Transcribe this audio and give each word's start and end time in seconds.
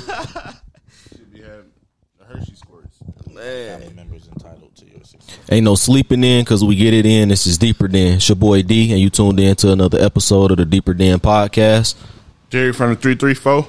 Should 1.16 1.32
be 1.32 1.40
having 1.40 1.70
the 2.18 2.24
Hershey 2.24 2.54
squirts. 2.54 2.98
Family 3.34 3.92
members 3.94 4.28
entitled 4.28 4.74
to 4.76 4.86
your 4.86 5.04
success. 5.04 5.38
Ain't 5.50 5.64
no 5.64 5.74
sleeping 5.74 6.24
in 6.24 6.44
because 6.44 6.64
we 6.64 6.76
get 6.76 6.94
it 6.94 7.06
in. 7.06 7.28
This 7.28 7.46
is 7.46 7.58
Deeper 7.58 7.88
Than. 7.88 8.14
It's 8.14 8.28
your 8.28 8.36
boy 8.36 8.62
D, 8.62 8.92
and 8.92 9.00
you 9.00 9.10
tuned 9.10 9.38
in 9.40 9.54
to 9.56 9.72
another 9.72 9.98
episode 9.98 10.50
of 10.52 10.56
the 10.56 10.64
Deeper 10.64 10.94
Than 10.94 11.20
podcast. 11.20 11.94
Jerry 12.50 12.72
from 12.72 12.90
the 12.90 12.96
three 12.96 13.14
three 13.14 13.34
four. 13.34 13.66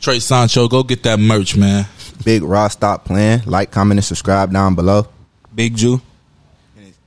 Trey 0.00 0.18
Sancho, 0.18 0.68
go 0.68 0.82
get 0.82 1.04
that 1.04 1.18
merch, 1.18 1.56
man. 1.56 1.86
Big 2.24 2.42
Raw 2.42 2.68
Stop 2.68 3.04
playing. 3.04 3.42
Like, 3.46 3.70
comment, 3.70 3.98
and 3.98 4.04
subscribe 4.04 4.52
down 4.52 4.74
below. 4.74 5.06
Big 5.54 5.76
Jew. 5.76 6.00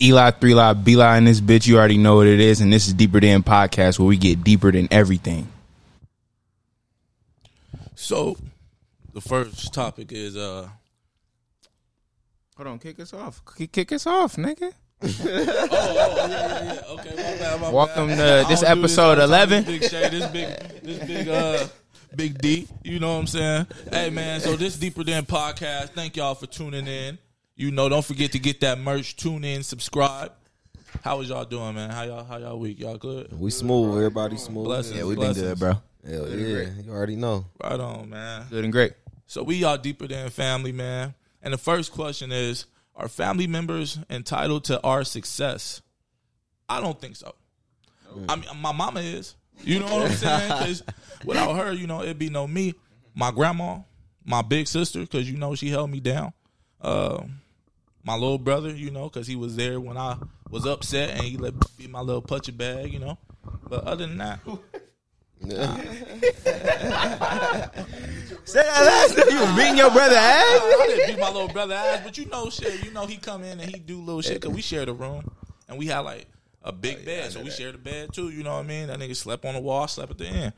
Eli 0.01 0.31
three 0.31 0.53
live 0.53 0.83
B 0.83 0.95
lie 0.95 1.17
in 1.17 1.25
this 1.25 1.39
bitch. 1.39 1.67
You 1.67 1.77
already 1.77 1.97
know 1.97 2.17
what 2.17 2.27
it 2.27 2.39
is, 2.39 2.61
and 2.61 2.71
this 2.71 2.87
is 2.87 2.93
Deeper 2.93 3.21
Than 3.21 3.43
Podcast, 3.43 3.97
where 3.97 4.07
we 4.07 4.17
get 4.17 4.43
deeper 4.43 4.71
than 4.71 4.87
everything. 4.91 5.47
So, 7.95 8.37
the 9.13 9.21
first 9.21 9.73
topic 9.73 10.11
is 10.11 10.35
uh, 10.35 10.69
Hold 12.57 12.67
on, 12.67 12.79
kick 12.79 12.99
us 12.99 13.13
off. 13.13 13.41
Kick, 13.57 13.71
kick 13.71 13.91
us 13.91 14.07
off, 14.07 14.35
nigga. 14.35 14.71
oh, 15.01 15.07
oh, 15.07 15.25
yeah, 15.27 16.27
yeah, 16.27 16.73
yeah. 16.73 16.81
Okay, 16.89 17.09
my 17.09 17.37
bad, 17.37 17.61
my 17.61 17.69
Welcome 17.69 18.07
bad. 18.07 18.43
to 18.43 18.49
this 18.49 18.63
episode 18.63 19.19
all 19.19 19.27
the 19.27 19.37
time. 19.45 19.49
11. 19.51 19.63
Big 19.65 19.83
Shay, 19.83 20.09
this 20.09 20.25
big, 20.27 20.47
this 20.81 21.05
big, 21.05 21.27
uh, 21.27 21.67
big 22.15 22.37
D. 22.37 22.67
You 22.83 22.99
know 22.99 23.13
what 23.13 23.19
I'm 23.19 23.27
saying? 23.27 23.67
Hey, 23.91 24.09
man. 24.09 24.39
So 24.39 24.55
this 24.55 24.77
deeper 24.77 25.03
than 25.03 25.25
podcast. 25.25 25.89
Thank 25.89 26.15
y'all 26.15 26.35
for 26.35 26.47
tuning 26.47 26.87
in. 26.87 27.17
You 27.57 27.71
know, 27.71 27.89
don't 27.89 28.05
forget 28.05 28.31
to 28.33 28.39
get 28.39 28.61
that 28.61 28.79
merch. 28.79 29.17
Tune 29.17 29.43
in, 29.43 29.63
subscribe. 29.63 30.31
How 31.03 31.17
was 31.17 31.27
y'all 31.27 31.43
doing, 31.43 31.75
man? 31.75 31.89
How 31.89 32.03
y'all, 32.03 32.23
how 32.23 32.37
y'all 32.37 32.57
week? 32.57 32.79
Y'all 32.79 32.97
good? 32.97 33.37
We 33.37 33.51
smooth. 33.51 33.97
Everybody 33.97 34.37
smooth. 34.37 34.65
Blessings. 34.65 34.97
Yeah, 34.97 35.03
we 35.05 35.15
been 35.15 35.33
good, 35.33 35.59
bro. 35.59 35.73
Hell 36.07 36.29
yeah. 36.29 36.69
You 36.83 36.91
already 36.91 37.15
know. 37.15 37.45
Right 37.61 37.79
on, 37.79 38.09
man. 38.09 38.45
Good 38.49 38.63
and 38.63 38.73
great. 38.73 38.93
So 39.27 39.43
we 39.43 39.63
are 39.63 39.77
deeper 39.77 40.07
than 40.07 40.29
family, 40.29 40.71
man. 40.71 41.15
And 41.41 41.53
the 41.53 41.57
first 41.57 41.91
question 41.91 42.31
is: 42.31 42.65
Are 42.95 43.07
family 43.07 43.47
members 43.47 43.97
entitled 44.09 44.65
to 44.65 44.81
our 44.81 45.03
success? 45.03 45.81
I 46.69 46.81
don't 46.81 46.99
think 46.99 47.15
so. 47.15 47.33
I 48.29 48.35
mean, 48.35 48.45
my 48.57 48.71
mama 48.71 49.01
is. 49.01 49.35
You 49.63 49.79
know 49.79 49.85
what 49.85 50.11
I'm 50.11 50.11
saying? 50.11 50.47
Because 50.47 50.83
without 51.25 51.55
her, 51.55 51.71
you 51.71 51.87
know, 51.87 52.01
it'd 52.01 52.19
be 52.19 52.29
no 52.29 52.47
me. 52.47 52.73
My 53.13 53.31
grandma, 53.31 53.79
my 54.23 54.41
big 54.41 54.67
sister, 54.67 54.99
because 54.99 55.29
you 55.29 55.37
know 55.37 55.55
she 55.55 55.69
held 55.69 55.89
me 55.89 55.99
down. 55.99 56.33
Uh, 56.81 57.23
my 58.03 58.13
little 58.13 58.37
brother, 58.37 58.69
you 58.69 58.91
know, 58.91 59.09
because 59.09 59.25
he 59.27 59.35
was 59.35 59.55
there 59.55 59.79
when 59.79 59.97
I 59.97 60.17
was 60.49 60.65
upset 60.65 61.11
and 61.11 61.21
he 61.21 61.37
let 61.37 61.53
me 61.55 61.61
be 61.77 61.87
my 61.87 62.01
little 62.01 62.21
putcha 62.21 62.55
bag, 62.55 62.91
you 62.91 62.99
know. 62.99 63.17
But 63.67 63.85
other 63.85 64.05
than 64.05 64.17
that, 64.17 64.39
Say 68.45 68.61
that 68.61 68.85
last 68.85 69.17
time 69.17 69.25
you 69.29 69.39
was 69.39 69.55
beating 69.55 69.77
your 69.77 69.91
brother 69.91 70.15
ass. 70.15 70.61
I 70.61 70.85
didn't 70.87 71.07
beat 71.07 71.19
my 71.19 71.29
little 71.29 71.47
brother 71.47 71.75
ass, 71.75 72.01
but 72.03 72.17
you 72.17 72.25
know, 72.27 72.49
shit. 72.49 72.83
You 72.83 72.91
know, 72.91 73.05
he 73.05 73.17
come 73.17 73.43
in 73.43 73.59
and 73.59 73.69
he 73.69 73.79
do 73.79 73.99
little 73.99 74.21
shit 74.21 74.41
because 74.41 74.55
we 74.55 74.61
shared 74.61 74.89
a 74.89 74.93
room 74.93 75.29
and 75.67 75.77
we 75.77 75.87
had 75.87 75.99
like 75.99 76.27
a 76.63 76.71
big 76.71 76.99
oh, 77.01 77.05
bed, 77.05 77.31
so 77.31 77.43
we 77.43 77.49
shared 77.51 77.75
a 77.75 77.77
bed 77.77 78.11
too. 78.13 78.29
You 78.29 78.43
know 78.43 78.53
what 78.53 78.65
I 78.65 78.67
mean? 78.67 78.87
That 78.87 78.99
nigga 78.99 79.15
slept 79.15 79.45
on 79.45 79.53
the 79.53 79.61
wall, 79.61 79.87
slept 79.87 80.11
at 80.11 80.17
the 80.17 80.27
end. 80.27 80.53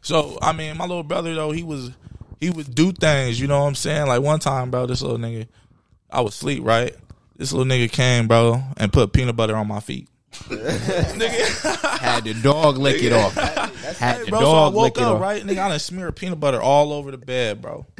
So 0.00 0.38
I 0.40 0.52
mean, 0.52 0.76
my 0.76 0.86
little 0.86 1.02
brother 1.02 1.34
though, 1.34 1.50
he 1.50 1.62
was 1.62 1.90
he 2.40 2.50
would 2.50 2.74
do 2.74 2.92
things. 2.92 3.40
You 3.40 3.46
know 3.46 3.60
what 3.60 3.66
I'm 3.66 3.74
saying? 3.74 4.06
Like 4.06 4.22
one 4.22 4.40
time, 4.40 4.70
bro, 4.70 4.86
this 4.86 5.02
little 5.02 5.18
nigga, 5.18 5.48
I 6.10 6.22
was 6.22 6.34
sleep 6.34 6.64
right? 6.64 6.94
This 7.36 7.52
little 7.52 7.70
nigga 7.70 7.90
came, 7.90 8.28
bro, 8.28 8.62
and 8.76 8.92
put 8.92 9.12
peanut 9.12 9.36
butter 9.36 9.56
on 9.56 9.66
my 9.66 9.80
feet. 9.80 10.08
nigga, 10.32 11.98
Had 11.98 12.24
the 12.24 12.34
dog 12.34 12.76
lick 12.76 13.02
it 13.02 13.12
off. 13.12 13.34
Had 13.98 14.26
the 14.26 14.30
bro, 14.30 14.40
so 14.40 14.50
I 14.50 14.52
dog 14.52 14.74
woke 14.74 14.82
lick 14.84 14.96
it 14.98 15.02
up, 15.02 15.14
off. 15.16 15.20
right? 15.20 15.42
Nigga, 15.42 15.58
I 15.58 15.68
done 15.68 15.78
smeared 15.78 16.16
peanut 16.16 16.40
butter 16.40 16.60
all 16.60 16.92
over 16.92 17.10
the 17.10 17.18
bed, 17.18 17.60
bro. 17.62 17.86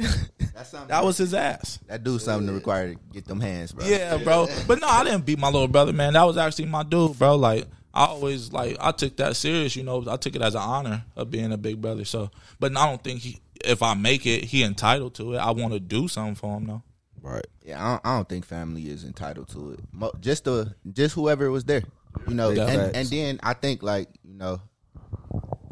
That's 0.53 0.69
something. 0.69 0.89
That 0.89 1.03
was 1.03 1.17
his 1.17 1.33
ass. 1.33 1.79
that 1.87 2.03
do 2.03 2.19
something 2.19 2.47
to 2.47 2.53
require 2.53 2.93
to 2.93 2.99
get 3.13 3.25
them 3.25 3.39
hands, 3.39 3.71
bro. 3.71 3.85
Yeah, 3.85 4.17
bro. 4.17 4.47
But 4.67 4.79
no, 4.81 4.87
I 4.87 5.03
didn't 5.03 5.25
beat 5.25 5.39
my 5.39 5.49
little 5.49 5.67
brother, 5.67 5.93
man. 5.93 6.13
That 6.13 6.23
was 6.23 6.37
actually 6.37 6.65
my 6.65 6.83
dude, 6.83 7.17
bro. 7.17 7.35
Like 7.35 7.67
I 7.93 8.05
always 8.05 8.53
like 8.53 8.77
I 8.79 8.91
took 8.91 9.17
that 9.17 9.35
serious, 9.35 9.75
you 9.75 9.83
know. 9.83 10.03
I 10.07 10.17
took 10.17 10.35
it 10.35 10.41
as 10.41 10.55
an 10.55 10.61
honor 10.61 11.03
of 11.15 11.31
being 11.31 11.51
a 11.51 11.57
big 11.57 11.81
brother. 11.81 12.05
So, 12.05 12.31
but 12.59 12.75
I 12.77 12.85
don't 12.85 13.03
think 13.03 13.21
he, 13.21 13.39
if 13.63 13.81
I 13.83 13.93
make 13.93 14.25
it, 14.25 14.45
he 14.45 14.63
entitled 14.63 15.15
to 15.15 15.33
it. 15.33 15.37
I 15.37 15.51
want 15.51 15.73
to 15.73 15.79
do 15.79 16.07
something 16.07 16.35
for 16.35 16.57
him 16.57 16.67
though. 16.67 16.83
Right. 17.21 17.45
Yeah, 17.63 17.83
I 17.83 17.91
don't, 17.91 18.01
I 18.05 18.15
don't 18.17 18.29
think 18.29 18.45
family 18.45 18.89
is 18.89 19.03
entitled 19.03 19.49
to 19.49 19.73
it. 19.73 20.21
Just 20.21 20.45
the 20.45 20.73
just 20.91 21.15
whoever 21.15 21.51
was 21.51 21.65
there, 21.65 21.83
you 22.27 22.33
know. 22.33 22.49
Big 22.49 22.59
And, 22.59 22.95
and 22.95 23.07
then 23.07 23.39
I 23.43 23.53
think 23.53 23.83
like 23.83 24.09
you 24.23 24.33
know, 24.33 24.61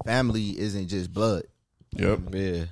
family 0.09 0.59
isn't 0.59 0.87
just 0.87 1.13
blood. 1.13 1.43
Yep. 1.91 2.19
Yeah. 2.33 2.65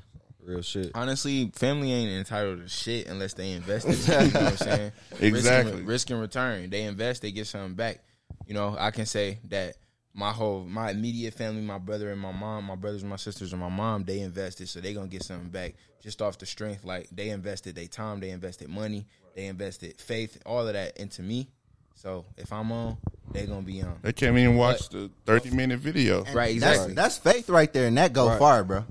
Real 0.44 0.62
shit. 0.62 0.92
Honestly, 0.96 1.52
family 1.54 1.92
ain't 1.92 2.10
entitled 2.10 2.64
to 2.64 2.68
shit 2.68 3.08
unless 3.08 3.34
they 3.34 3.52
invest 3.52 3.86
in 3.86 3.92
it. 3.92 4.08
You 4.08 4.32
know 4.32 4.40
what 4.40 4.52
I'm 4.52 4.58
saying? 4.58 4.92
Exactly. 5.20 5.32
Risk 5.32 5.80
and, 5.80 5.88
risk 5.88 6.10
and 6.10 6.22
return. 6.22 6.70
They 6.70 6.84
invest, 6.84 7.22
they 7.22 7.32
get 7.32 7.48
something 7.48 7.76
back. 7.76 8.00
You 8.48 8.54
know, 8.54 8.76
I 8.80 8.92
can 8.92 9.06
say 9.06 9.40
that 9.50 9.76
my 10.14 10.32
whole 10.32 10.64
my 10.64 10.90
immediate 10.90 11.36
family, 11.36 11.62
my 11.62 11.78
brother 11.78 12.12
and 12.12 12.20
my 12.20 12.32
mom, 12.32 12.64
my 12.64 12.76
brothers 12.76 13.02
and 13.02 13.10
my 13.10 13.18
sisters 13.18 13.52
and 13.52 13.62
my 13.62 13.70
mom, 13.70 14.06
they 14.06 14.22
invested, 14.22 14.68
so 14.68 14.80
they 14.80 14.94
gonna 14.94 15.08
get 15.08 15.24
something 15.24 15.50
back 15.50 15.76
just 16.02 16.22
off 16.22 16.40
the 16.40 16.46
strength. 16.46 16.86
Like 16.86 17.08
they 17.12 17.30
invested 17.30 17.76
their 17.76 17.88
time, 17.88 18.20
they 18.20 18.32
invested 18.32 18.70
money, 18.70 19.06
they 19.36 19.46
invested 19.46 20.00
faith, 20.00 20.42
all 20.46 20.66
of 20.66 20.74
that 20.74 20.98
into 20.98 21.22
me. 21.22 21.50
So 21.98 22.26
if 22.38 22.54
I'm 22.54 22.72
on, 22.72 22.98
they 23.32 23.46
gonna 23.46 23.64
be 23.64 23.82
on. 23.82 23.98
They 24.04 24.14
can't 24.14 24.38
even 24.38 24.56
watch 24.56 24.88
the 24.90 25.10
thirty 25.26 25.50
minute 25.50 25.80
video. 25.80 26.24
Right, 26.34 26.54
exactly. 26.54 26.94
that's 26.94 27.18
faith 27.18 27.50
right 27.50 27.72
there, 27.74 27.88
and 27.88 27.98
that 27.98 28.14
go 28.14 28.28
Right. 28.30 28.40
far, 28.40 28.64
bro. 28.64 28.86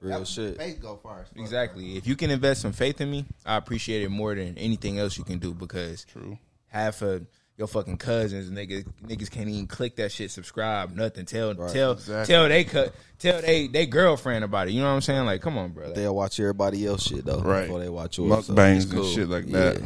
Real 0.00 0.24
shit. 0.24 0.56
Faith 0.58 0.80
go 0.80 0.96
far. 1.02 1.26
Exactly. 1.36 1.96
If 1.96 2.06
you 2.06 2.14
can 2.16 2.30
invest 2.30 2.60
some 2.60 2.72
faith 2.72 3.00
in 3.00 3.10
me, 3.10 3.26
I 3.46 3.56
appreciate 3.56 4.02
it 4.02 4.10
more 4.10 4.34
than 4.34 4.56
anything 4.58 4.98
else 4.98 5.18
you 5.18 5.24
can 5.24 5.38
do 5.38 5.54
because 5.54 6.04
True. 6.04 6.38
half 6.68 7.02
of 7.02 7.26
your 7.56 7.66
fucking 7.66 7.96
cousins 7.96 8.48
niggas 8.50 8.84
niggas 9.04 9.28
can't 9.30 9.48
even 9.48 9.66
click 9.66 9.96
that 9.96 10.12
shit, 10.12 10.30
subscribe, 10.30 10.94
nothing. 10.94 11.26
Tell 11.26 11.54
tell 11.54 11.92
exactly. 11.92 12.32
tell 12.32 12.48
they 12.48 12.64
cut 12.64 12.94
tell 13.18 13.40
they 13.40 13.66
they 13.66 13.86
girlfriend 13.86 14.44
about 14.44 14.68
it. 14.68 14.72
You 14.72 14.80
know 14.82 14.88
what 14.88 14.94
I'm 14.94 15.00
saying? 15.00 15.26
Like, 15.26 15.42
come 15.42 15.58
on, 15.58 15.70
bro. 15.70 15.86
Like, 15.86 15.94
They'll 15.96 16.14
watch 16.14 16.38
everybody 16.38 16.86
else 16.86 17.02
shit 17.04 17.24
though. 17.24 17.40
Right. 17.40 17.62
Before 17.62 17.80
they 17.80 17.88
watch 17.88 18.18
yours. 18.18 18.46
so 18.46 18.52
Mukbangs 18.52 18.76
it's 18.76 18.84
and 18.84 18.94
cool. 18.94 19.04
shit 19.08 19.28
like 19.28 19.44
Yeah. 19.48 19.78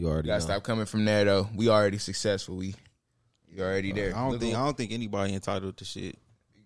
That. 0.00 0.06
You 0.06 0.12
already 0.12 0.26
gotta 0.28 0.40
know. 0.40 0.44
stop 0.54 0.62
coming 0.62 0.86
from 0.86 1.04
there 1.04 1.24
though. 1.24 1.48
We 1.54 1.68
already 1.68 1.98
successful. 1.98 2.56
We 2.56 2.74
we 3.54 3.62
already 3.62 3.92
there. 3.92 4.14
I 4.16 4.20
don't 4.20 4.30
Look 4.32 4.40
think 4.40 4.54
what- 4.54 4.60
I 4.60 4.64
don't 4.64 4.76
think 4.76 4.92
anybody 4.92 5.34
entitled 5.34 5.76
to 5.78 5.84
shit 5.84 6.16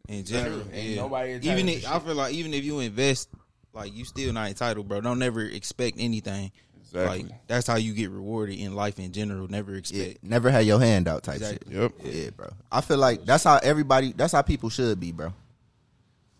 in 0.08 0.24
general. 0.24 0.62
Ain't 0.72 0.90
Yeah. 0.90 0.96
nobody 0.96 1.32
entitled 1.32 1.58
even 1.58 1.66
to 1.66 1.72
if, 1.72 1.80
shit. 1.82 1.90
I 1.90 1.98
feel 1.98 2.14
like 2.14 2.34
even 2.34 2.54
if 2.54 2.64
you 2.64 2.80
invest, 2.80 3.28
like 3.72 3.94
you 3.94 4.04
still 4.04 4.32
not 4.32 4.48
entitled, 4.48 4.86
bro. 4.88 5.00
Don't 5.00 5.18
never 5.18 5.42
expect 5.42 5.96
anything. 5.98 6.52
Exactly. 6.80 7.22
Like 7.24 7.46
that's 7.48 7.66
how 7.66 7.76
you 7.76 7.92
get 7.94 8.10
rewarded 8.10 8.56
in 8.58 8.74
life 8.74 8.98
in 9.00 9.12
general. 9.12 9.48
Never 9.48 9.74
expect. 9.74 9.98
Yeah, 9.98 10.04
expect. 10.10 10.24
never 10.24 10.50
had 10.50 10.66
your 10.66 10.78
hand 10.78 11.08
out 11.08 11.24
type 11.24 11.36
Exactly. 11.36 11.74
Yep. 11.74 11.92
Yeah, 12.04 12.30
bro. 12.30 12.50
I 12.70 12.80
feel 12.82 12.98
like 12.98 13.24
that's 13.24 13.42
how 13.44 13.58
everybody. 13.62 14.12
That's 14.12 14.32
how 14.32 14.42
people 14.42 14.68
should 14.68 15.00
be, 15.00 15.10
bro. 15.10 15.32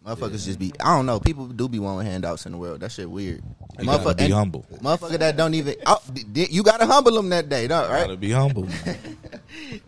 Motherfuckers 0.05 0.45
just 0.45 0.59
be. 0.59 0.73
I 0.85 0.95
don't 0.97 1.07
know. 1.07 1.19
People 1.19 1.47
do 1.47 1.67
be 1.69 1.79
wanting 1.79 2.11
handouts 2.11 2.45
in 2.45 2.53
the 2.53 2.59
world. 2.59 2.81
That 2.81 2.93
shit 2.93 3.09
weird. 3.11 3.43
You 3.79 3.87
gotta 3.87 4.15
be 4.15 4.25
and- 4.25 4.35
humble. 4.35 4.67
Motherfucker 4.83 5.19
that 5.19 5.37
don't 5.37 5.55
even. 5.55 5.77
Oh, 5.87 6.01
d- 6.13 6.25
d- 6.31 6.49
you 6.51 6.63
gotta 6.63 6.85
humble 6.87 7.13
them 7.13 7.31
that 7.31 7.49
day, 7.49 7.67
though, 7.67 7.89
Gotta 7.89 8.17
be 8.17 8.31
humble. 8.31 8.65
man. 8.65 8.73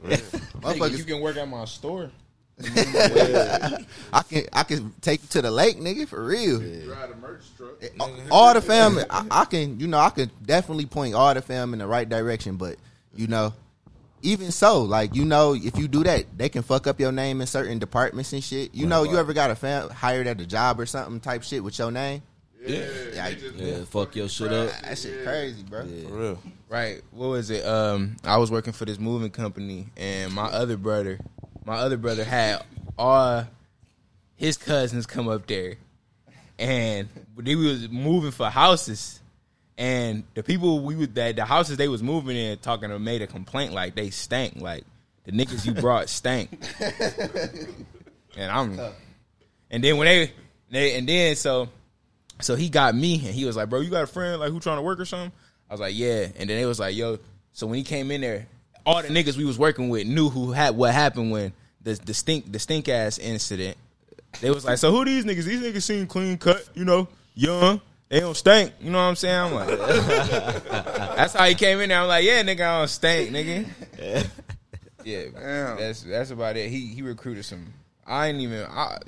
Nigga, 0.04 0.60
Motherfuckers 0.60 0.98
you 0.98 1.04
can 1.04 1.20
work 1.20 1.36
at 1.36 1.46
my 1.48 1.64
store. 1.66 2.10
I 2.58 4.22
can 4.28 4.44
I 4.52 4.62
can 4.62 4.92
take 5.02 5.22
you 5.22 5.28
to 5.28 5.42
the 5.42 5.50
lake, 5.50 5.78
nigga, 5.78 6.08
for 6.08 6.24
real. 6.24 6.60
Ride 6.60 7.10
a 7.10 7.16
merch 7.16 7.42
truck. 7.56 7.82
All- 8.00 8.10
All 8.30 8.54
the 8.54 8.62
family, 8.62 9.04
I, 9.10 9.26
I 9.30 9.44
can, 9.44 9.78
you 9.78 9.86
know, 9.86 9.98
I 9.98 10.08
can 10.10 10.30
definitely 10.44 10.86
point 10.86 11.14
all 11.14 11.34
the 11.34 11.42
fam 11.42 11.74
in 11.74 11.78
the 11.80 11.86
right 11.86 12.08
direction, 12.08 12.56
but 12.56 12.76
you 13.14 13.26
know, 13.26 13.52
even 14.26 14.50
so, 14.52 14.82
like 14.82 15.14
you 15.14 15.24
know, 15.24 15.54
if 15.54 15.78
you 15.78 15.88
do 15.88 16.02
that, 16.04 16.24
they 16.36 16.48
can 16.48 16.62
fuck 16.62 16.86
up 16.86 16.98
your 17.00 17.12
name 17.12 17.40
in 17.40 17.46
certain 17.46 17.78
departments 17.78 18.32
and 18.32 18.42
shit. 18.44 18.74
You 18.74 18.86
know, 18.86 19.02
you 19.04 19.16
ever 19.18 19.32
got 19.32 19.50
a 19.50 19.54
fam 19.54 19.88
hired 19.90 20.26
at 20.26 20.40
a 20.40 20.46
job 20.46 20.78
or 20.80 20.86
something 20.86 21.20
type 21.20 21.42
shit 21.42 21.62
with 21.64 21.78
your 21.78 21.90
name? 21.90 22.22
Yeah, 22.64 22.86
Yeah, 23.14 23.24
I- 23.26 23.36
Yeah, 23.56 23.84
fuck 23.84 24.16
your 24.16 24.28
shit 24.28 24.52
up. 24.52 24.70
that 24.82 24.98
shit 24.98 25.24
crazy, 25.24 25.62
bro. 25.62 25.82
for 25.82 26.14
real. 26.16 26.42
Right. 26.68 27.00
What 27.12 27.28
was 27.28 27.48
it? 27.50 27.64
Um, 27.64 28.16
I 28.24 28.38
was 28.38 28.50
working 28.50 28.72
for 28.72 28.84
this 28.84 28.98
moving 28.98 29.30
company, 29.30 29.86
and 29.96 30.32
my 30.34 30.46
other 30.46 30.76
brother, 30.76 31.20
my 31.64 31.76
other 31.76 31.96
brother 31.96 32.24
had 32.24 32.64
all 32.98 33.46
his 34.34 34.56
cousins 34.56 35.06
come 35.06 35.28
up 35.28 35.46
there, 35.46 35.76
and 36.58 37.08
they 37.38 37.54
was 37.54 37.88
moving 37.88 38.32
for 38.32 38.50
houses, 38.50 39.20
and 39.78 40.24
the 40.34 40.42
people 40.42 40.80
we 40.80 40.94
would 40.94 41.14
that 41.16 41.36
the 41.36 41.44
houses 41.44 41.76
they 41.76 41.88
was 41.88 42.02
moving 42.02 42.36
in 42.36 42.58
talking 42.58 42.90
to 42.90 42.98
made 42.98 43.22
a 43.22 43.26
complaint 43.26 43.72
like 43.72 43.94
they 43.94 44.10
stank, 44.10 44.60
like 44.60 44.84
the 45.24 45.32
niggas 45.32 45.66
you 45.66 45.72
brought 45.72 46.08
stank, 46.08 46.50
and 48.36 48.50
I'm, 48.50 48.78
and 49.70 49.84
then 49.84 49.96
when 49.96 50.06
they 50.06 50.32
they 50.70 50.98
and 50.98 51.08
then 51.08 51.36
so 51.36 51.68
so 52.40 52.54
he 52.54 52.68
got 52.68 52.94
me 52.94 53.14
and 53.14 53.34
he 53.34 53.44
was 53.44 53.56
like, 53.56 53.68
bro, 53.68 53.80
you 53.80 53.90
got 53.90 54.04
a 54.04 54.06
friend 54.06 54.40
like 54.40 54.50
who 54.50 54.60
trying 54.60 54.76
to 54.76 54.82
work 54.82 55.00
or 55.00 55.04
something? 55.04 55.32
I 55.68 55.74
was 55.74 55.80
like, 55.80 55.94
yeah. 55.96 56.28
And 56.36 56.48
then 56.48 56.58
they 56.58 56.66
was 56.66 56.78
like, 56.78 56.94
yo. 56.94 57.18
So 57.52 57.66
when 57.66 57.78
he 57.78 57.84
came 57.84 58.10
in 58.10 58.20
there, 58.20 58.46
all 58.84 59.02
the 59.02 59.08
niggas 59.08 59.36
we 59.36 59.44
was 59.44 59.58
working 59.58 59.88
with 59.88 60.06
knew 60.06 60.28
who 60.28 60.52
had 60.52 60.76
what 60.76 60.92
happened 60.92 61.30
when 61.30 61.52
the 61.82 61.94
the 61.94 62.14
stink 62.14 62.50
the 62.52 62.58
stink 62.58 62.88
ass 62.88 63.18
incident. 63.18 63.76
They 64.40 64.50
was 64.50 64.64
like, 64.64 64.78
so 64.78 64.90
who 64.90 65.04
these 65.04 65.24
niggas? 65.24 65.44
These 65.44 65.62
niggas 65.62 65.82
seem 65.82 66.06
clean 66.06 66.36
cut, 66.36 66.68
you 66.74 66.84
know, 66.84 67.08
young. 67.34 67.80
They 68.08 68.20
don't 68.20 68.36
stink. 68.36 68.72
You 68.80 68.90
know 68.90 68.98
what 68.98 69.04
I'm 69.04 69.16
saying? 69.16 69.36
I'm 69.36 69.54
like, 69.54 69.78
that's 69.78 71.32
how 71.32 71.44
he 71.44 71.54
came 71.54 71.80
in 71.80 71.88
there. 71.88 72.00
I'm 72.00 72.08
like, 72.08 72.24
yeah, 72.24 72.42
nigga, 72.42 72.60
I 72.60 72.78
don't 72.78 72.88
stink, 72.88 73.30
nigga. 73.30 73.66
Yeah, 75.04 75.26
Damn. 75.32 75.76
that's 75.76 76.02
that's 76.02 76.30
about 76.30 76.56
it. 76.56 76.68
He 76.68 76.86
he 76.86 77.02
recruited 77.02 77.44
some. 77.44 77.72
I 78.04 78.26
ain't 78.28 78.40
even. 78.40 78.64
I, 78.64 78.98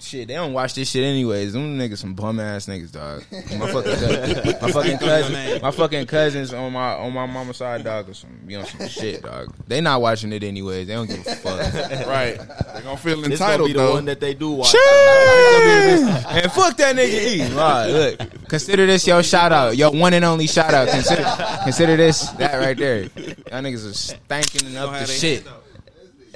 shit, 0.00 0.28
they 0.28 0.34
don't 0.34 0.52
watch 0.52 0.74
this 0.74 0.90
shit 0.90 1.02
anyways. 1.04 1.52
Them 1.52 1.78
niggas 1.78 1.98
some 1.98 2.14
bum 2.14 2.38
ass 2.40 2.66
niggas, 2.66 2.92
dog. 2.92 3.24
My 3.58 3.70
fucking 3.72 3.92
cousin, 3.96 4.58
my 4.60 4.70
fucking 4.70 4.98
cousin, 4.98 5.62
my 5.62 5.70
fucking 5.70 6.06
cousins 6.06 6.52
on 6.52 6.72
my 6.72 6.94
on 6.94 7.12
my 7.12 7.26
mama's 7.26 7.56
side, 7.56 7.84
dog, 7.84 8.08
or 8.08 8.14
some 8.14 8.30
you 8.46 8.58
know 8.58 8.64
some 8.64 8.86
shit, 8.88 9.22
dog. 9.22 9.54
They 9.66 9.80
not 9.80 10.00
watching 10.00 10.32
it 10.32 10.42
anyways. 10.42 10.86
They 10.86 10.94
don't 10.94 11.08
give 11.08 11.26
a 11.26 11.34
fuck. 11.36 11.54
Right. 12.06 12.36
They're 12.38 12.82
gonna 12.82 12.96
feel 12.96 13.16
This 13.22 13.38
gonna 13.38 13.52
entitled 13.52 13.68
be 13.68 13.72
the 13.72 13.78
though. 13.78 13.92
one 13.94 14.04
that 14.06 14.20
they 14.20 14.34
do 14.34 14.50
watch. 14.50 14.74
and 14.74 16.52
fuck 16.52 16.76
that 16.76 16.94
nigga 16.96 17.50
E. 17.50 17.54
Right, 17.54 17.86
look, 18.18 18.48
consider 18.48 18.86
this 18.86 19.06
your 19.06 19.22
shout 19.22 19.52
out, 19.52 19.76
your 19.76 19.90
one 19.92 20.12
and 20.14 20.24
only 20.24 20.46
shout 20.46 20.74
out. 20.74 20.88
Consider 20.88 21.24
consider 21.64 21.96
this 21.96 22.28
that 22.32 22.54
right 22.58 22.76
there. 22.76 23.02
Y'all 23.04 23.62
niggas 23.62 23.86
are 23.86 24.16
stanking 24.16 24.66
and 24.66 24.76
up 24.76 24.86
Know 24.86 24.98
how 24.98 25.00
to 25.00 25.06
they 25.06 25.12
shit. 25.18 25.44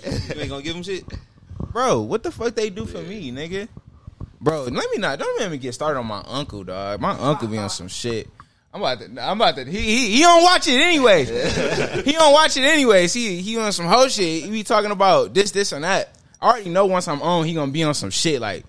You 0.05 0.41
ain't 0.41 0.49
gonna 0.51 0.63
give 0.63 0.75
them 0.75 0.83
shit. 0.83 1.05
Bro, 1.59 2.03
what 2.03 2.23
the 2.23 2.31
fuck 2.31 2.55
they 2.55 2.71
do 2.71 2.87
for 2.87 3.03
me, 3.03 3.31
nigga? 3.31 3.69
Bro, 4.41 4.65
let 4.65 4.91
me 4.91 4.99
not. 4.99 5.19
Don't 5.19 5.41
let 5.41 5.51
me 5.51 5.59
get 5.59 5.75
started 5.75 5.99
on 5.99 6.07
my 6.07 6.23
uncle, 6.27 6.65
dog. 6.65 7.01
My 7.01 7.13
uncle 7.19 7.49
be 7.49 7.59
on 7.59 7.71
some 7.71 7.89
shit. 7.89 8.29
I'm 8.73 8.81
about 8.81 9.01
to. 9.01 9.07
I'm 9.23 9.41
about 9.41 9.57
to. 9.57 9.65
He 9.65 9.81
he, 9.81 10.17
he 10.17 10.23
don't 10.23 10.43
watch 10.43 10.69
it 10.69 10.81
anyways. 10.81 11.29
he 12.05 12.13
don't 12.13 12.33
watch 12.33 12.57
it 12.57 12.65
anyways. 12.65 13.13
He 13.13 13.41
he 13.41 13.57
on 13.59 13.73
some 13.73 13.87
whole 13.87 14.09
shit. 14.09 14.45
He 14.45 14.51
be 14.51 14.63
talking 14.63 14.91
about 14.91 15.35
this, 15.35 15.51
this, 15.51 15.73
and 15.73 15.85
that. 15.85 16.15
I 16.41 16.51
already 16.51 16.71
know 16.71 16.87
once 16.87 17.09
I'm 17.09 17.23
on, 17.23 17.47
he 17.47 17.55
gonna 17.55 17.73
be 17.73 17.83
on 17.83 17.95
some 17.95 18.11
shit. 18.11 18.41
Like, 18.41 18.65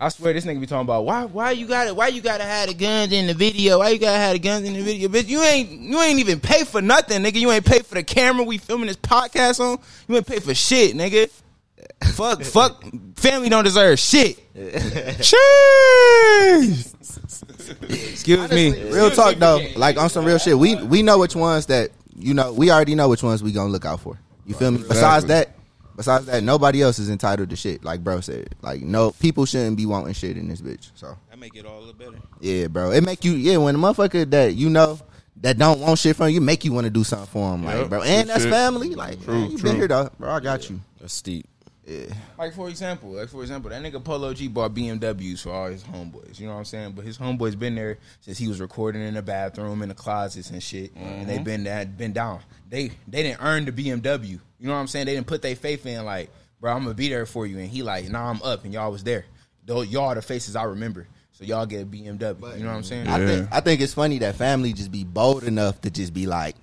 I 0.00 0.08
swear 0.08 0.32
this 0.32 0.44
nigga 0.44 0.60
be 0.60 0.66
talking 0.66 0.82
about 0.82 1.04
why 1.04 1.24
why 1.26 1.50
you 1.52 1.66
got 1.66 1.86
it 1.86 1.94
Why 1.94 2.08
you 2.08 2.20
gotta 2.20 2.44
have 2.44 2.68
the 2.68 2.74
guns 2.74 3.12
in 3.12 3.26
the 3.26 3.34
video? 3.34 3.78
Why 3.78 3.90
you 3.90 3.98
gotta 3.98 4.18
have 4.18 4.32
the 4.32 4.38
guns 4.40 4.66
in 4.66 4.72
the 4.72 4.82
video? 4.82 5.08
Bitch, 5.08 5.28
you 5.28 5.42
ain't 5.42 5.70
you 5.70 6.00
ain't 6.00 6.18
even 6.18 6.40
pay 6.40 6.64
for 6.64 6.80
nothing, 6.80 7.22
nigga. 7.22 7.36
You 7.36 7.52
ain't 7.52 7.66
pay 7.66 7.80
for 7.80 7.94
the 7.94 8.02
camera 8.02 8.44
we 8.44 8.58
filming 8.58 8.88
this 8.88 8.96
podcast 8.96 9.60
on. 9.60 9.78
You 10.08 10.16
ain't 10.16 10.26
pay 10.26 10.40
for 10.40 10.54
shit, 10.54 10.96
nigga. 10.96 11.30
Fuck, 12.12 12.42
fuck. 12.42 12.84
Family 13.16 13.48
don't 13.48 13.64
deserve 13.64 13.98
shit. 13.98 14.38
Cheese. 15.22 16.94
Excuse 17.88 18.50
me. 18.50 18.90
Real 18.90 19.10
talk 19.10 19.36
though, 19.36 19.60
like 19.76 19.96
on 19.98 20.08
some 20.10 20.24
real 20.24 20.38
shit. 20.38 20.56
We 20.58 20.76
we 20.84 21.02
know 21.02 21.18
which 21.18 21.34
ones 21.36 21.66
that 21.66 21.90
you 22.16 22.34
know. 22.34 22.52
We 22.52 22.70
already 22.70 22.94
know 22.94 23.08
which 23.08 23.22
ones 23.22 23.42
we 23.42 23.52
gonna 23.52 23.70
look 23.70 23.84
out 23.84 24.00
for. 24.00 24.18
You 24.46 24.54
feel 24.54 24.70
me? 24.70 24.78
Besides 24.78 25.26
that, 25.26 25.56
besides 25.96 26.26
that, 26.26 26.42
nobody 26.42 26.82
else 26.82 26.98
is 26.98 27.10
entitled 27.10 27.50
to 27.50 27.56
shit. 27.56 27.84
Like 27.84 28.02
bro 28.02 28.20
said, 28.20 28.54
like 28.62 28.80
no 28.82 29.10
people 29.12 29.44
shouldn't 29.44 29.76
be 29.76 29.86
wanting 29.86 30.14
shit 30.14 30.36
in 30.36 30.48
this 30.48 30.60
bitch. 30.60 30.90
So 30.94 31.16
That 31.30 31.38
make 31.38 31.54
it 31.56 31.66
all 31.66 31.82
look 31.82 31.98
better. 31.98 32.18
yeah, 32.40 32.66
bro, 32.68 32.90
it 32.92 33.02
make 33.04 33.24
you 33.24 33.32
yeah 33.32 33.56
when 33.58 33.74
a 33.74 33.78
motherfucker 33.78 34.28
that 34.30 34.54
you 34.54 34.70
know 34.70 34.98
that 35.42 35.58
don't 35.58 35.80
want 35.80 35.98
shit 35.98 36.16
from 36.16 36.30
you 36.30 36.40
make 36.40 36.64
you 36.64 36.72
want 36.72 36.84
to 36.86 36.90
do 36.90 37.04
something 37.04 37.26
for 37.28 37.54
him, 37.54 37.64
like 37.64 37.76
Yep, 37.76 37.88
bro. 37.90 38.02
And 38.02 38.28
that's 38.28 38.42
shit. 38.42 38.52
family. 38.52 38.94
Like 38.94 39.22
True, 39.22 39.34
man, 39.34 39.50
you 39.50 39.58
true. 39.58 39.68
been 39.70 39.76
here 39.76 39.88
though, 39.88 40.10
bro. 40.18 40.30
I 40.32 40.40
got 40.40 40.68
you. 40.70 40.80
That's 41.00 41.12
steep. 41.14 41.46
Like 42.36 42.54
for 42.54 42.68
example, 42.68 43.10
like 43.10 43.28
for 43.28 43.42
example, 43.42 43.70
that 43.70 43.82
nigga 43.82 44.02
Polo 44.02 44.34
G 44.34 44.48
bought 44.48 44.74
BMWs 44.74 45.40
for 45.40 45.50
all 45.50 45.68
his 45.68 45.82
homeboys. 45.82 46.38
You 46.38 46.46
know 46.46 46.52
what 46.52 46.58
I'm 46.58 46.64
saying? 46.64 46.92
But 46.92 47.04
his 47.04 47.18
homeboys 47.18 47.58
been 47.58 47.74
there 47.74 47.98
since 48.20 48.38
he 48.38 48.48
was 48.48 48.60
recording 48.60 49.02
in 49.02 49.14
the 49.14 49.22
bathroom, 49.22 49.82
in 49.82 49.88
the 49.88 49.94
closets 49.94 50.50
and 50.50 50.62
shit. 50.62 50.94
And 50.94 51.28
they 51.28 51.36
mm-hmm. 51.36 51.44
been 51.44 51.64
that 51.64 51.96
been 51.96 52.12
down. 52.12 52.40
They 52.68 52.90
they 53.06 53.22
didn't 53.22 53.40
earn 53.42 53.64
the 53.64 53.72
BMW. 53.72 54.28
You 54.28 54.40
know 54.60 54.74
what 54.74 54.80
I'm 54.80 54.86
saying? 54.86 55.06
They 55.06 55.14
didn't 55.14 55.26
put 55.26 55.42
their 55.42 55.56
faith 55.56 55.86
in 55.86 56.04
like, 56.04 56.30
bro, 56.60 56.72
I'm 56.72 56.82
gonna 56.82 56.94
be 56.94 57.08
there 57.08 57.26
for 57.26 57.46
you. 57.46 57.58
And 57.58 57.68
he 57.68 57.82
like, 57.82 58.08
nah, 58.08 58.30
I'm 58.30 58.42
up, 58.42 58.64
and 58.64 58.72
y'all 58.72 58.92
was 58.92 59.04
there. 59.04 59.24
Though 59.64 59.82
y'all 59.82 60.06
are 60.06 60.14
the 60.14 60.22
faces 60.22 60.56
I 60.56 60.64
remember. 60.64 61.06
So 61.32 61.44
y'all 61.44 61.66
get 61.66 61.82
a 61.82 61.86
BMW. 61.86 62.58
you 62.58 62.64
know 62.64 62.70
what 62.70 62.76
I'm 62.76 62.82
saying? 62.82 63.06
I 63.06 63.24
think 63.24 63.48
I 63.52 63.60
think 63.60 63.80
it's 63.80 63.94
funny 63.94 64.18
that 64.18 64.34
family 64.34 64.72
just 64.72 64.90
be 64.90 65.04
bold 65.04 65.44
enough 65.44 65.80
to 65.82 65.90
just 65.90 66.12
be 66.12 66.26
like, 66.26 66.56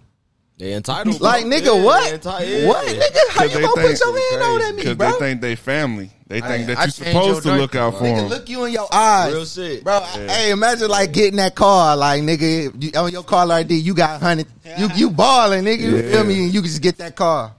They 0.58 0.74
entitled. 0.74 1.20
like 1.20 1.46
nigga, 1.46 1.66
Yeah, 1.76 1.84
what? 1.84 2.22
they. 2.22 2.62
Yeah. 2.62 2.68
What 2.68 2.88
nigga? 2.88 3.30
How 3.32 3.44
you 3.44 3.54
gonna 3.60 3.68
put 3.68 4.00
your 4.00 4.32
hand 4.32 4.42
on 4.44 4.62
at 4.62 4.76
me, 4.76 4.82
Because 4.84 4.96
bro? 4.96 5.12
they 5.12 5.18
think 5.20 5.42
they 5.42 5.56
family. 5.56 6.10
They 6.28 6.40
think 6.42 6.70
I 6.70 6.74
that 6.74 6.88
you 6.88 6.92
changed 6.94 6.96
supposed 6.96 7.44
to 7.44 7.56
look 7.56 7.76
out 7.76 7.98
for 7.98 8.04
Nigga, 8.06 8.16
them. 8.16 8.28
look 8.30 8.50
you 8.50 8.64
in 8.66 8.74
your 8.74 8.88
eyes. 8.92 9.34
Real 9.34 9.46
shit. 9.46 9.84
Bro, 9.84 10.00
hey, 10.02 10.52
imagine 10.52 10.90
like 10.90 11.12
getting 11.12 11.36
that 11.38 11.56
car, 11.56 11.96
like 11.98 12.24
nigga, 12.24 12.82
you, 12.84 12.92
on 13.00 13.12
your 13.12 13.24
car 13.24 13.46
like 13.46 13.68
this, 13.68 13.82
you 13.84 13.94
got 13.94 14.22
hundred, 14.22 14.48
you 14.78 14.88
you 14.96 15.10
balling, 15.12 15.66
nigga, 15.66 15.80
you 15.82 15.98
Yeah. 15.98 16.12
feel 16.12 16.24
me? 16.24 16.46
And 16.46 16.54
you 16.54 16.62
can 16.62 16.70
just 16.70 16.82
get 16.82 16.98
that 17.00 17.16
car. 17.16 17.54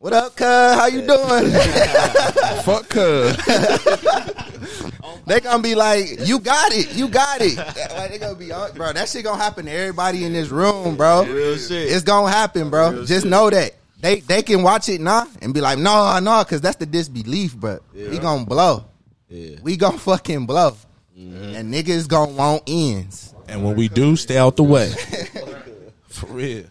What 0.00 0.12
up, 0.12 0.36
cuz? 0.36 0.46
How 0.46 0.86
you 0.86 1.00
doing? 1.04 1.50
Fuck 2.62 2.88
cuz. 2.88 3.36
they 5.26 5.40
gonna 5.40 5.60
be 5.60 5.74
like, 5.74 6.20
you 6.20 6.38
got 6.38 6.72
it, 6.72 6.94
you 6.94 7.08
got 7.08 7.40
it. 7.40 7.56
Like, 7.56 8.12
they 8.12 8.18
gonna 8.18 8.36
be, 8.36 8.52
uh, 8.52 8.70
bro. 8.74 8.92
That 8.92 9.08
shit 9.08 9.24
gonna 9.24 9.42
happen 9.42 9.64
to 9.64 9.72
everybody 9.72 10.24
in 10.24 10.32
this 10.32 10.50
room, 10.50 10.96
bro. 10.96 11.24
Real 11.24 11.56
shit. 11.56 11.90
It's 11.90 12.04
gonna 12.04 12.30
happen, 12.30 12.70
bro. 12.70 13.06
Just 13.06 13.26
know 13.26 13.50
that 13.50 13.74
they 14.00 14.20
they 14.20 14.42
can 14.42 14.62
watch 14.62 14.88
it 14.88 15.00
now 15.00 15.26
and 15.42 15.52
be 15.52 15.60
like, 15.60 15.80
no, 15.80 16.16
no, 16.20 16.44
because 16.44 16.60
that's 16.60 16.76
the 16.76 16.86
disbelief, 16.86 17.56
bro. 17.56 17.80
We 17.92 18.20
gonna 18.20 18.46
blow. 18.46 18.84
Yeah. 19.28 19.56
We 19.62 19.76
gonna 19.76 19.98
fucking 19.98 20.46
blow. 20.46 20.76
Mm-hmm. 21.18 21.56
And 21.56 21.74
niggas 21.74 22.06
gonna 22.06 22.30
want 22.30 22.62
ends. 22.68 23.34
And 23.48 23.64
when 23.64 23.74
we 23.74 23.88
do, 23.88 24.14
stay 24.14 24.38
out 24.38 24.54
the 24.54 24.62
way. 24.62 24.90
For 26.06 26.26
real. 26.26 26.66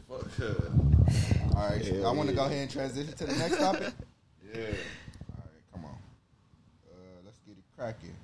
All 1.58 1.68
right, 1.70 1.92
I 2.06 2.12
want 2.12 2.30
to 2.30 2.36
go 2.36 2.46
ahead 2.46 2.58
and 2.60 2.70
transition 2.70 3.14
to 3.14 3.26
the 3.26 3.34
next 3.36 3.58
topic. 3.58 3.92
yeah. 4.54 4.62
All 4.62 4.68
right, 4.68 5.64
come 5.74 5.86
on. 5.86 5.92
Uh, 5.92 6.96
let's 7.26 7.40
get 7.48 7.58
it 7.58 7.64
cracking. 7.76 8.16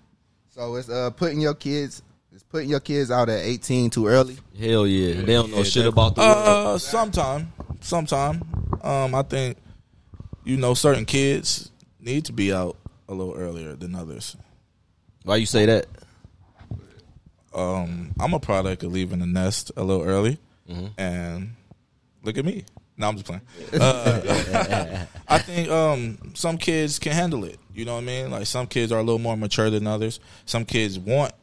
So 0.50 0.76
it's 0.76 0.88
uh 0.88 1.10
putting 1.10 1.42
your 1.42 1.56
kids, 1.56 2.04
it's 2.32 2.44
putting 2.44 2.70
your 2.70 2.80
kids 2.80 3.10
out 3.10 3.30
at 3.30 3.40
18 3.40 3.90
too 3.90 4.06
early. 4.06 4.38
Hell 4.60 4.86
yeah. 4.86 5.16
They 5.22 5.34
don't 5.34 5.50
know 5.50 5.64
shit 5.64 5.88
about 5.88 6.14
the 6.14 6.22
world. 6.22 6.38
Uh, 6.38 6.78
sometime, 6.78 7.52
sometime. 7.82 8.44
Um, 8.84 9.16
I 9.16 9.24
think 9.24 9.58
you 10.44 10.58
know 10.58 10.76
certain 10.76 11.06
kids 11.06 11.72
need 12.00 12.26
to 12.26 12.34
be 12.34 12.54
out 12.54 12.78
a 13.10 13.16
little 13.16 13.34
earlier 13.34 13.76
than 13.76 13.96
others. 13.96 14.38
Why 15.24 15.38
you 15.38 15.48
say 15.48 15.66
that? 15.66 15.88
Um, 17.52 18.14
I'm 18.20 18.36
a 18.36 18.40
product 18.40 18.84
of 18.84 18.92
leaving 18.94 19.20
the 19.20 19.26
nest 19.26 19.72
a 19.76 19.84
little 19.84 20.04
early, 20.04 20.38
and 21.00 21.54
look 22.22 22.38
at 22.38 22.46
me. 22.46 22.66
No, 22.98 23.10
I'm 23.10 23.16
just 23.16 23.26
playing. 23.26 23.42
Uh, 23.74 25.06
I 25.28 25.40
think 25.40 25.70
um, 25.70 26.18
some 26.36 26.58
kids 26.58 27.00
can 27.00 27.12
handle 27.12 27.44
it. 27.44 27.60
You 27.74 27.86
know 27.86 27.96
what 27.96 28.02
I 28.02 28.06
mean? 28.06 28.32
Like 28.32 28.46
some 28.46 28.68
kids 28.68 28.92
are 28.92 29.00
a 29.00 29.04
little 29.04 29.20
more 29.20 29.36
mature 29.36 29.70
than 29.70 29.88
others. 29.88 30.20
Some 30.46 30.64
kids 30.64 31.00
want 31.00 31.34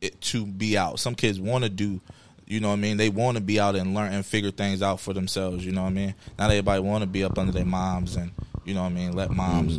it 0.00 0.20
to 0.20 0.46
be 0.46 0.78
out. 0.78 1.00
Some 1.00 1.14
kids 1.14 1.40
want 1.40 1.64
to 1.64 1.70
do. 1.70 2.00
You 2.46 2.60
know 2.60 2.68
what 2.68 2.74
I 2.74 2.76
mean? 2.76 2.96
They 2.96 3.08
want 3.08 3.36
to 3.36 3.42
be 3.42 3.58
out 3.58 3.74
and 3.74 3.94
learn 3.94 4.12
and 4.12 4.24
figure 4.24 4.52
things 4.52 4.80
out 4.80 5.00
for 5.00 5.12
themselves. 5.12 5.66
You 5.66 5.72
know 5.72 5.82
what 5.82 5.88
I 5.88 5.92
mean? 5.92 6.14
Not 6.38 6.50
everybody 6.50 6.80
want 6.80 7.02
to 7.02 7.08
be 7.08 7.24
up 7.24 7.36
under 7.38 7.50
their 7.50 7.64
moms 7.64 8.14
and 8.14 8.30
you 8.64 8.74
know 8.74 8.82
what 8.82 8.90
I 8.90 8.94
mean. 8.94 9.12
Let 9.12 9.30
moms 9.30 9.78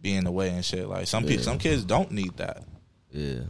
be 0.00 0.14
in 0.14 0.24
the 0.24 0.32
way 0.32 0.48
and 0.50 0.64
shit. 0.64 0.88
Like 0.88 1.06
some 1.06 1.24
people, 1.24 1.44
some 1.44 1.58
kids 1.58 1.84
don't 1.84 2.10
need 2.10 2.36
that. 2.38 2.62
Yeah. 3.10 3.40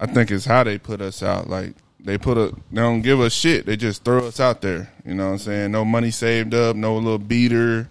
I 0.00 0.06
think 0.06 0.30
it's 0.30 0.44
how 0.44 0.64
they 0.64 0.78
put 0.78 1.00
us 1.00 1.22
out. 1.22 1.48
Like 1.48 1.74
they 2.06 2.18
put 2.18 2.38
a, 2.38 2.54
they 2.70 2.80
don't 2.80 3.02
give 3.02 3.20
us 3.20 3.32
shit. 3.32 3.66
They 3.66 3.76
just 3.76 4.04
throw 4.04 4.26
us 4.26 4.38
out 4.38 4.62
there. 4.62 4.92
You 5.04 5.14
know 5.14 5.26
what 5.26 5.32
I'm 5.32 5.38
saying? 5.38 5.72
No 5.72 5.84
money 5.84 6.12
saved 6.12 6.54
up, 6.54 6.76
no 6.76 6.94
little 6.94 7.18
beater. 7.18 7.90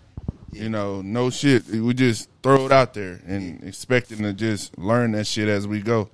You 0.54 0.70
know, 0.70 1.02
no 1.02 1.30
shit. 1.30 1.68
We 1.68 1.94
just 1.94 2.30
throw 2.42 2.66
it 2.66 2.72
out 2.72 2.94
there 2.94 3.20
and 3.28 3.62
expecting 3.64 4.20
to 4.20 4.32
just 4.32 4.78
learn 4.78 5.12
that 5.12 5.28
shit 5.28 5.50
as 5.50 5.68
we 5.68 5.82
go. 5.82 6.10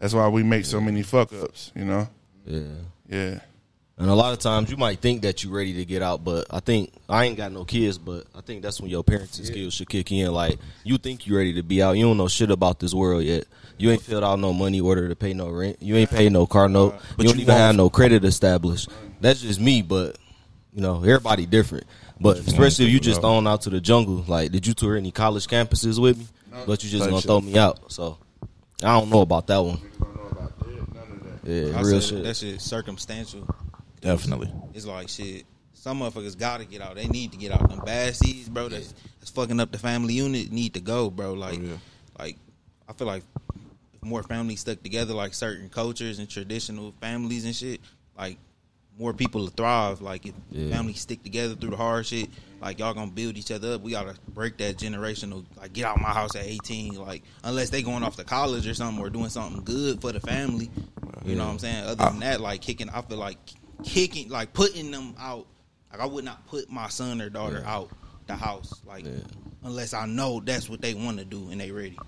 That's 0.00 0.12
why 0.12 0.26
we 0.26 0.42
make 0.42 0.64
so 0.64 0.80
many 0.80 1.02
fuck 1.02 1.32
ups. 1.32 1.70
You 1.76 1.84
know? 1.84 2.08
Yeah. 2.44 2.60
Yeah. 3.08 3.38
And 3.96 4.10
a 4.10 4.14
lot 4.14 4.32
of 4.32 4.40
times 4.40 4.68
you 4.68 4.76
might 4.76 4.98
think 4.98 5.22
that 5.22 5.44
you're 5.44 5.52
ready 5.52 5.74
to 5.74 5.84
get 5.84 6.02
out, 6.02 6.24
but 6.24 6.48
I 6.50 6.58
think 6.58 6.92
I 7.08 7.26
ain't 7.26 7.36
got 7.36 7.52
no 7.52 7.64
kids, 7.64 7.96
but 7.96 8.26
I 8.34 8.40
think 8.40 8.62
that's 8.62 8.80
when 8.80 8.90
your 8.90 9.04
parenting 9.04 9.46
skills 9.46 9.74
should 9.74 9.88
kick 9.88 10.10
in. 10.10 10.32
Like 10.32 10.58
you 10.82 10.98
think 10.98 11.28
you're 11.28 11.38
ready 11.38 11.54
to 11.54 11.62
be 11.62 11.80
out, 11.80 11.92
you 11.92 12.04
don't 12.04 12.16
know 12.16 12.26
shit 12.26 12.50
about 12.50 12.80
this 12.80 12.92
world 12.92 13.22
yet. 13.22 13.44
You 13.76 13.90
ain't 13.90 14.02
filled 14.02 14.24
out 14.24 14.38
no 14.38 14.52
money 14.52 14.80
order 14.80 15.08
to 15.08 15.16
pay 15.16 15.34
no 15.34 15.48
rent. 15.48 15.82
You 15.82 15.96
ain't 15.96 16.10
paid 16.10 16.32
no 16.32 16.46
car 16.46 16.68
note. 16.68 16.94
you 17.18 17.24
don't 17.24 17.36
you 17.36 17.42
even 17.42 17.54
have 17.54 17.74
no 17.74 17.90
credit 17.90 18.24
established. 18.24 18.88
That's 19.20 19.40
just 19.40 19.60
me, 19.60 19.82
but 19.82 20.16
you 20.72 20.80
know 20.80 20.98
everybody 20.98 21.46
different. 21.46 21.86
But 22.20 22.38
especially 22.38 22.86
if 22.86 22.92
you 22.92 23.00
just 23.00 23.20
thrown 23.20 23.46
out 23.46 23.62
to 23.62 23.70
the 23.70 23.80
jungle. 23.80 24.24
Like, 24.28 24.52
did 24.52 24.66
you 24.66 24.74
tour 24.74 24.96
any 24.96 25.10
college 25.10 25.46
campuses 25.46 26.00
with 26.00 26.18
me? 26.18 26.26
But 26.66 26.84
you 26.84 26.90
just 26.90 27.08
gonna 27.08 27.20
throw 27.20 27.40
me 27.40 27.58
out. 27.58 27.90
So 27.92 28.18
I 28.82 28.98
don't 28.98 29.10
know 29.10 29.20
about 29.20 29.46
that 29.48 29.58
one. 29.58 29.80
Yeah, 31.42 31.76
I 31.76 31.82
real 31.82 32.00
said 32.00 32.02
shit. 32.02 32.24
That 32.24 32.36
shit 32.36 32.60
circumstantial. 32.60 33.46
Definitely. 34.00 34.52
It's 34.72 34.86
like 34.86 35.08
shit. 35.08 35.44
Some 35.74 36.00
motherfuckers 36.00 36.38
gotta 36.38 36.64
get 36.64 36.80
out. 36.80 36.94
They 36.94 37.08
need 37.08 37.32
to 37.32 37.38
get 37.38 37.52
out. 37.52 37.68
Them 37.68 37.80
bad 37.84 38.14
seeds, 38.16 38.48
bro. 38.48 38.68
That's, 38.68 38.94
that's 39.20 39.30
fucking 39.30 39.60
up 39.60 39.70
the 39.70 39.78
family 39.78 40.14
unit. 40.14 40.50
Need 40.50 40.74
to 40.74 40.80
go, 40.80 41.10
bro. 41.10 41.34
Like, 41.34 41.60
yeah. 41.60 41.76
like 42.18 42.38
I 42.88 42.92
feel 42.94 43.06
like 43.06 43.22
if 43.22 43.43
more 44.04 44.22
families 44.22 44.60
stuck 44.60 44.82
together, 44.82 45.14
like 45.14 45.34
certain 45.34 45.68
cultures 45.68 46.18
and 46.18 46.28
traditional 46.28 46.92
families 47.00 47.44
and 47.44 47.54
shit, 47.54 47.80
like 48.16 48.38
more 48.98 49.12
people 49.12 49.46
to 49.46 49.50
thrive. 49.52 50.00
Like 50.00 50.26
if 50.26 50.34
Yeah. 50.50 50.70
families 50.70 51.00
stick 51.00 51.22
together 51.22 51.54
through 51.54 51.70
the 51.70 51.76
hard 51.76 52.06
shit, 52.06 52.28
like 52.60 52.78
y'all 52.78 52.94
gonna 52.94 53.10
build 53.10 53.36
each 53.36 53.50
other 53.50 53.74
up. 53.74 53.82
We 53.82 53.90
gotta 53.92 54.14
break 54.28 54.56
that 54.58 54.76
generational. 54.78 55.44
Like 55.56 55.72
get 55.72 55.84
out 55.86 56.00
my 56.00 56.12
house 56.12 56.34
at 56.36 56.44
eighteen. 56.44 56.94
Like 56.94 57.22
unless 57.42 57.70
they 57.70 57.82
going 57.82 58.02
off 58.02 58.16
to 58.16 58.24
college 58.24 58.66
or 58.66 58.74
something 58.74 59.02
or 59.04 59.10
doing 59.10 59.28
something 59.30 59.62
good 59.64 60.00
for 60.00 60.12
the 60.12 60.20
family. 60.20 60.70
You 61.24 61.34
know 61.36 61.44
what 61.46 61.52
I'm 61.52 61.58
saying? 61.58 61.84
Other 61.84 62.04
than 62.04 62.20
that, 62.20 62.40
like 62.40 62.60
kicking, 62.60 62.88
I 62.90 63.00
feel 63.02 63.18
like 63.18 63.38
kicking, 63.82 64.28
like 64.28 64.52
putting 64.52 64.90
them 64.90 65.14
out. 65.18 65.46
Like 65.92 66.00
I 66.00 66.06
would 66.06 66.24
not 66.24 66.46
put 66.46 66.70
my 66.70 66.88
son 66.88 67.20
or 67.20 67.28
daughter 67.30 67.62
out 67.66 67.90
the 68.26 68.34
house. 68.36 68.80
Like 68.86 69.04
unless 69.64 69.92
I 69.94 70.06
know 70.06 70.40
that's 70.40 70.68
what 70.68 70.80
they 70.80 70.94
want 70.94 71.18
to 71.18 71.24
do 71.24 71.48
and 71.50 71.60
they 71.60 71.70
ready. 71.72 71.98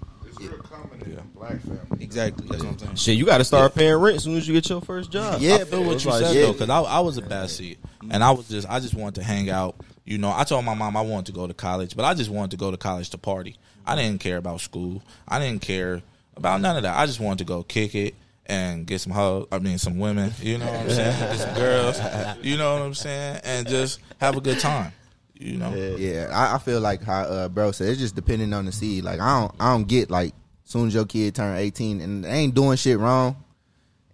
It's 0.40 0.52
real 0.52 0.62
common 0.62 1.00
in 1.02 1.31
black 1.35 1.61
families. 1.61 2.00
Exactly. 2.00 2.47
That's 2.49 2.62
what 2.62 2.73
I'm 2.73 2.78
saying. 2.78 2.95
Shit, 2.97 3.16
you 3.16 3.25
got 3.25 3.38
to 3.38 3.45
start 3.45 3.75
paying 3.75 3.95
rent 3.97 4.16
as 4.16 4.25
soon 4.25 4.37
as 4.37 4.47
you 4.47 4.55
get 4.55 4.69
your 4.69 4.81
first 4.81 5.11
job. 5.11 5.40
Yeah, 5.40 5.57
I 5.57 5.64
feel 5.64 5.85
what 5.85 6.05
you 6.05 6.11
like, 6.11 6.25
said 6.25 6.35
yeah. 6.35 6.43
though, 6.43 6.52
because 6.52 6.71
I, 6.71 6.81
I 6.81 7.00
was 7.00 7.16
a 7.19 7.23
bad 7.23 7.50
seed, 7.50 7.78
mm-hmm. 7.83 8.12
and 8.12 8.23
I 8.23 8.31
was 8.31 8.49
just 8.49 8.69
I 8.69 8.81
just 8.81 8.95
wanted 8.95 9.16
to 9.16 9.23
hang 9.23 9.50
out. 9.50 9.76
You 10.05 10.19
know, 10.19 10.33
I 10.35 10.45
told 10.45 10.64
my 10.64 10.75
mom 10.75 10.97
I 10.97 11.00
wanted 11.00 11.26
to 11.26 11.33
go 11.33 11.47
to 11.47 11.55
college, 11.55 11.97
but 11.97 12.05
I 12.05 12.14
just 12.14 12.31
wanted 12.31 12.52
to 12.52 12.57
go 12.57 12.71
to 12.71 12.76
college 12.76 13.11
to 13.11 13.19
party. 13.19 13.57
I 13.85 13.97
didn't 13.97 14.21
care 14.21 14.37
about 14.37 14.61
school. 14.61 15.02
I 15.26 15.38
didn't 15.38 15.62
care 15.62 16.02
about 16.37 16.61
none 16.61 16.76
of 16.76 16.83
that. 16.83 16.97
I 16.97 17.07
just 17.07 17.21
wanted 17.21 17.38
to 17.38 17.45
go 17.45 17.62
kick 17.62 17.95
it 17.95 18.14
and 18.47 18.87
get 18.87 19.00
some 19.00 19.12
hoes. 19.12 19.49
I 19.50 19.59
mean, 19.59 19.78
some 19.78 19.99
women. 19.99 20.33
You 20.40 20.59
know 20.59 20.66
what 20.66 20.81
I'm 20.81 20.90
saying? 20.90 21.19
Get 21.19 21.38
some 21.38 21.55
girls. 21.55 22.00
You 22.45 22.57
know 22.57 22.75
what 22.75 22.83
I'm 22.83 22.95
saying? 22.95 23.40
And 23.43 23.66
just 23.66 24.00
have 24.21 24.37
a 24.37 24.40
good 24.40 24.61
time. 24.61 24.93
You 25.38 25.59
know. 25.59 25.75
Yeah, 25.75 26.31
I, 26.33 26.55
I 26.55 26.59
feel 26.59 26.81
like 26.81 27.02
how 27.02 27.23
uh, 27.23 27.49
bro 27.49 27.73
said. 27.73 27.88
It's 27.88 27.99
just 27.99 28.14
depending 28.14 28.52
on 28.52 28.64
the 28.64 28.73
seed. 28.73 29.05
Like 29.05 29.21
I 29.21 29.40
don't, 29.40 29.55
I 29.61 29.73
don't 29.73 29.87
get 29.87 30.11
like 30.11 30.35
soon 30.64 30.88
as 30.88 30.95
your 30.95 31.05
kid 31.05 31.35
turn 31.35 31.57
eighteen 31.57 32.00
and 32.00 32.25
they 32.25 32.31
ain't 32.31 32.55
doing 32.55 32.76
shit 32.76 32.99
wrong, 32.99 33.37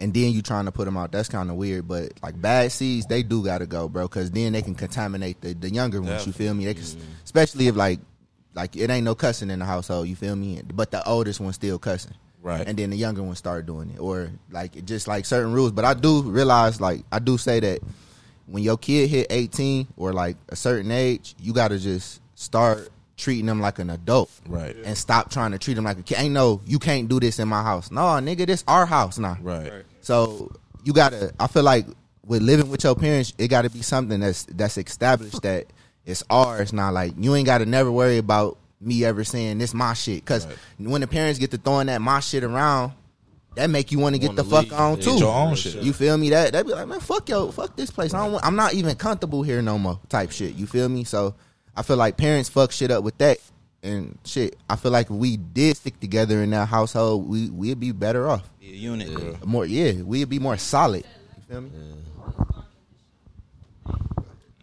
and 0.00 0.12
then 0.12 0.32
you 0.32 0.42
trying 0.42 0.64
to 0.64 0.72
put 0.72 0.84
them 0.84 0.96
out. 0.96 1.12
That's 1.12 1.28
kind 1.28 1.48
of 1.50 1.56
weird. 1.56 1.86
But 1.86 2.12
like 2.22 2.40
bad 2.40 2.72
seeds, 2.72 3.06
they 3.06 3.22
do 3.22 3.44
gotta 3.44 3.66
go, 3.66 3.88
bro, 3.88 4.08
because 4.08 4.30
then 4.30 4.52
they 4.52 4.62
can 4.62 4.74
contaminate 4.74 5.40
the, 5.40 5.54
the 5.54 5.70
younger 5.70 6.02
ones. 6.02 6.26
You 6.26 6.32
feel 6.32 6.54
me? 6.54 6.64
They 6.64 6.74
can, 6.74 6.84
especially 7.24 7.68
if 7.68 7.76
like 7.76 8.00
like 8.54 8.76
it 8.76 8.90
ain't 8.90 9.04
no 9.04 9.14
cussing 9.14 9.50
in 9.50 9.60
the 9.60 9.64
household. 9.64 10.08
You 10.08 10.16
feel 10.16 10.34
me? 10.34 10.60
But 10.74 10.90
the 10.90 11.06
oldest 11.08 11.40
one 11.40 11.52
still 11.52 11.78
cussing. 11.78 12.14
Right. 12.42 12.66
And 12.66 12.76
then 12.76 12.90
the 12.90 12.96
younger 12.96 13.22
one 13.22 13.36
start 13.36 13.66
doing 13.66 13.90
it, 13.90 14.00
or 14.00 14.32
like 14.50 14.84
just 14.84 15.06
like 15.06 15.24
certain 15.24 15.52
rules. 15.52 15.70
But 15.70 15.84
I 15.84 15.94
do 15.94 16.22
realize, 16.22 16.80
like 16.80 17.04
I 17.12 17.20
do 17.20 17.38
say 17.38 17.60
that 17.60 17.78
when 18.46 18.62
your 18.62 18.76
kid 18.76 19.08
hit 19.08 19.26
18 19.30 19.88
or 19.96 20.12
like 20.12 20.36
a 20.48 20.56
certain 20.56 20.90
age, 20.90 21.34
you 21.40 21.52
got 21.52 21.68
to 21.68 21.78
just 21.78 22.20
start 22.34 22.90
treating 23.16 23.46
them 23.46 23.60
like 23.60 23.78
an 23.78 23.90
adult. 23.90 24.30
Right. 24.46 24.76
And 24.84 24.96
stop 24.96 25.30
trying 25.30 25.52
to 25.52 25.58
treat 25.58 25.74
them 25.74 25.84
like 25.84 25.98
a 25.98 26.02
kid. 26.02 26.18
Ain't 26.18 26.34
no, 26.34 26.60
you 26.66 26.78
can't 26.78 27.08
do 27.08 27.20
this 27.20 27.38
in 27.38 27.48
my 27.48 27.62
house. 27.62 27.90
No, 27.90 28.02
nigga, 28.02 28.46
this 28.46 28.64
our 28.66 28.86
house 28.86 29.18
now. 29.18 29.38
Right. 29.40 29.84
So 30.00 30.52
you 30.84 30.92
got 30.92 31.10
to, 31.12 31.32
I 31.38 31.46
feel 31.46 31.62
like 31.62 31.86
with 32.24 32.42
living 32.42 32.70
with 32.70 32.84
your 32.84 32.94
parents, 32.94 33.32
it 33.38 33.48
got 33.48 33.62
to 33.62 33.70
be 33.70 33.82
something 33.82 34.20
that's, 34.20 34.44
that's 34.44 34.76
established 34.76 35.42
that 35.42 35.66
it's 36.04 36.24
ours 36.30 36.72
now. 36.72 36.90
Like 36.90 37.12
you 37.16 37.34
ain't 37.34 37.46
got 37.46 37.58
to 37.58 37.66
never 37.66 37.90
worry 37.90 38.18
about 38.18 38.58
me 38.80 39.04
ever 39.04 39.22
saying 39.22 39.58
this 39.58 39.72
my 39.72 39.94
shit. 39.94 40.24
Cause 40.24 40.46
when 40.78 41.00
the 41.00 41.06
parents 41.06 41.38
get 41.38 41.52
to 41.52 41.58
throwing 41.58 41.86
that 41.86 42.00
my 42.00 42.18
shit 42.18 42.42
around, 42.42 42.92
that 43.54 43.68
make 43.70 43.92
you 43.92 43.98
want 43.98 44.14
to 44.14 44.18
get 44.18 44.34
the 44.36 44.42
Wanna 44.44 44.50
fuck 44.50 44.70
leave. 44.70 44.72
on 44.80 45.00
too. 45.00 45.18
your 45.18 45.34
own 45.34 45.54
shit. 45.54 45.82
You 45.82 45.92
feel 45.92 46.16
me? 46.16 46.30
That 46.30 46.52
that 46.52 46.66
be 46.66 46.72
like, 46.72 46.86
man, 46.88 47.00
fuck 47.00 47.28
yo, 47.28 47.50
fuck 47.50 47.76
this 47.76 47.90
place. 47.90 48.14
I 48.14 48.22
don't. 48.24 48.32
Want, 48.32 48.44
I'm 48.44 48.56
not 48.56 48.74
even 48.74 48.96
comfortable 48.96 49.42
here 49.42 49.60
no 49.62 49.78
more. 49.78 50.00
Type 50.08 50.30
shit. 50.30 50.54
You 50.54 50.66
feel 50.66 50.88
me? 50.88 51.04
So 51.04 51.34
I 51.76 51.82
feel 51.82 51.96
like 51.96 52.16
parents 52.16 52.48
fuck 52.48 52.72
shit 52.72 52.90
up 52.90 53.04
with 53.04 53.18
that 53.18 53.38
and 53.82 54.18
shit. 54.24 54.56
I 54.70 54.76
feel 54.76 54.90
like 54.92 55.06
if 55.06 55.16
we 55.16 55.36
did 55.36 55.76
stick 55.76 55.98
together 56.00 56.42
in 56.42 56.50
that 56.50 56.66
household, 56.68 57.28
we 57.28 57.50
we'd 57.50 57.80
be 57.80 57.92
better 57.92 58.28
off. 58.28 58.48
Be 58.60 58.72
a 58.72 58.76
unit. 58.76 59.44
More, 59.46 59.66
yeah, 59.66 60.00
we'd 60.02 60.28
be 60.28 60.38
more 60.38 60.56
solid. 60.56 61.04
You 61.36 61.42
feel 61.48 61.60
me? 61.62 61.70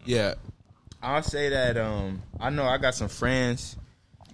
Yeah, 0.06 0.36
I'll 1.04 1.22
say 1.24 1.50
that. 1.50 1.78
Um, 1.78 2.24
I 2.40 2.50
know 2.50 2.66
I 2.66 2.78
got 2.78 2.96
some 2.96 3.10
friends, 3.10 3.76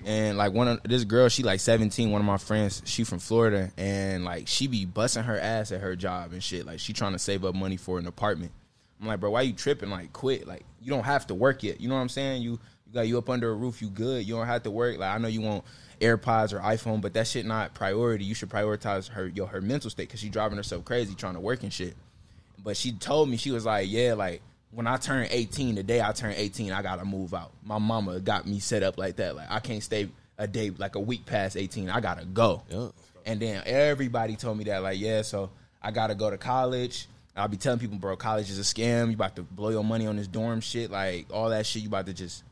and 0.05 0.38
like 0.38 0.53
one 0.53 0.67
of 0.67 0.83
this 0.83 1.03
girl, 1.03 1.27
she 1.29 1.41
like 1.43 1.59
seventeen. 1.59 2.12
One 2.12 2.21
of 2.21 2.25
my 2.25 2.38
friends, 2.38 2.83
she 2.85 3.03
from 3.03 3.19
Florida, 3.19 3.71
and 3.75 4.24
like 4.24 4.47
she 4.47 4.67
be 4.67 4.85
busting 4.85 5.24
her 5.24 5.39
ass 5.39 5.71
at 5.71 5.81
her 5.81 5.95
job 5.95 6.31
and 6.31 6.43
shit. 6.43 6.65
Like 6.65 6.79
she 6.79 6.93
trying 6.93 7.13
to 7.13 7.19
save 7.19 7.43
up 7.43 7.55
money 7.55 7.75
for 7.75 7.97
an 7.97 8.05
apartment. 8.05 8.51
I'm 9.01 9.07
like, 9.07 9.19
bro, 9.19 9.31
why 9.31 9.41
you 9.41 9.53
tripping? 9.53 9.89
Like, 9.89 10.13
quit. 10.13 10.47
Like, 10.47 10.63
you 10.81 10.89
don't 10.89 11.03
have 11.03 11.27
to 11.27 11.35
work 11.35 11.63
yet. 11.63 11.81
You 11.81 11.89
know 11.89 11.95
what 11.95 12.01
I'm 12.01 12.09
saying? 12.09 12.43
You 12.43 12.51
you 12.88 12.93
got 12.93 13.07
you 13.07 13.17
up 13.17 13.29
under 13.29 13.50
a 13.50 13.53
roof. 13.53 13.81
You 13.81 13.89
good. 13.89 14.25
You 14.25 14.35
don't 14.35 14.45
have 14.45 14.63
to 14.63 14.71
work. 14.71 14.97
Like, 14.97 15.13
I 15.13 15.17
know 15.17 15.27
you 15.27 15.41
want 15.41 15.65
AirPods 16.00 16.53
or 16.53 16.59
iPhone, 16.59 17.01
but 17.01 17.13
that 17.15 17.27
shit 17.27 17.45
not 17.45 17.74
priority. 17.74 18.25
You 18.25 18.35
should 18.35 18.50
prioritize 18.50 19.09
her 19.09 19.27
your 19.27 19.47
her 19.47 19.62
mental 19.62 19.89
state 19.89 20.07
because 20.07 20.19
she 20.19 20.29
driving 20.29 20.57
herself 20.57 20.85
crazy 20.85 21.15
trying 21.15 21.33
to 21.33 21.39
work 21.39 21.63
and 21.63 21.74
shit. 21.74 21.95
But 22.63 22.77
she 22.77 22.91
told 22.91 23.29
me 23.29 23.38
she 23.38 23.51
was 23.51 23.65
like, 23.65 23.88
yeah, 23.89 24.13
like 24.13 24.41
when 24.75 24.88
I 24.88 24.98
turn 24.98 25.27
18, 25.29 25.75
the 25.75 25.84
day 25.84 26.01
I 26.01 26.12
turn 26.12 26.34
18, 26.36 26.74
I 26.74 26.82
gotta 26.82 27.05
move 27.05 27.34
out. 27.34 27.51
My 27.63 27.77
mama 27.77 28.20
got 28.20 28.46
me 28.46 28.60
set 28.60 28.84
up 28.84 28.98
like 28.98 29.15
that. 29.15 29.36
Like 29.36 29.50
I 29.50 29.60
can't 29.60 29.82
stay 29.82 30.10
a 30.38 30.48
day 30.48 30.70
like 30.77 30.96
a 30.96 31.00
week 31.00 31.25
past 31.25 31.55
18. 31.55 31.89
I 31.89 32.01
gotta 32.01 32.25
go. 32.25 32.62
Yup. 32.70 32.94
And 33.25 33.39
then 33.39 33.63
everybody 33.65 34.36
told 34.36 34.58
me 34.58 34.65
that 34.65 34.84
like, 34.84 35.00
yeah, 35.00 35.22
so 35.22 35.50
I 35.82 35.91
gotta 35.91 36.13
go 36.13 36.29
to 36.29 36.38
college. 36.38 37.08
I'll 37.38 37.48
be 37.48 37.58
telling 37.58 37.79
people, 37.79 37.98
bro, 37.98 38.17
college 38.17 38.50
is 38.50 38.60
a 38.60 38.63
scam. 38.63 39.08
You 39.08 39.13
about 39.13 39.38
to 39.38 39.44
blow 39.44 39.70
your 39.70 39.84
money 39.84 40.08
on 40.08 40.17
this 40.17 40.27
dorm 40.27 40.60
shit, 40.60 40.91
like 40.91 41.27
all 41.32 41.50
that 41.50 41.65
shit. 41.65 41.82
You 41.82 41.88
about 41.88 42.05
to 42.08 42.13
just 42.13 42.44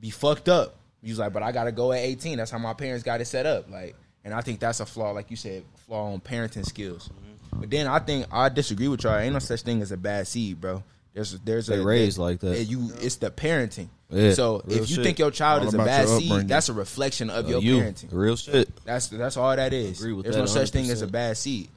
be 0.00 0.08
fucked 0.10 0.48
up. 0.48 0.76
You 1.02 1.12
was 1.12 1.18
like, 1.18 1.34
but 1.34 1.42
I 1.42 1.52
gotta 1.52 1.72
go 1.72 1.92
at 1.92 2.00
18. 2.00 2.38
That's 2.38 2.50
how 2.50 2.58
my 2.58 2.72
parents 2.72 3.04
got 3.04 3.20
it 3.20 3.26
set 3.26 3.44
up. 3.44 3.70
Like, 3.70 3.94
and 4.24 4.32
I 4.32 4.40
think 4.40 4.58
that's 4.58 4.80
a 4.80 4.86
flaw, 4.86 5.10
like 5.10 5.30
you 5.30 5.36
said, 5.36 5.64
flaw 5.86 6.12
on 6.14 6.20
parenting 6.20 6.64
skills. 6.64 7.10
Mm-hmm. 7.10 7.60
But 7.60 7.70
then 7.70 7.86
I 7.86 7.98
think 7.98 8.26
I 8.32 8.48
disagree 8.48 8.88
with 8.88 9.04
y'all. 9.04 9.18
Ain't 9.18 9.34
no 9.34 9.38
such 9.38 9.60
thing 9.62 9.82
as 9.82 9.92
a 9.92 9.98
bad 9.98 10.26
seed, 10.26 10.58
bro. 10.58 10.82
There's 11.14 11.32
there's 11.40 11.66
They 11.66 11.76
a 11.78 11.82
raised 11.82 12.18
like 12.18 12.40
that. 12.40 12.64
You 12.64 12.90
it's 13.00 13.16
the 13.16 13.30
parenting. 13.30 13.88
Yeah, 14.08 14.32
so 14.32 14.62
if 14.66 14.88
you 14.90 14.96
shit. 14.96 15.04
think 15.04 15.18
your 15.18 15.30
child 15.30 15.62
All 15.62 15.68
is 15.68 15.74
a 15.74 15.78
bad 15.78 16.08
seed, 16.08 16.48
that's 16.48 16.68
a 16.68 16.72
reflection 16.74 17.30
of 17.30 17.46
Uh, 17.46 17.48
your 17.48 17.60
you, 17.62 17.78
parenting. 17.78 18.08
real 18.12 18.36
shit. 18.36 18.68
That's 18.84 19.08
that's 19.08 19.36
all 19.36 19.54
that 19.54 19.72
is. 19.72 20.00
Agree 20.00 20.12
with 20.14 20.24
There's 20.24 20.36
that 20.36 20.42
no 20.42 20.46
such 20.46 20.70
thing 20.70 20.90
as 20.90 21.02
a 21.02 21.06
bad 21.06 21.36
seed. 21.36 21.68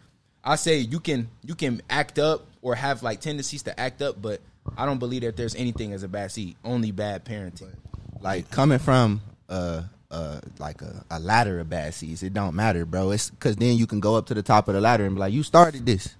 I 0.43 0.55
say 0.55 0.77
you 0.79 0.99
can 0.99 1.29
you 1.43 1.55
can 1.55 1.81
act 1.89 2.19
up 2.19 2.45
or 2.61 2.75
have 2.75 3.03
like 3.03 3.19
tendencies 3.21 3.63
to 3.63 3.77
act 3.79 4.01
up, 4.01 4.21
but 4.21 4.41
I 4.77 4.85
don't 4.85 4.99
believe 4.99 5.21
that 5.21 5.35
there's 5.37 5.55
anything 5.55 5.91
as 5.93 6.03
a 6.03 6.07
bad 6.07 6.31
seed. 6.31 6.55
Only 6.63 6.91
bad 6.91 7.25
parenting. 7.25 7.73
Like 8.21 8.49
coming 8.51 8.79
from 8.79 9.21
uh 9.49 9.83
uh 10.11 10.39
like 10.59 10.81
a, 10.81 11.03
a 11.09 11.19
ladder 11.19 11.59
of 11.59 11.69
bad 11.69 11.93
seeds, 11.93 12.21
it 12.23 12.33
don't 12.33 12.55
matter, 12.55 12.85
bro. 12.85 13.11
It's 13.11 13.29
because 13.29 13.55
then 13.57 13.75
you 13.77 13.87
can 13.87 13.99
go 13.99 14.15
up 14.15 14.27
to 14.27 14.33
the 14.33 14.43
top 14.43 14.67
of 14.67 14.75
the 14.75 14.81
ladder 14.81 15.05
and 15.05 15.15
be 15.15 15.19
like, 15.19 15.33
you 15.33 15.43
started 15.43 15.85
this. 15.85 16.15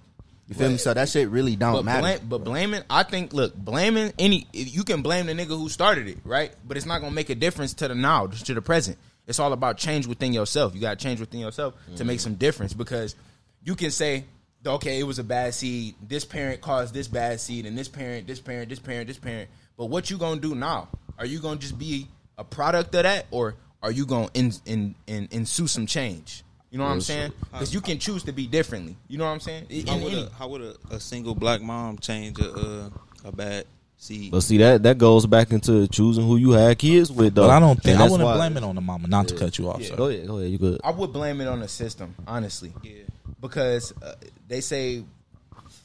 You 0.48 0.54
feel 0.54 0.70
me? 0.70 0.76
So 0.76 0.94
that 0.94 1.08
shit 1.08 1.28
really 1.28 1.56
don't 1.56 1.72
But 1.74 1.84
matter. 1.84 2.02
blame, 2.02 2.18
but 2.28 2.44
blaming, 2.44 2.82
I 2.88 3.02
think. 3.02 3.32
Look, 3.32 3.56
blaming 3.56 4.12
any 4.18 4.46
you 4.52 4.84
can 4.84 5.02
blame 5.02 5.26
the 5.26 5.32
nigga 5.32 5.48
who 5.48 5.68
started 5.68 6.06
it, 6.06 6.18
right? 6.24 6.52
But 6.66 6.76
it's 6.76 6.86
not 6.86 7.00
gonna 7.00 7.14
make 7.14 7.30
a 7.30 7.34
difference 7.34 7.74
to 7.74 7.88
the 7.88 7.94
now, 7.94 8.28
to 8.28 8.54
the 8.54 8.62
present. 8.62 8.96
It's 9.26 9.40
all 9.40 9.52
about 9.52 9.76
change 9.76 10.06
within 10.06 10.32
yourself. 10.32 10.74
You 10.74 10.80
got 10.80 10.98
to 10.98 11.02
change 11.02 11.18
within 11.18 11.40
yourself 11.40 11.74
to 11.96 12.04
make 12.04 12.18
mm-hmm. 12.18 12.22
some 12.22 12.34
difference 12.36 12.72
because 12.72 13.16
you 13.64 13.74
can 13.74 13.90
say, 13.90 14.24
okay, 14.64 15.00
it 15.00 15.02
was 15.02 15.18
a 15.18 15.24
bad 15.24 15.52
seed. 15.52 15.96
This 16.00 16.24
parent 16.24 16.60
caused 16.60 16.94
this 16.94 17.08
bad 17.08 17.40
seed, 17.40 17.66
and 17.66 17.76
this 17.76 17.88
parent, 17.88 18.26
this 18.26 18.40
parent, 18.40 18.68
this 18.68 18.78
parent, 18.78 19.08
this 19.08 19.18
parent. 19.18 19.50
But 19.76 19.86
what 19.86 20.10
you 20.10 20.18
gonna 20.18 20.40
do 20.40 20.54
now? 20.54 20.88
Are 21.18 21.26
you 21.26 21.40
gonna 21.40 21.58
just 21.58 21.78
be 21.78 22.06
a 22.38 22.44
product 22.44 22.94
of 22.94 23.02
that, 23.02 23.26
or 23.30 23.56
are 23.82 23.90
you 23.90 24.06
gonna 24.06 24.28
in, 24.34 24.52
in, 24.64 24.94
in, 25.06 25.28
ensue 25.32 25.66
some 25.66 25.86
change? 25.86 26.44
You 26.70 26.78
know 26.78 26.84
what 26.84 26.90
I'm 26.92 27.00
saying? 27.00 27.32
Because 27.52 27.72
you 27.72 27.80
can 27.80 27.98
choose 27.98 28.24
to 28.24 28.32
be 28.32 28.46
differently. 28.46 28.96
You 29.08 29.18
know 29.18 29.24
what 29.24 29.30
I'm 29.30 29.40
saying? 29.40 29.66
In- 29.70 29.86
How 29.86 29.98
would, 29.98 30.12
a, 30.14 30.30
how 30.30 30.48
would 30.48 30.60
a, 30.62 30.74
a 30.90 31.00
single 31.00 31.34
black 31.34 31.62
mom 31.62 31.98
change 31.98 32.38
a 32.40 32.52
uh, 32.52 32.90
a 33.24 33.32
bad 33.32 33.66
seed? 33.96 34.32
But 34.32 34.40
see 34.42 34.58
that 34.58 34.82
that 34.82 34.98
goes 34.98 35.26
back 35.26 35.52
into 35.52 35.86
choosing 35.88 36.26
who 36.26 36.36
you 36.36 36.50
had 36.52 36.76
kids 36.78 37.10
with. 37.12 37.34
Though. 37.34 37.42
But 37.46 37.50
I 37.50 37.60
don't 37.60 37.80
think 37.82 37.98
I 38.00 38.08
wouldn't 38.08 38.20
blame 38.36 38.56
it 38.56 38.64
on 38.64 38.74
the 38.74 38.80
mama. 38.80 39.06
Not 39.08 39.28
to 39.28 39.36
cut 39.36 39.58
you 39.58 39.70
off. 39.70 39.82
sir. 39.82 39.96
Go 39.96 40.06
ahead, 40.08 40.26
go 40.26 40.38
ahead. 40.38 40.50
You 40.50 40.58
good? 40.58 40.80
I 40.82 40.90
would 40.90 41.12
blame 41.12 41.40
it 41.40 41.46
on 41.48 41.60
the 41.60 41.68
system, 41.68 42.14
honestly. 42.26 42.72
Yeah. 42.82 43.02
Because 43.40 43.92
uh, 44.02 44.14
they 44.48 44.60
say 44.60 45.04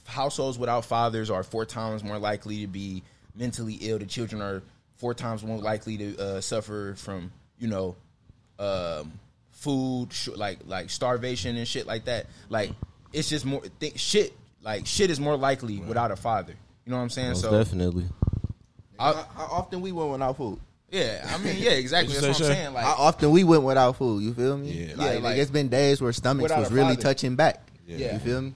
households 0.05 0.57
without 0.57 0.83
fathers 0.85 1.29
are 1.29 1.43
four 1.43 1.65
times 1.65 2.03
more 2.03 2.17
likely 2.17 2.61
to 2.61 2.67
be 2.67 3.03
mentally 3.35 3.75
ill. 3.81 3.99
The 3.99 4.05
children 4.05 4.41
are 4.41 4.61
four 4.97 5.13
times 5.13 5.43
more 5.43 5.57
likely 5.59 5.97
to 5.97 6.17
uh, 6.17 6.41
suffer 6.41 6.95
from, 6.97 7.31
you 7.59 7.67
know, 7.67 7.95
um, 8.59 9.13
food, 9.51 10.11
sh- 10.11 10.29
like 10.35 10.59
like 10.65 10.89
starvation 10.89 11.55
and 11.57 11.67
shit 11.67 11.85
like 11.87 12.05
that. 12.05 12.27
Like 12.49 12.71
it's 13.13 13.29
just 13.29 13.45
more 13.45 13.61
th- 13.79 13.99
shit. 13.99 14.33
Like 14.63 14.85
shit 14.85 15.09
is 15.09 15.19
more 15.19 15.35
likely 15.37 15.77
without 15.79 16.11
a 16.11 16.15
father. 16.15 16.53
You 16.85 16.91
know 16.91 16.97
what 16.97 17.03
I'm 17.03 17.09
saying? 17.09 17.29
Most 17.29 17.41
so 17.41 17.51
definitely. 17.51 18.05
I- 18.99 19.13
how, 19.13 19.27
how 19.35 19.43
often 19.51 19.81
we 19.81 19.91
went 19.91 20.11
without 20.11 20.37
food? 20.37 20.59
yeah, 20.91 21.25
I 21.33 21.37
mean, 21.37 21.55
yeah, 21.57 21.71
exactly. 21.71 22.13
That's 22.19 22.23
what 22.27 22.29
I'm 22.29 22.35
say, 22.35 22.53
saying. 22.53 22.65
How 22.67 22.73
Like 22.73 22.99
often 22.99 23.31
we 23.31 23.43
went 23.43 23.63
without 23.63 23.95
food? 23.95 24.21
You 24.23 24.33
feel 24.33 24.57
me? 24.57 24.71
Yeah. 24.71 24.87
like, 24.89 24.97
Yeah, 24.97 25.05
like, 25.13 25.23
like- 25.23 25.37
it's 25.37 25.51
been 25.51 25.69
days 25.69 26.01
where 26.01 26.11
stomachs 26.13 26.43
Without 26.43 26.59
was 26.59 26.71
a 26.71 26.73
really 26.73 26.89
father. 26.95 27.01
touching 27.01 27.35
back. 27.35 27.65
Yeah. 27.87 28.13
You 28.13 28.19
feel 28.19 28.41
me? 28.41 28.53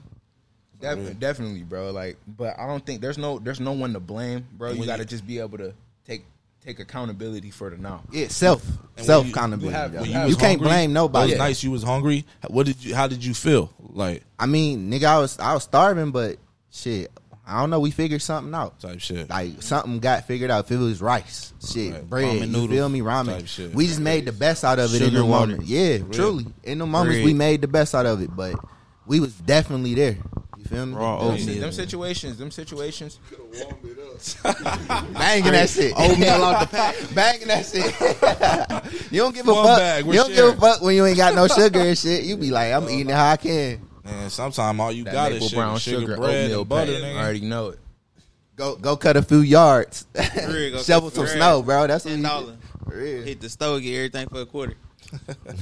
Def- 0.82 1.20
definitely, 1.20 1.64
bro. 1.64 1.92
Like, 1.92 2.18
but 2.28 2.60
I 2.60 2.68
don't 2.68 2.86
think 2.86 3.02
there's 3.02 3.18
no 3.18 3.40
there's 3.40 3.60
no 3.62 3.72
one 3.72 3.94
to 3.94 4.00
blame, 4.00 4.46
bro. 4.54 4.72
You 4.74 4.86
got 4.86 4.98
to 4.98 5.06
just 5.06 5.26
be 5.26 5.40
able 5.40 5.58
to 5.58 5.74
take 6.06 6.26
take 6.66 6.80
accountability 6.80 7.52
for 7.52 7.70
the 7.70 7.78
now. 7.78 8.02
Yeah, 8.12 8.28
self 8.28 8.66
when 8.96 9.06
self 9.06 9.26
you- 9.26 9.32
accountability. 9.32 9.68
you 9.68 9.74
have- 9.74 9.94
you, 10.08 10.30
you 10.32 10.36
can't 10.36 10.60
hungry, 10.60 10.68
blame 10.68 10.94
nobody. 10.94 11.32
Those 11.32 11.38
nights 11.40 11.64
you 11.64 11.72
was 11.72 11.84
hungry. 11.84 12.26
What 12.48 12.66
did 12.66 12.84
you? 12.84 12.96
How 12.96 13.08
did 13.08 13.24
you 13.24 13.34
feel? 13.34 13.72
Like 13.80 14.24
I 14.40 14.46
mean, 14.46 14.92
nigga, 14.92 15.04
I 15.06 15.20
was 15.20 15.40
I 15.40 15.54
was 15.54 15.64
starving, 15.64 16.12
but 16.12 16.38
shit, 16.72 17.12
I 17.48 17.60
don't 17.62 17.70
know. 17.70 17.80
We 17.80 17.92
figured 17.92 18.22
something 18.22 18.54
out. 18.54 18.80
type 18.80 19.00
shit. 19.00 19.30
Like 19.30 19.62
something 19.62 20.00
got 20.00 20.26
figured 20.26 20.50
out. 20.52 20.66
If 20.66 20.72
it 20.72 20.78
was 20.78 21.02
rice, 21.02 21.54
shit, 21.66 21.94
Right. 21.94 22.10
bread, 22.10 22.26
Ramen 22.26 22.40
you 22.42 22.46
noodles 22.48 22.70
feel 22.72 22.90
me? 22.90 23.02
Ramen. 23.02 23.38
type 23.38 23.48
shit. 23.48 23.74
We 23.76 23.88
just 23.88 24.00
made 24.00 24.26
the 24.26 24.32
best 24.34 24.64
out 24.66 24.80
of 24.80 24.94
it 24.94 25.02
in 25.02 25.14
the 25.14 25.24
moment. 25.24 25.66
Yeah, 25.66 26.00
truly. 26.12 26.48
In 26.64 26.80
the 26.80 26.86
moments, 26.86 27.24
we 27.24 27.34
made 27.34 27.62
the 27.62 27.68
best 27.68 27.94
out 27.96 28.06
of 28.06 28.22
it. 28.22 28.36
But 28.36 28.56
we 29.06 29.20
was 29.20 29.34
definitely 29.36 29.94
there. 29.94 30.18
You 30.66 30.76
feel 30.78 30.86
me? 30.88 30.94
Raw 30.96 31.20
Them, 31.20 31.34
oatmeal. 31.34 31.62
them 31.62 31.72
situations, 31.72 32.38
them 32.38 32.52
situations. 32.52 33.20
Banging 34.44 35.52
that 35.52 35.70
shit. 35.70 35.94
Oatmeal 35.96 36.44
out 36.44 36.60
the 36.62 36.68
pack. 36.76 36.96
Banging 37.14 37.48
that 37.48 37.66
shit. 37.66 39.12
you 39.12 39.20
don't 39.22 39.34
give 39.36 39.48
a 39.48 39.54
One 39.54 39.66
fuck. 39.66 39.78
bag, 39.78 40.06
you 40.06 40.14
don't 40.14 40.34
give 40.34 40.46
a 40.46 40.56
fuck 40.60 40.82
when 40.82 40.96
you 40.96 41.06
ain't 41.06 41.18
got 41.18 41.36
no 41.36 41.48
sugar 41.48 41.80
and 41.82 41.98
shit. 41.98 42.24
You 42.24 42.38
be 42.38 42.52
like, 42.52 42.74
I'm 42.74 42.90
eating 42.90 43.10
it 43.10 43.14
how 43.16 43.32
I 43.32 43.38
can. 43.38 43.82
Man, 44.04 44.30
sometimes 44.30 44.80
all 44.80 44.92
you 44.92 45.04
That 45.04 45.14
got 45.14 45.32
maple 45.32 45.46
is 45.46 45.50
sugar, 45.52 45.62
brown 45.62 45.78
sugar, 45.80 46.00
sugar, 46.02 46.18
bread, 46.18 46.44
oatmeal 46.46 46.60
and 46.62 46.70
butter. 46.70 46.92
pack. 46.94 47.02
nigga. 47.02 47.16
I 47.16 47.24
already 47.24 47.42
know 47.42 47.70
it. 47.70 47.80
Go 48.56 48.76
go 48.78 48.96
cut 48.96 49.18
a 49.18 49.22
few 49.22 49.40
yards. 49.40 50.06
real, 50.48 50.78
Shovel 50.80 51.10
some 51.12 51.28
snow, 51.28 51.62
bro. 51.62 51.88
That's 51.88 52.06
what 52.06 52.12
Ten 52.12 52.22
dollars. 52.22 52.56
Hit 52.94 53.42
the 53.42 53.50
stove, 53.50 53.82
get 53.82 53.96
everything 53.96 54.30
for 54.30 54.42
a 54.42 54.46
quarter. 54.46 54.76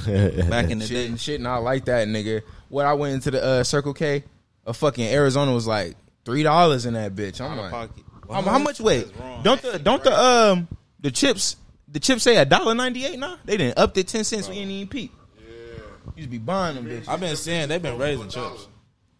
Back 0.05 0.69
in 0.69 0.79
the 0.79 0.85
Shit, 0.85 0.89
day. 0.89 1.05
and 1.07 1.19
shit 1.19 1.41
not 1.41 1.63
like 1.63 1.85
that, 1.85 2.07
nigga. 2.07 2.41
What 2.69 2.85
I 2.85 2.93
went 2.93 3.15
into 3.15 3.31
the 3.31 3.43
uh, 3.43 3.63
Circle 3.63 3.93
K, 3.93 4.23
a 4.65 4.73
fucking 4.73 5.05
Arizona 5.05 5.53
was 5.53 5.67
like 5.67 5.95
three 6.25 6.43
dollars 6.43 6.85
in 6.85 6.93
that 6.93 7.15
bitch. 7.15 7.41
I'm 7.41 7.51
Out 7.51 7.57
like, 7.57 7.71
pocket. 7.71 8.03
how, 8.31 8.41
how 8.41 8.59
much 8.59 8.79
weight? 8.79 9.07
Don't 9.43 9.61
the 9.61 9.79
don't 9.79 10.03
the 10.03 10.17
um 10.17 10.67
the 10.99 11.11
chips 11.11 11.55
the 11.87 11.99
chips 11.99 12.23
say 12.23 12.37
a 12.37 12.45
dollar 12.45 12.73
ninety 12.73 13.05
eight 13.05 13.19
now? 13.19 13.37
They 13.45 13.57
didn't 13.57 13.77
up 13.77 13.93
to 13.95 14.03
ten 14.03 14.23
cents. 14.23 14.47
We 14.49 14.55
ain't 14.55 14.71
even 14.71 14.87
peep. 14.87 15.11
Yeah, 15.37 15.43
used 16.15 16.27
to 16.27 16.31
be 16.31 16.37
buying 16.37 16.75
them 16.75 16.85
bitches. 16.85 17.07
I've 17.07 17.19
been 17.19 17.35
seeing 17.35 17.67
they've 17.69 17.81
been 17.81 17.97
raising 17.97 18.29
chips. 18.29 18.67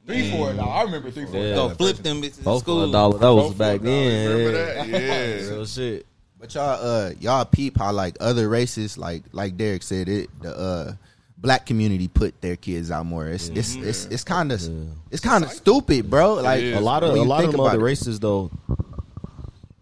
Three 0.05 0.31
for 0.31 0.51
a 0.51 0.53
dollar. 0.53 0.71
I 0.71 0.83
remember 0.83 1.11
three 1.11 1.25
for 1.25 1.37
a 1.37 1.39
Yeah. 1.39 1.55
Go 1.55 1.69
flip 1.69 1.97
them 1.97 2.21
bitches 2.21 2.39
in 2.39 2.43
Both 2.43 2.63
for 2.63 2.65
school. 2.65 2.89
a 2.89 2.91
dollar. 2.91 3.17
That 3.19 3.33
was 3.33 3.49
Both 3.49 3.57
back 3.57 3.79
for 3.79 3.85
then. 3.85 4.29
Remember 4.29 4.57
yeah. 4.59 4.73
that? 4.73 4.87
Yeah. 4.89 5.49
Real 5.55 5.65
shit. 5.65 6.05
But 6.39 6.53
y'all, 6.55 6.85
uh, 6.85 7.11
y'all 7.21 7.45
peep 7.45 7.77
how 7.77 7.93
like 7.93 8.17
other 8.19 8.49
races, 8.49 8.97
like 8.97 9.23
like 9.31 9.55
Derek 9.55 9.81
said, 9.81 10.09
it 10.09 10.29
the 10.41 10.53
uh 10.57 10.93
black 11.43 11.65
community 11.67 12.07
put 12.07 12.41
their 12.41 12.55
kids 12.55 12.89
out 12.89 13.05
more. 13.05 13.27
It's 13.27 13.49
it's 13.49 13.75
mm-hmm. 13.75 13.87
it's 13.87 14.05
it's 14.05 14.23
kind 14.23 14.51
of 14.51 14.59
it's 15.11 15.21
kind 15.21 15.43
of 15.43 15.51
stupid, 15.51 16.09
bro. 16.09 16.35
Like. 16.35 16.63
A 16.63 16.79
lot 16.79 17.03
of 17.03 17.11
when 17.11 17.19
a 17.19 17.23
lot 17.23 17.43
of 17.43 17.51
them 17.51 17.59
other 17.59 17.79
races 17.79 18.19
though. 18.19 18.49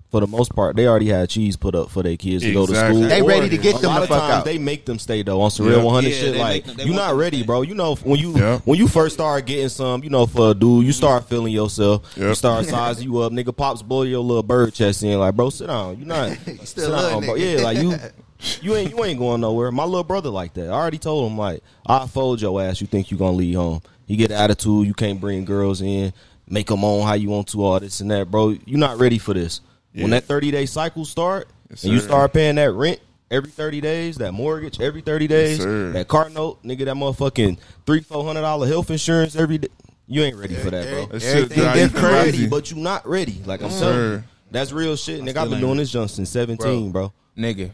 For 0.09 0.19
the 0.19 0.27
most 0.27 0.53
part, 0.53 0.75
they 0.75 0.87
already 0.87 1.07
had 1.07 1.29
cheese 1.29 1.55
put 1.55 1.73
up 1.73 1.89
for 1.89 2.03
their 2.03 2.17
kids 2.17 2.43
to 2.43 2.51
go 2.51 2.65
to 2.67 2.75
school. 2.75 2.99
They 2.99 3.21
ready 3.21 3.47
to 3.47 3.57
get 3.57 3.75
a 3.75 3.77
them 3.77 3.91
lot 3.91 3.99
the 3.99 4.03
of 4.03 4.09
fuck 4.09 4.19
times 4.19 4.33
out. 4.33 4.43
They 4.45 4.57
make 4.57 4.83
them 4.83 4.99
stay 4.99 5.23
though 5.23 5.39
on 5.39 5.51
some 5.51 5.71
Yeah. 5.71 5.81
one 5.81 5.95
hundred 5.95 6.09
Yeah, 6.09 6.19
shit. 6.19 6.35
Like 6.35 6.65
them- 6.65 6.85
you're 6.85 6.95
not 6.97 7.15
ready, 7.15 7.43
bro. 7.43 7.61
You 7.61 7.75
know 7.75 7.95
when 7.95 8.19
you 8.19 8.35
Yeah. 8.35 8.59
when 8.65 8.77
you 8.77 8.89
first 8.89 9.13
start 9.13 9.45
getting 9.45 9.69
some, 9.69 10.03
you 10.03 10.09
know, 10.09 10.25
for 10.25 10.51
a 10.51 10.53
dude, 10.53 10.85
you 10.85 10.91
start 10.91 11.29
feeling 11.29 11.53
yourself. 11.53 12.01
You 12.17 12.27
Yep. 12.27 12.35
start 12.35 12.65
sizing 12.75 13.05
you 13.05 13.19
up. 13.19 13.31
Nigga 13.31 13.55
pops 13.55 13.83
blow 13.83 14.01
your 14.01 14.19
little 14.19 14.43
bird 14.43 14.73
chest 14.73 15.01
in. 15.01 15.17
Like, 15.17 15.33
bro, 15.33 15.49
sit 15.49 15.67
down. 15.67 15.97
You're 15.97 16.07
not 16.07 16.31
still 16.65 16.65
sit 16.65 16.87
down, 16.89 16.91
little 17.03 17.21
bro. 17.21 17.35
Yeah, 17.35 17.61
like 17.61 17.77
you. 17.77 17.95
You 18.61 18.75
ain't 18.75 18.91
you 18.91 19.03
ain't 19.03 19.19
going 19.19 19.41
nowhere. 19.41 19.71
My 19.71 19.83
little 19.85 20.03
brother 20.03 20.29
like 20.29 20.53
that. 20.55 20.67
I 20.69 20.71
already 20.73 20.97
told 20.97 21.31
him 21.31 21.37
like 21.37 21.63
I'll 21.85 22.07
fold 22.07 22.41
your 22.41 22.61
ass. 22.61 22.81
You 22.81 22.87
think 22.87 23.11
you 23.11 23.17
gonna 23.17 23.37
leave 23.37 23.55
home? 23.55 23.81
You 24.07 24.17
get 24.17 24.31
an 24.31 24.37
attitude. 24.37 24.87
You 24.87 24.93
can't 24.93 25.19
bring 25.21 25.45
girls 25.45 25.81
in. 25.81 26.11
Make 26.47 26.67
them 26.67 26.83
on 26.83 27.05
how 27.07 27.13
you 27.13 27.29
want 27.29 27.47
to. 27.49 27.63
All 27.63 27.79
this 27.79 28.01
and 28.01 28.11
that, 28.11 28.29
bro. 28.29 28.55
You're 28.65 28.79
not 28.79 28.97
ready 28.99 29.17
for 29.17 29.33
this. 29.33 29.61
When 29.93 30.09
that 30.11 30.23
30 30.25 30.51
day 30.51 30.65
cycle 30.65 31.05
start 31.05 31.47
Yes, 31.69 31.83
and 31.83 31.93
you 31.93 31.99
start 31.99 32.33
paying 32.33 32.55
that 32.55 32.71
rent 32.71 32.99
every 33.29 33.49
30 33.51 33.79
days, 33.81 34.17
that 34.17 34.31
mortgage 34.33 34.79
every 34.81 35.01
30 35.01 35.27
days, 35.27 35.57
sir. 35.57 35.91
that 35.93 36.07
car 36.07 36.29
note, 36.29 36.61
nigga, 36.63 36.85
that 36.85 36.95
motherfucking 36.95 37.57
three 37.85 38.01
four 38.01 38.23
hundred 38.25 38.41
dollar 38.41 38.67
health 38.67 38.89
insurance 38.91 39.35
every 39.35 39.57
day. 39.59 39.69
You 40.07 40.23
ain't 40.23 40.35
ready 40.35 40.55
for 40.55 40.69
that, 40.71 40.89
bro. 40.89 41.05
That 41.07 41.21
shit 41.21 41.35
Everything 41.35 41.57
drive 41.59 41.75
you 41.77 41.81
different. 41.83 42.05
You 42.05 42.11
ready, 42.13 42.31
crazy. 42.31 42.47
but 42.47 42.71
you 42.71 42.77
not 42.77 43.07
ready. 43.07 43.41
Like 43.45 43.61
I'm 43.61 43.69
Yes, 43.69 43.79
telling 43.79 44.11
you, 44.11 44.23
that's 44.51 44.71
real 44.73 44.95
shit. 44.97 45.21
Nigga, 45.21 45.37
I've 45.37 45.49
been 45.49 45.61
doing 45.61 45.77
this 45.77 45.89
junk 45.91 46.09
since 46.09 46.29
17, 46.29 46.91
bro. 46.91 47.13
nigga. 47.37 47.71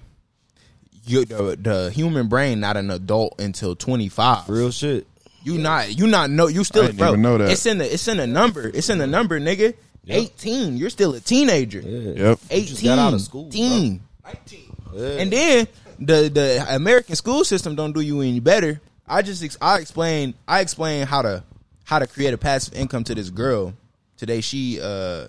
You 1.07 1.25
the 1.25 1.57
the 1.59 1.91
human 1.91 2.27
brain 2.27 2.59
not 2.59 2.77
an 2.77 2.91
adult 2.91 3.39
until 3.39 3.75
twenty 3.75 4.09
five. 4.09 4.47
Real 4.49 4.71
shit. 4.71 5.07
You 5.43 5.57
not 5.57 5.97
you 5.97 6.07
not 6.07 6.29
know 6.29 6.47
you 6.47 6.63
still 6.63 6.83
I 6.83 6.87
didn't 6.87 6.99
bro. 6.99 7.07
even 7.09 7.21
know 7.21 7.37
that. 7.37 7.49
It's 7.51 7.65
in 7.65 7.77
the 7.77 7.91
it's 7.91 8.07
in 8.07 8.17
the 8.17 8.27
number. 8.27 8.67
It's 8.67 8.89
in 8.89 8.97
the 8.97 9.07
number, 9.07 9.39
nigga. 9.39 9.73
Eighteen. 10.09 10.77
You're 10.77 10.89
still 10.89 11.13
a 11.15 11.19
teenager. 11.19 11.79
Yeah. 11.79 12.29
Yep. 12.29 12.39
Eighteen. 12.49 12.67
just 12.67 12.83
got 12.83 12.99
out 12.99 13.13
of 13.13 13.21
school, 13.21 13.43
bro. 13.43 13.51
Teen. 13.51 14.01
Yeah. 14.93 15.05
And 15.19 15.31
then 15.31 15.67
the 15.99 16.29
the 16.29 16.65
American 16.69 17.15
school 17.15 17.43
system 17.43 17.75
don't 17.75 17.93
do 17.93 18.01
you 18.01 18.21
any 18.21 18.39
better. 18.39 18.81
I 19.07 19.21
just 19.21 19.43
ex- 19.43 19.57
I 19.61 19.79
explain 19.79 20.33
I 20.47 20.59
explain 20.61 21.05
how 21.07 21.21
to 21.21 21.43
how 21.85 21.99
to 21.99 22.07
create 22.07 22.33
a 22.33 22.37
passive 22.37 22.73
income 22.73 23.03
to 23.05 23.15
this 23.15 23.29
girl. 23.29 23.73
Today 24.17 24.41
she 24.41 24.79
uh 24.81 25.27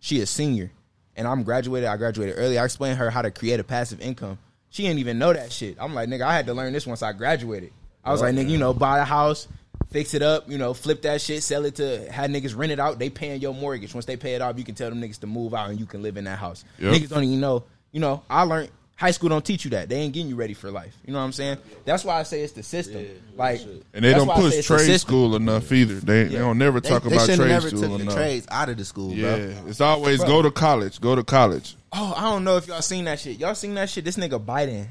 she 0.00 0.20
a 0.20 0.26
senior 0.26 0.70
and 1.16 1.26
I'm 1.26 1.42
graduated. 1.42 1.88
I 1.88 1.96
graduated 1.96 2.34
early. 2.36 2.58
I 2.58 2.64
explained 2.64 2.98
her 2.98 3.10
how 3.10 3.22
to 3.22 3.30
create 3.30 3.60
a 3.60 3.64
passive 3.64 4.00
income. 4.00 4.38
She 4.74 4.82
didn't 4.82 4.98
even 4.98 5.20
know 5.20 5.32
that 5.32 5.52
shit. 5.52 5.76
I'm 5.78 5.94
like, 5.94 6.08
nigga, 6.08 6.22
I 6.22 6.34
had 6.34 6.46
to 6.46 6.52
learn 6.52 6.72
this 6.72 6.84
once 6.84 7.00
I 7.00 7.12
graduated. 7.12 7.72
I 8.02 8.10
was 8.10 8.20
oh, 8.20 8.24
like, 8.24 8.34
nigga, 8.34 8.50
you 8.50 8.58
know, 8.58 8.74
buy 8.74 8.98
a 8.98 9.04
house, 9.04 9.46
fix 9.92 10.14
it 10.14 10.22
up, 10.22 10.50
you 10.50 10.58
know, 10.58 10.74
flip 10.74 11.02
that 11.02 11.20
shit, 11.20 11.44
sell 11.44 11.64
it 11.64 11.76
to 11.76 12.10
have 12.10 12.28
niggas 12.28 12.56
rent 12.56 12.72
it 12.72 12.80
out. 12.80 12.98
They 12.98 13.08
paying 13.08 13.40
your 13.40 13.54
mortgage. 13.54 13.94
Once 13.94 14.04
they 14.04 14.16
pay 14.16 14.34
it 14.34 14.42
off, 14.42 14.58
you 14.58 14.64
can 14.64 14.74
tell 14.74 14.90
them 14.90 15.00
niggas 15.00 15.20
to 15.20 15.28
move 15.28 15.54
out 15.54 15.70
and 15.70 15.78
you 15.78 15.86
can 15.86 16.02
live 16.02 16.16
in 16.16 16.24
that 16.24 16.40
house. 16.40 16.64
Yep. 16.80 16.92
Niggas 16.92 17.08
don't 17.08 17.22
even 17.22 17.38
know. 17.38 17.62
You 17.92 18.00
know, 18.00 18.24
I 18.28 18.42
learned 18.42 18.70
high 19.04 19.10
school 19.10 19.28
don't 19.28 19.44
teach 19.44 19.64
you 19.64 19.70
that. 19.72 19.90
They 19.90 19.96
ain't 19.96 20.14
getting 20.14 20.30
you 20.30 20.34
ready 20.34 20.54
for 20.54 20.70
life. 20.70 20.96
You 21.04 21.12
know 21.12 21.18
what 21.18 21.26
I'm 21.26 21.32
saying? 21.32 21.58
That's 21.84 22.04
why 22.06 22.18
I 22.18 22.22
say 22.22 22.40
it's 22.40 22.54
the 22.54 22.62
system. 22.62 23.06
like, 23.36 23.60
And 23.92 24.02
they 24.02 24.14
don't 24.14 24.26
why 24.26 24.36
I 24.36 24.48
say 24.48 24.56
push 24.56 24.66
trade 24.66 24.78
system. 24.86 24.98
school 25.08 25.36
enough 25.36 25.70
either. 25.70 25.96
They, 25.96 26.24
they 26.24 26.38
don't 26.38 26.56
never 26.56 26.80
talk 26.80 27.02
they 27.02 27.14
about 27.14 27.20
should 27.26 27.38
have 27.38 27.38
trade 27.38 27.48
never 27.50 27.68
school 27.68 27.98
took 27.98 28.06
the 28.06 28.14
trades 28.14 28.46
out 28.50 28.70
of 28.70 28.78
the 28.78 28.84
school, 28.86 29.12
Yeah, 29.12 29.36
bro. 29.36 29.66
it's 29.66 29.82
always 29.82 30.24
go 30.24 30.40
to 30.40 30.50
college. 30.50 31.02
Go 31.02 31.14
to 31.14 31.22
college. 31.22 31.76
Oh, 31.92 32.14
I 32.16 32.22
don't 32.22 32.44
know 32.44 32.56
if 32.56 32.66
y'all 32.66 32.80
seen 32.80 33.04
that 33.04 33.20
shit. 33.20 33.38
Y'all 33.38 33.54
seen 33.54 33.74
that 33.74 33.90
shit? 33.90 34.06
This 34.06 34.16
nigga 34.16 34.42
Biden 34.42 34.86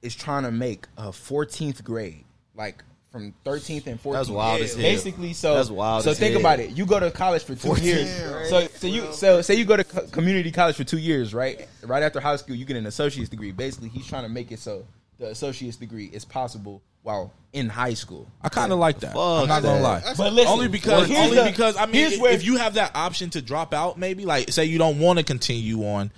is 0.00 0.14
trying 0.14 0.44
to 0.44 0.50
make 0.50 0.86
a 0.96 1.08
14th 1.10 1.84
grade, 1.84 2.24
like 2.54 2.82
from 3.12 3.34
13th 3.44 3.86
and 3.86 4.02
14th. 4.02 4.12
That's 4.14 4.28
wild 4.30 4.60
as 4.62 4.72
hell. 4.74 4.82
Basically, 4.82 5.32
so 5.34 5.54
That's 5.54 5.70
wild 5.70 6.02
So 6.02 6.10
as 6.12 6.18
think 6.18 6.32
hell. 6.32 6.40
about 6.40 6.60
it. 6.60 6.70
You 6.70 6.86
go 6.86 6.98
to 6.98 7.10
college 7.10 7.44
for 7.44 7.54
two 7.54 7.80
years. 7.80 8.08
So 8.48 8.66
so 8.68 8.86
you 8.86 9.12
so 9.12 9.42
say 9.42 9.54
you 9.54 9.64
go 9.66 9.76
to 9.76 9.84
co- 9.84 10.06
community 10.06 10.50
college 10.50 10.76
for 10.76 10.84
two 10.84 10.98
years, 10.98 11.34
right? 11.34 11.68
Right 11.84 12.02
after 12.02 12.20
high 12.20 12.36
school, 12.36 12.56
you 12.56 12.64
get 12.64 12.76
an 12.78 12.86
associate's 12.86 13.28
degree. 13.28 13.52
Basically, 13.52 13.90
he's 13.90 14.06
trying 14.06 14.22
to 14.22 14.28
make 14.30 14.50
it 14.50 14.58
so 14.58 14.84
the 15.18 15.28
associate's 15.28 15.76
degree 15.76 16.06
is 16.06 16.24
possible 16.24 16.80
while 17.02 17.32
in 17.52 17.68
high 17.68 17.92
school. 17.94 18.26
I 18.40 18.48
kind 18.48 18.72
of 18.72 18.78
like 18.78 19.00
that. 19.00 19.12
Fuck 19.12 19.42
I'm 19.42 19.48
not 19.48 19.62
gonna 19.62 19.82
lie. 19.82 20.02
But 20.16 20.32
listen, 20.32 20.50
only 20.52 20.68
because 20.68 20.90
well, 20.90 21.04
here's 21.04 21.18
only 21.30 21.36
the- 21.36 21.44
because 21.50 21.76
I 21.76 21.84
mean, 21.86 21.94
here's 21.96 22.12
if, 22.14 22.20
where- 22.20 22.32
if 22.32 22.44
you 22.44 22.56
have 22.56 22.74
that 22.74 22.92
option 22.96 23.28
to 23.30 23.42
drop 23.42 23.74
out, 23.74 23.98
maybe 23.98 24.24
like 24.24 24.50
say 24.52 24.64
you 24.64 24.78
don't 24.78 24.98
want 25.00 25.18
to 25.18 25.24
continue 25.24 25.84
on, 25.84 26.10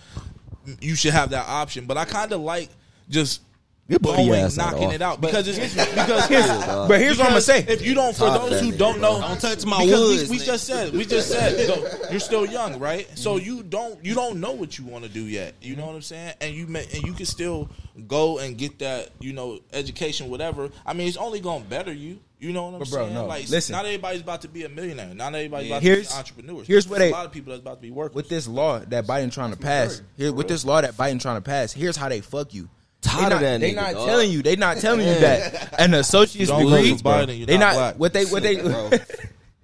you 0.80 0.94
should 0.94 1.12
have 1.12 1.30
that 1.30 1.48
option. 1.48 1.86
But 1.86 1.96
I 1.98 2.04
kind 2.04 2.30
of 2.32 2.40
like 2.40 2.68
just 3.10 3.40
Your 3.86 3.98
going, 3.98 4.30
ass 4.32 4.56
knocking 4.56 4.92
it 4.92 5.02
out 5.02 5.20
because 5.20 5.46
it's 5.46 5.58
because 5.58 6.28
But 6.88 7.00
here's 7.00 7.18
what 7.18 7.26
I'm 7.26 7.32
gonna 7.32 7.40
say. 7.42 7.66
If 7.68 7.84
you 7.84 7.92
don't, 7.94 8.14
for 8.16 8.28
Top 8.28 8.48
those 8.48 8.60
who 8.62 8.72
don't 8.72 8.98
know, 8.98 9.20
Don't 9.20 9.38
touch 9.38 9.66
my 9.66 9.84
because 9.84 10.00
woods, 10.00 10.30
We, 10.30 10.38
we 10.38 10.44
just 10.44 10.66
said, 10.66 10.92
we 10.94 11.04
just 11.04 11.28
said, 11.30 11.66
go- 11.68 12.08
you're 12.10 12.18
still 12.20 12.46
young, 12.46 12.78
right? 12.78 13.06
So 13.18 13.36
you 13.36 13.62
don't, 13.62 14.02
you 14.02 14.14
don't 14.14 14.40
know 14.40 14.52
what 14.52 14.78
you 14.78 14.86
want 14.86 15.04
to 15.04 15.10
do 15.10 15.20
yet. 15.26 15.52
You 15.60 15.76
know 15.76 15.84
what 15.84 15.96
I'm 15.96 16.00
saying? 16.02 16.32
And 16.40 16.54
you 16.54 16.66
may, 16.66 16.84
and 16.94 17.02
you 17.02 17.12
can 17.12 17.26
still 17.26 17.68
go 18.08 18.38
and 18.38 18.56
get 18.56 18.78
that, 18.78 19.10
you 19.20 19.34
know, 19.34 19.60
education, 19.74 20.30
whatever. 20.30 20.70
I 20.86 20.94
mean, 20.94 21.06
it's 21.06 21.18
only 21.18 21.40
gonna 21.40 21.64
better 21.64 21.92
you. 21.92 22.20
You 22.38 22.52
know 22.54 22.64
what 22.64 22.72
I'm 22.74 22.78
But 22.80 22.90
bro, 22.90 23.02
saying? 23.04 23.14
no, 23.14 23.26
like, 23.26 23.48
listen. 23.50 23.72
not 23.74 23.84
everybody's 23.84 24.22
about 24.22 24.40
to 24.42 24.48
be 24.48 24.64
a 24.64 24.68
millionaire. 24.70 25.14
Not 25.14 25.34
everybody's 25.34 25.70
about 25.70 25.82
Here's- 25.82 26.08
to 26.08 26.14
be 26.14 26.18
entrepreneurs. 26.18 26.66
here's 26.66 26.88
what 26.88 27.00
they- 27.00 27.10
a 27.10 27.12
lot 27.12 27.26
of 27.26 27.32
people 27.32 27.50
that's 27.52 27.60
about 27.62 27.76
to 27.76 27.82
be 27.82 27.90
working 27.90 28.16
with 28.16 28.30
this 28.30 28.48
law 28.48 28.78
that 28.78 29.06
Biden 29.06 29.30
trying 29.30 29.50
to 29.50 29.58
pass, 29.58 30.00
here 30.16 30.32
with 30.32 30.48
this 30.48 30.64
law 30.64 30.80
that 30.80 30.94
Biden 30.96 31.20
trying 31.20 31.36
to 31.36 31.42
pass, 31.42 31.72
here's 31.72 31.96
how 31.98 32.08
they 32.08 32.22
fuck 32.22 32.54
you. 32.54 32.70
Tired 33.14 33.20
they 33.20 33.24
of 33.24 33.30
not, 33.30 33.40
that 33.40 33.60
They 33.60 33.72
nigga, 33.72 33.76
not 33.76 33.92
dog. 33.94 34.06
telling 34.08 34.30
you. 34.30 34.42
They 34.42 34.56
not 34.56 34.76
telling 34.78 35.06
you 35.06 35.14
that 35.14 35.80
an 35.80 35.94
associate's 35.94 36.50
Don't 36.50 36.64
degree. 36.64 36.90
vote 36.90 36.98
for 37.00 37.04
Biden, 37.08 37.38
you're 37.38 37.46
they 37.46 37.58
not 37.58 37.74
not 37.74 37.74
black. 37.74 37.94
what 37.98 38.12
they 38.12 38.24
what 38.26 38.42
they 38.42 38.56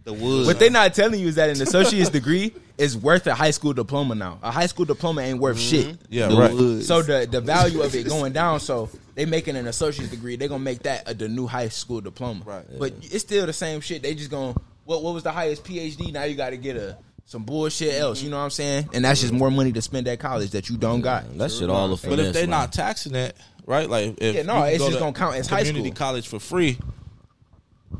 The 0.04 0.12
woods. 0.14 0.46
what 0.46 0.58
they 0.58 0.70
not 0.70 0.94
telling 0.94 1.20
you 1.20 1.28
is 1.28 1.34
that 1.34 1.50
an 1.50 1.60
associate's 1.60 2.08
degree 2.08 2.52
is 2.78 2.96
worth 2.96 3.26
a 3.26 3.34
high 3.34 3.50
school 3.50 3.74
diploma 3.74 4.14
now. 4.14 4.38
A 4.42 4.50
high 4.50 4.66
school 4.66 4.86
diploma 4.86 5.20
ain't 5.20 5.38
worth 5.38 5.58
shit. 5.58 5.86
Mm-hmm. 5.86 6.04
yeah, 6.08 6.28
The 6.28 6.36
right. 6.36 6.52
woods. 6.54 6.86
So 6.86 7.02
the 7.02 7.28
the 7.30 7.40
value 7.42 7.82
of 7.82 7.94
it 7.94 8.08
going 8.08 8.32
down. 8.32 8.60
So 8.60 8.88
they 9.14 9.26
making 9.26 9.56
an 9.56 9.66
associate's 9.66 10.10
degree. 10.10 10.36
They 10.36 10.48
gonna 10.48 10.64
make 10.64 10.82
that 10.84 11.08
a, 11.08 11.12
the 11.14 11.28
new 11.28 11.46
high 11.46 11.68
school 11.68 12.00
diploma. 12.00 12.42
Right. 12.46 12.64
But 12.78 12.94
it's 13.02 13.20
still 13.20 13.44
the 13.44 13.52
same 13.52 13.82
shit. 13.82 14.02
They 14.02 14.14
just 14.14 14.30
gonna 14.30 14.54
what 14.84 15.02
what 15.02 15.12
was 15.12 15.22
the 15.22 15.32
highest 15.32 15.64
PhD? 15.64 16.10
Now 16.12 16.24
you 16.24 16.34
got 16.34 16.50
to 16.50 16.56
get 16.56 16.76
a 16.76 16.96
some 17.30 17.44
bullshit 17.44 17.94
else. 17.94 18.20
You 18.22 18.28
know 18.28 18.38
what 18.38 18.42
I'm 18.42 18.50
saying? 18.50 18.88
And 18.92 19.04
that's 19.04 19.20
just 19.20 19.32
more 19.32 19.52
money 19.52 19.70
to 19.70 19.80
spend 19.82 20.08
at 20.08 20.18
college 20.18 20.50
that 20.50 20.68
you 20.68 20.76
don't 20.76 21.00
got. 21.00 21.38
That 21.38 21.52
shit 21.52 21.70
all 21.70 21.92
a 21.92 21.96
But 21.96 22.18
if 22.18 22.32
they're 22.32 22.42
man. 22.42 22.50
not 22.50 22.72
taxing 22.72 23.14
it, 23.14 23.36
right? 23.66 23.88
Like 23.88 24.16
if 24.20 24.34
Yeah, 24.34 24.42
no, 24.42 24.58
you 24.64 24.70
it's 24.74 24.78
go 24.78 24.86
just 24.86 24.98
to 24.98 25.04
gonna 25.04 25.12
count 25.12 25.36
as 25.36 25.46
high 25.46 25.60
community 25.60 25.90
school. 25.90 25.96
college 26.06 26.26
for 26.26 26.40
free. 26.40 26.76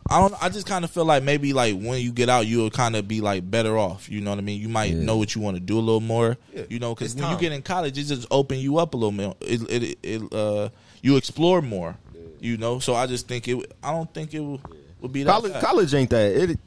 I 0.08 0.20
don't. 0.20 0.34
I 0.42 0.48
just 0.48 0.66
kind 0.66 0.84
of 0.84 0.90
feel 0.90 1.04
like 1.04 1.22
maybe 1.22 1.52
like 1.52 1.74
when 1.80 2.00
you 2.00 2.10
get 2.12 2.28
out, 2.28 2.46
you'll 2.48 2.70
kind 2.70 2.96
of 2.96 3.06
be 3.06 3.20
like 3.20 3.48
better 3.48 3.78
off. 3.78 4.08
You 4.08 4.20
know 4.20 4.30
what 4.30 4.38
I 4.38 4.42
mean? 4.42 4.60
You 4.60 4.68
might 4.68 4.94
know 4.94 5.16
what 5.16 5.34
you 5.36 5.40
want 5.40 5.56
to 5.56 5.60
do 5.60 5.78
a 5.78 5.80
little 5.80 6.00
more. 6.00 6.36
You 6.68 6.80
know, 6.80 6.94
because 6.94 7.12
It's 7.12 7.20
when 7.20 7.28
you 7.30 7.36
time. 7.36 7.40
get 7.40 7.52
in 7.52 7.62
college, 7.62 7.98
it 7.98 8.04
just 8.04 8.26
open 8.30 8.58
you 8.58 8.78
up 8.78 8.94
a 8.94 8.96
little 8.96 9.12
more. 9.12 9.36
It, 9.40 9.62
it, 9.70 9.98
it, 10.02 10.32
uh, 10.34 10.68
you 11.02 11.16
explore 11.16 11.62
more. 11.62 11.96
You 12.40 12.56
know, 12.56 12.78
so 12.80 12.94
I 12.94 13.06
just 13.06 13.28
think 13.28 13.46
it. 13.48 13.72
I 13.82 13.92
don't 13.92 14.12
think 14.12 14.32
it 14.34 14.40
will, 14.40 14.60
will 15.00 15.08
be 15.08 15.22
that. 15.24 15.30
college, 15.30 15.52
bad. 15.52 15.62
college 15.64 15.94
ain't 15.94 16.10
that. 16.10 16.50
It 16.50 16.58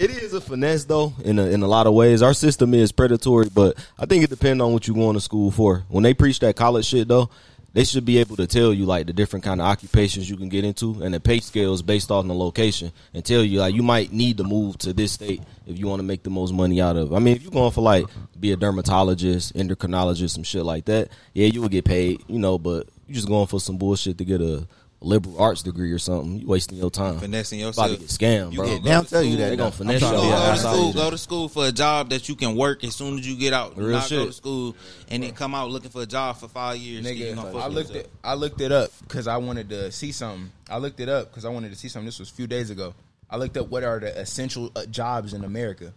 It 0.00 0.08
is 0.08 0.32
a 0.32 0.40
finesse 0.40 0.84
though, 0.84 1.12
in 1.26 1.38
a, 1.38 1.44
in 1.48 1.60
a 1.62 1.66
lot 1.66 1.86
of 1.86 1.92
ways. 1.92 2.22
Our 2.22 2.32
system 2.32 2.72
is 2.72 2.90
predatory, 2.90 3.50
but 3.52 3.76
I 3.98 4.06
think 4.06 4.24
it 4.24 4.30
depends 4.30 4.62
on 4.62 4.72
what 4.72 4.88
you 4.88 4.94
going 4.94 5.12
to 5.12 5.20
school 5.20 5.50
for. 5.50 5.84
When 5.90 6.02
they 6.02 6.14
preach 6.14 6.38
that 6.40 6.56
college 6.56 6.86
shit 6.86 7.06
though, 7.06 7.28
they 7.74 7.84
should 7.84 8.06
be 8.06 8.16
able 8.16 8.36
to 8.36 8.46
tell 8.46 8.72
you 8.72 8.86
like 8.86 9.06
the 9.06 9.12
different 9.12 9.44
kind 9.44 9.60
of 9.60 9.66
occupations 9.66 10.30
you 10.30 10.38
can 10.38 10.48
get 10.48 10.64
into 10.64 11.02
and 11.02 11.12
the 11.12 11.20
pay 11.20 11.40
scales 11.40 11.82
based 11.82 12.10
on 12.10 12.28
the 12.28 12.34
location 12.34 12.92
and 13.12 13.22
tell 13.26 13.44
you 13.44 13.60
like 13.60 13.74
you 13.74 13.82
might 13.82 14.10
need 14.10 14.38
to 14.38 14.42
move 14.42 14.78
to 14.78 14.94
this 14.94 15.12
state 15.12 15.42
if 15.66 15.78
you 15.78 15.86
want 15.86 16.00
to 16.00 16.06
make 16.06 16.22
the 16.22 16.30
most 16.30 16.54
money 16.54 16.80
out 16.80 16.96
of. 16.96 17.12
I 17.12 17.18
mean, 17.18 17.36
if 17.36 17.42
you're 17.42 17.52
going 17.52 17.70
for 17.70 17.82
like 17.82 18.06
be 18.40 18.52
a 18.52 18.56
dermatologist, 18.56 19.54
endocrinologist, 19.54 20.30
some 20.30 20.44
shit 20.44 20.64
like 20.64 20.86
that, 20.86 21.10
yeah, 21.34 21.48
you 21.48 21.60
will 21.60 21.68
get 21.68 21.84
paid, 21.84 22.22
you 22.26 22.38
know, 22.38 22.56
but 22.56 22.88
you're 23.06 23.16
just 23.16 23.28
going 23.28 23.48
for 23.48 23.60
some 23.60 23.76
bullshit 23.76 24.16
to 24.16 24.24
get 24.24 24.40
a 24.40 24.66
liberal 25.02 25.38
arts 25.40 25.62
degree 25.62 25.90
or 25.92 25.98
something. 25.98 26.40
You 26.40 26.46
wasting 26.46 26.76
your 26.78 26.90
time. 26.90 27.18
Finessing 27.20 27.62
About 27.62 27.74
to 27.86 27.92
yourself. 27.94 27.98
get 28.00 28.08
scammed, 28.08 28.52
You 28.52 28.58
bro. 28.58 28.66
get- 28.66 28.82
They 28.84 28.90
don't 28.90 29.08
tell 29.08 29.22
you 29.22 29.36
They're 29.36 29.56
gonna 29.56 29.70
though. 29.70 29.76
finesse 29.76 30.00
You 30.02 30.06
you. 30.08 30.12
go, 30.14 30.20
go 30.22 30.52
to 30.52 30.58
school, 30.58 30.92
go 30.92 31.10
to 31.10 31.18
school 31.18 31.48
for 31.48 31.66
a 31.66 31.72
job 31.72 32.10
that 32.10 32.28
you 32.28 32.34
can 32.36 32.54
work 32.54 32.84
as 32.84 32.94
soon 32.94 33.18
as 33.18 33.26
you 33.26 33.36
get 33.36 33.52
out. 33.54 33.76
Real 33.78 33.90
not 33.90 34.10
go 34.10 34.26
to 34.26 34.32
school 34.32 34.76
and 35.08 35.22
then 35.22 35.32
come 35.32 35.54
out 35.54 35.70
looking 35.70 35.90
for 35.90 36.02
a 36.02 36.06
job 36.06 36.36
for 36.36 36.48
five 36.48 36.76
years. 36.76 37.04
thinking 37.04 37.26
you 37.28 37.34
gonna 37.34 37.48
Nigga, 37.48 37.52
fuck 37.52 37.62
I 37.62 37.68
looked 37.68 37.90
it. 37.94 38.10
I 38.22 38.34
looked 38.34 38.60
it 38.60 38.72
up 38.72 38.90
because 39.00 39.26
I 39.26 39.38
wanted 39.38 39.70
to 39.70 39.90
see 39.90 40.12
something. 40.12 40.52
I 40.68 40.76
looked 40.78 41.00
it 41.00 41.08
up 41.08 41.30
because 41.30 41.44
I 41.44 41.48
wanted 41.48 41.70
to 41.70 41.76
see 41.78 41.88
something. 41.88 42.06
This 42.06 42.18
was 42.18 42.30
a 42.30 42.34
few 42.34 42.46
days 42.46 42.68
ago. 42.70 42.94
I 43.30 43.36
looked 43.36 43.56
up 43.56 43.68
what 43.68 43.84
are 43.84 44.00
the 44.00 44.18
essential 44.20 44.70
uh, 44.76 44.84
jobs 44.86 45.32
in 45.34 45.44
America, 45.44 45.92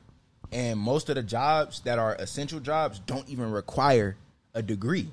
and 0.52 0.80
most 0.80 1.10
of 1.10 1.16
the 1.16 1.24
jobs 1.24 1.82
that 1.82 2.00
are 2.00 2.16
essential 2.16 2.60
jobs 2.62 3.00
don't 3.00 3.28
even 3.28 3.52
require 3.52 4.16
a 4.54 4.62
degree. 4.62 5.10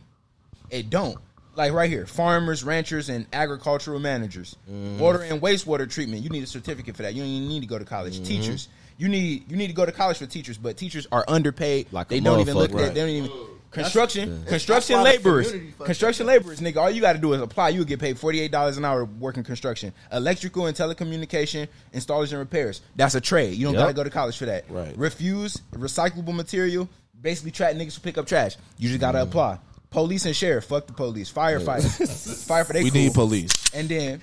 It 0.71 0.91
don't. 0.91 1.19
Like 1.57 1.73
right 1.73 1.91
here, 1.91 2.07
farmers, 2.07 2.63
ranchers, 2.63 3.09
and 3.09 3.27
agricultural 3.33 3.99
managers. 3.99 4.57
Mm-hmm. 4.71 4.99
Water 4.99 5.23
and 5.23 5.43
wastewater 5.43 5.91
treatment. 5.91 6.23
You 6.23 6.31
need 6.31 6.43
a 6.43 6.47
certificate 6.47 6.97
for 6.97 7.03
that. 7.03 7.15
You 7.15 7.23
don't 7.23 7.31
even 7.31 7.49
need 7.49 7.61
to 7.61 7.67
go 7.67 7.79
to 7.79 7.85
college. 7.85 8.15
Mm-hmm. 8.15 8.25
Teachers. 8.25 8.69
You 8.99 9.09
need 9.09 9.51
you 9.51 9.57
need 9.57 9.69
to 9.69 9.73
go 9.73 9.87
to 9.87 9.93
college 9.93 10.19
for 10.19 10.27
teachers, 10.27 10.59
but 10.59 10.77
teachers 10.77 11.07
are 11.11 11.25
underpaid. 11.27 11.93
Like 11.93 12.09
a 12.09 12.11
they 12.11 12.21
don't 12.21 12.41
even 12.41 12.55
look 12.55 12.71
motherfucker. 12.71 12.89
at. 12.89 12.95
They 12.95 13.01
don't 13.01 13.11
even. 13.11 13.31
Construction, 13.71 14.45
construction 14.47 14.97
why 14.97 15.05
the 15.05 15.11
laborers, 15.11 15.47
community 15.47 15.73
fucked 15.79 15.87
construction 15.87 16.27
laborers, 16.27 16.59
nigga. 16.59 16.79
All 16.79 16.91
you 16.91 17.01
got 17.01 17.13
to 17.13 17.21
do 17.21 17.33
is 17.35 17.41
apply. 17.41 17.69
You 17.69 17.79
will 17.79 17.87
get 17.87 18.01
paid 18.01 18.19
forty 18.19 18.41
eight 18.41 18.51
dollars 18.51 18.79
an 18.79 18.85
hour 18.85 19.05
working 19.05 19.45
construction, 19.45 19.93
electrical 20.11 20.67
and 20.67 20.77
telecommunication 20.77 21.69
installers 21.95 22.31
and 22.31 22.41
repairs. 22.41 22.81
That's 22.97 23.15
a 23.15 23.21
trade. 23.21 23.55
You 23.55 23.67
don't 23.67 23.75
Yep. 23.75 23.83
got 23.83 23.87
to 23.87 23.95
go 23.95 24.05
to 24.05 24.11
college 24.11 24.37
for 24.37 24.47
that. 24.47 24.65
Right. 24.69 24.97
Refuse 24.99 25.57
recyclable 25.73 26.35
material. 26.35 26.89
Basically, 27.21 27.53
track 27.53 27.77
niggas 27.77 27.95
who 27.95 28.01
pick 28.01 28.19
up 28.19 28.27
trash. 28.27 28.57
You 28.77 28.89
just 28.89 29.01
got 29.01 29.13
to 29.13 29.19
mm. 29.19 29.23
apply. 29.29 29.59
Police 29.91 30.25
and 30.27 30.37
sheriff. 30.37 30.65
Fuck 30.67 30.87
the 30.87 30.93
police. 30.93 31.33
Firefighters. 31.33 31.99
Firefighter. 32.49 32.73
They 32.75 32.85
We 32.85 32.91
cool. 32.91 33.01
need 33.01 33.15
police. 33.15 33.53
And 33.75 33.89
then 33.89 34.21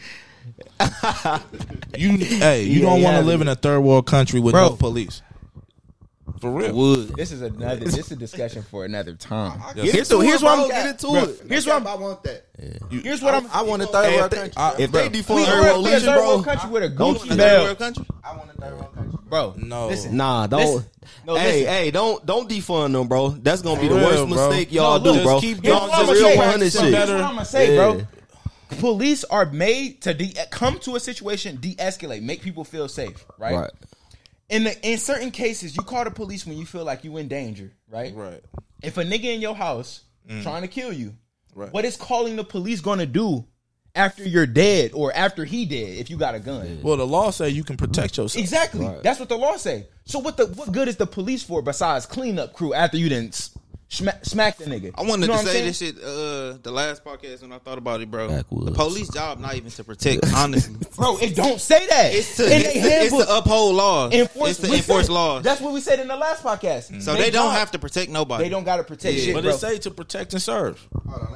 You, 1.97 2.17
hey, 2.17 2.63
you 2.63 2.80
Yeah, 2.82 2.89
don't 2.89 3.01
want 3.01 3.15
yeah. 3.15 3.19
to 3.19 3.25
live 3.25 3.41
in 3.41 3.47
a 3.47 3.56
third 3.56 3.82
world 3.82 4.06
country 4.08 4.39
with 4.39 4.53
Bro. 4.53 4.69
no 4.69 4.75
police. 4.75 5.21
For 6.39 6.51
real. 6.51 6.73
Wood. 6.73 7.15
this 7.15 7.32
is 7.32 7.41
another. 7.41 7.77
this 7.84 7.97
is 7.97 8.12
a 8.12 8.15
discussion 8.15 8.62
for 8.62 8.86
another 8.86 9.15
time. 9.15 9.60
Get 9.73 9.86
Here's, 9.86 9.95
into 10.12 10.17
the, 10.17 10.25
here's 10.25 10.41
it, 10.41 10.45
what 10.45 10.56
bro. 10.56 10.63
I'm 10.65 10.69
Get 10.69 10.86
into 10.88 11.08
bro, 11.08 11.23
it. 11.23 11.41
Here's 11.49 11.65
what 11.65 11.75
I'm. 11.77 11.88
I 11.88 11.95
want 11.95 12.23
that. 12.23 12.45
Here's 12.91 13.21
what 13.23 13.34
I'm. 13.34 13.47
I 13.51 13.62
want 13.63 13.82
a 13.82 13.88
third 13.88 14.06
Hey, 14.10 14.17
world 14.17 14.25
if 14.25 14.30
they- 14.32 14.38
country. 14.38 14.53
I- 14.58 14.75
If 14.77 14.91
they 14.91 15.08
we 15.10 15.21
defund 15.23 15.47
are 15.47 15.56
Earl 15.56 15.63
we 15.63 15.89
a 15.89 15.93
Legion, 15.93 15.99
third 16.01 16.15
bro, 16.17 16.27
world 16.27 16.45
country 16.45 16.69
with 16.69 16.84
a 16.84 16.89
Don't 16.89 17.15
Gucci 17.15 17.19
want 17.19 17.32
a 17.32 17.36
belt, 17.36 17.77
third. 17.80 17.97
I 18.23 18.38
want 18.38 18.49
a 18.51 18.53
third 18.62 18.73
world 18.73 18.93
country. 18.95 19.07
Bro. 19.29 19.53
No. 19.57 19.87
listen. 19.87 20.17
Nah, 20.17 20.47
don't. 20.47 20.61
Listen. 20.61 20.85
No, 21.25 21.35
hey, 21.35 21.59
listen. 21.61 21.73
hey, 21.73 21.91
don't 21.91 22.25
don't 22.25 22.49
defund 22.49 22.93
them, 22.93 23.07
bro. 23.07 23.29
That's 23.29 23.61
gonna 23.61 23.79
be 23.79 23.87
the 23.87 23.95
real, 23.95 24.05
worst 24.05 24.27
bro. 24.29 24.49
mistake 24.49 24.71
y'all 24.71 24.99
No, 24.99 25.13
do, 25.13 25.23
bro. 25.23 25.39
just 25.39 25.45
keep 25.45 25.63
Here's 25.63 25.75
Y'all 25.77 25.87
just 25.87 25.99
I'ma 26.01 26.11
real 26.11 26.21
say. 26.23 26.37
100 26.37 26.59
Here's 26.59 26.73
shit. 26.73 26.91
what 26.93 27.09
I'm 27.09 27.19
gonna 27.19 27.45
say, 27.45 27.75
Yeah. 27.75 27.91
bro. 27.93 28.07
Police 28.79 29.23
are 29.25 29.45
made 29.45 30.01
to 30.01 30.13
de- 30.13 30.33
come 30.51 30.77
to 30.79 30.95
a 30.97 30.99
situation, 30.99 31.55
de-escalate, 31.61 32.21
make 32.21 32.41
people 32.41 32.65
feel 32.65 32.89
safe, 32.89 33.25
right? 33.37 33.55
Right. 33.55 33.71
In 34.49 34.65
the 34.65 34.87
in 34.87 34.97
certain 34.97 35.31
cases, 35.31 35.75
you 35.75 35.83
call 35.83 36.03
the 36.03 36.11
police 36.11 36.45
when 36.45 36.57
you 36.57 36.65
feel 36.65 36.83
like 36.83 37.03
you 37.03 37.15
in 37.17 37.27
danger, 37.27 37.71
right? 37.89 38.13
Right. 38.13 38.41
If 38.83 38.97
a 38.97 39.03
nigga 39.03 39.23
in 39.33 39.41
your 39.41 39.55
house 39.55 40.03
mm. 40.29 40.43
trying 40.43 40.61
to 40.63 40.67
kill 40.67 40.91
you, 40.93 41.13
Right. 41.55 41.71
what 41.73 41.85
is 41.85 41.95
calling 41.95 42.35
the 42.35 42.43
police 42.43 42.81
going 42.81 42.99
to 42.99 43.05
do 43.07 43.45
after 43.97 44.23
you're 44.23 44.45
dead 44.45 44.91
or 44.93 45.12
after 45.13 45.43
he 45.43 45.65
dead 45.65 45.97
if 45.97 46.10
you 46.10 46.17
got 46.17 46.36
a 46.36 46.39
gun? 46.39 46.79
Well, 46.83 46.97
the 46.97 47.07
law 47.07 47.31
say 47.31 47.49
you 47.49 47.63
can 47.63 47.75
protect 47.77 48.17
yourself. 48.17 48.38
Exactly. 48.41 48.88
That's 49.03 49.19
what 49.19 49.29
the 49.29 49.38
law 49.38 49.57
say. 49.57 49.88
So 50.05 50.19
what 50.19 50.38
the 50.38 50.45
what 50.47 50.71
good 50.71 50.88
is 50.88 50.95
the 50.97 51.07
police 51.07 51.43
for 51.43 51.62
besides 51.62 52.05
cleanup 52.05 52.53
crew 52.53 52.73
after 52.73 52.97
you 52.97 53.10
didn't 53.10 53.33
s- 53.33 53.57
smack, 53.89 54.26
smack 54.26 54.58
the 54.58 54.65
nigga? 54.65 54.91
I 54.95 55.04
wanted 55.04 55.28
You 55.28 55.34
know 55.34 55.39
to 55.41 55.45
say 55.45 55.54
saying? 55.54 55.65
this 55.65 55.78
shit 55.78 55.95
uh 55.97 56.58
the 56.62 56.71
last 56.71 57.04
podcast 57.04 57.41
when 57.41 57.52
I 57.52 57.58
thought 57.60 57.78
about 57.78 58.02
it, 58.02 58.10
bro. 58.12 58.28
Backwoods. 58.28 58.65
The 58.65 58.71
police 58.73 59.10
job 59.10 59.39
not 59.39 59.56
even 59.56 59.71
to 59.71 59.84
protect, 59.84 60.26
honestly. 60.36 60.76
Bro, 60.95 61.17
it 61.19 61.36
don't 61.36 61.60
say 61.62 61.86
that. 61.88 62.13
It's 62.13 62.36
to, 62.38 62.45
in 62.45 62.52
it's, 62.62 62.73
to, 62.73 62.80
it's 62.80 63.26
to 63.28 63.38
uphold 63.38 63.76
laws. 63.76 64.13
enforce, 64.13 64.52
it's 64.52 64.60
to 64.69 64.76
enforce 64.76 65.06
said- 65.08 65.13
laws. 65.13 65.43
That's 65.43 65.62
what 65.62 65.73
we 65.73 65.80
said 65.82 66.00
in 66.00 66.08
the 66.08 66.15
last 66.17 66.43
podcast. 66.43 67.02
so 67.02 67.13
They 67.13 67.23
they 67.23 67.32
don't 67.32 67.47
job- 67.52 67.60
have 67.60 67.71
to 67.71 67.80
protect 67.80 68.12
nobody. 68.12 68.43
They 68.43 68.50
don't 68.50 68.63
got 68.63 68.78
to 68.78 68.84
protect 68.84 69.15
Yeah. 69.17 69.23
shit, 69.26 69.34
But 69.36 69.43
bro. 69.43 69.54
it 69.54 69.58
say 69.60 69.78
to 69.80 69.91
protect 69.91 70.34
and 70.34 70.41
serve. 70.41 70.86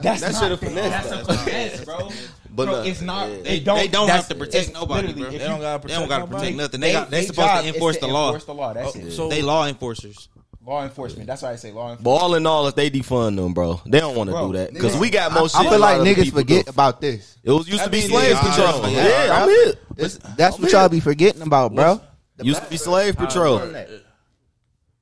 That's 0.01 0.21
That 0.21 0.33
not- 0.33 0.41
shit 0.41 0.51
a 0.51 0.57
finesse, 0.57 1.09
That's 1.09 1.29
a 1.29 1.37
finesse, 1.37 1.85
bro. 1.85 2.09
But 2.53 2.65
bro, 2.65 2.73
no, 2.73 2.81
it's 2.83 3.01
not. 3.01 3.29
yeah. 3.31 3.37
They 3.43 3.59
don't. 3.61 3.77
They 3.77 3.87
don't 3.87 4.09
have 4.09 4.27
to 4.27 4.35
protect 4.35 4.73
nobody, 4.73 5.13
bro. 5.13 5.27
if 5.27 5.31
They 5.31 5.37
don't 5.39 5.61
gotta 5.61 5.87
They 5.87 5.93
don't 5.93 6.03
protect 6.03 6.09
gotta 6.09 6.27
protect 6.27 6.57
nothing. 6.57 6.79
They, 6.81 6.91
got 6.91 7.09
they 7.09 7.21
they 7.21 7.25
supposed 7.27 7.63
to 7.63 7.67
enforce 7.73 7.95
to 7.95 8.01
the 8.01 8.07
law. 8.07 8.27
Enforce 8.27 8.43
the 8.45 8.53
law. 8.53 8.73
That's 8.73 8.93
Oh, 8.95 8.99
it. 8.99 9.11
so- 9.11 9.29
They 9.29 9.41
law 9.41 9.67
enforcers. 9.67 10.27
Law 10.71 10.83
enforcement. 10.83 11.27
That's 11.27 11.41
why 11.41 11.51
I 11.51 11.55
say 11.57 11.71
law 11.71 11.91
enforcement. 11.91 12.03
But 12.03 12.11
all 12.11 12.35
in 12.35 12.45
all, 12.45 12.67
if 12.67 12.75
they 12.75 12.89
defund 12.89 13.35
them, 13.35 13.53
bro, 13.53 13.81
they 13.85 13.99
don't 13.99 14.15
want 14.15 14.29
to 14.29 14.35
do 14.37 14.53
that 14.53 14.73
because 14.73 14.97
we 14.97 15.09
got 15.09 15.33
most. 15.33 15.55
I, 15.55 15.59
shit. 15.63 15.67
I 15.67 15.69
feel 15.71 15.79
like 15.79 15.97
niggas 16.01 16.31
forget 16.33 16.65
do. 16.65 16.69
about 16.69 17.01
this. 17.01 17.37
It 17.43 17.51
was 17.51 17.67
used 17.67 17.83
to 17.83 17.89
be 17.89 17.99
mean, 17.99 18.09
slave 18.09 18.31
yeah, 18.31 18.41
patrol. 18.41 18.85
I- 18.85 18.89
Yeah, 18.89 19.25
yeah, 19.25 19.43
I'm 19.43 19.49
here. 19.49 19.73
This, 19.95 20.17
that's 20.37 20.57
what 20.57 20.71
y'all 20.71 20.89
be 20.89 20.99
forgetting 20.99 21.41
about, 21.41 21.75
bro. 21.75 22.01
Used 22.41 22.63
to 22.63 22.69
be 22.69 22.77
slave 22.77 23.17
patrol. 23.17 23.59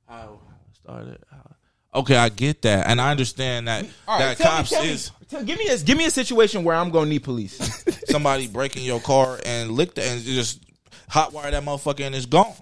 How 0.08 0.40
started? 0.72 1.18
Okay, 1.92 2.16
I 2.16 2.28
get 2.28 2.62
that, 2.62 2.86
and 2.86 3.00
I 3.00 3.10
understand 3.10 3.66
that 3.66 3.84
All 4.06 4.16
right, 4.18 4.36
that 4.36 4.38
tell 4.38 4.52
me- 4.52 4.56
cops 4.58 4.70
tell 4.70 4.82
me- 4.84 4.90
is 4.90 5.10
tell- 5.28 5.42
give 5.42 5.58
me 5.58 5.66
a 5.68 5.76
give 5.78 5.98
me 5.98 6.04
a 6.04 6.10
situation 6.10 6.62
where 6.62 6.76
I'm 6.76 6.90
gonna 6.90 7.10
need 7.10 7.24
police. 7.24 7.84
somebody 8.08 8.46
breaking 8.46 8.84
your 8.84 9.00
car 9.00 9.40
and 9.44 9.72
licked 9.72 9.96
that 9.96 10.06
and 10.06 10.22
just 10.22 10.60
hotwire 11.10 11.50
that 11.50 11.64
motherfucker 11.64 12.04
and 12.06 12.14
it's 12.14 12.26
gone. 12.26 12.54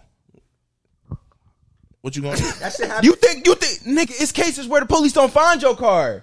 What 2.01 2.15
you 2.17 2.23
gonna 2.23 2.37
do? 2.37 2.45
That 2.61 2.73
shit 2.73 2.89
happen. 2.89 3.05
you 3.05 3.15
think 3.15 3.47
you 3.47 3.55
think 3.57 3.81
nigga? 3.83 4.21
It's 4.23 4.33
cases 4.33 4.67
where 4.69 4.81
the 4.81 4.87
police 4.87 5.13
don't 5.13 5.33
find 5.33 5.61
your 5.61 5.77
car. 5.77 6.23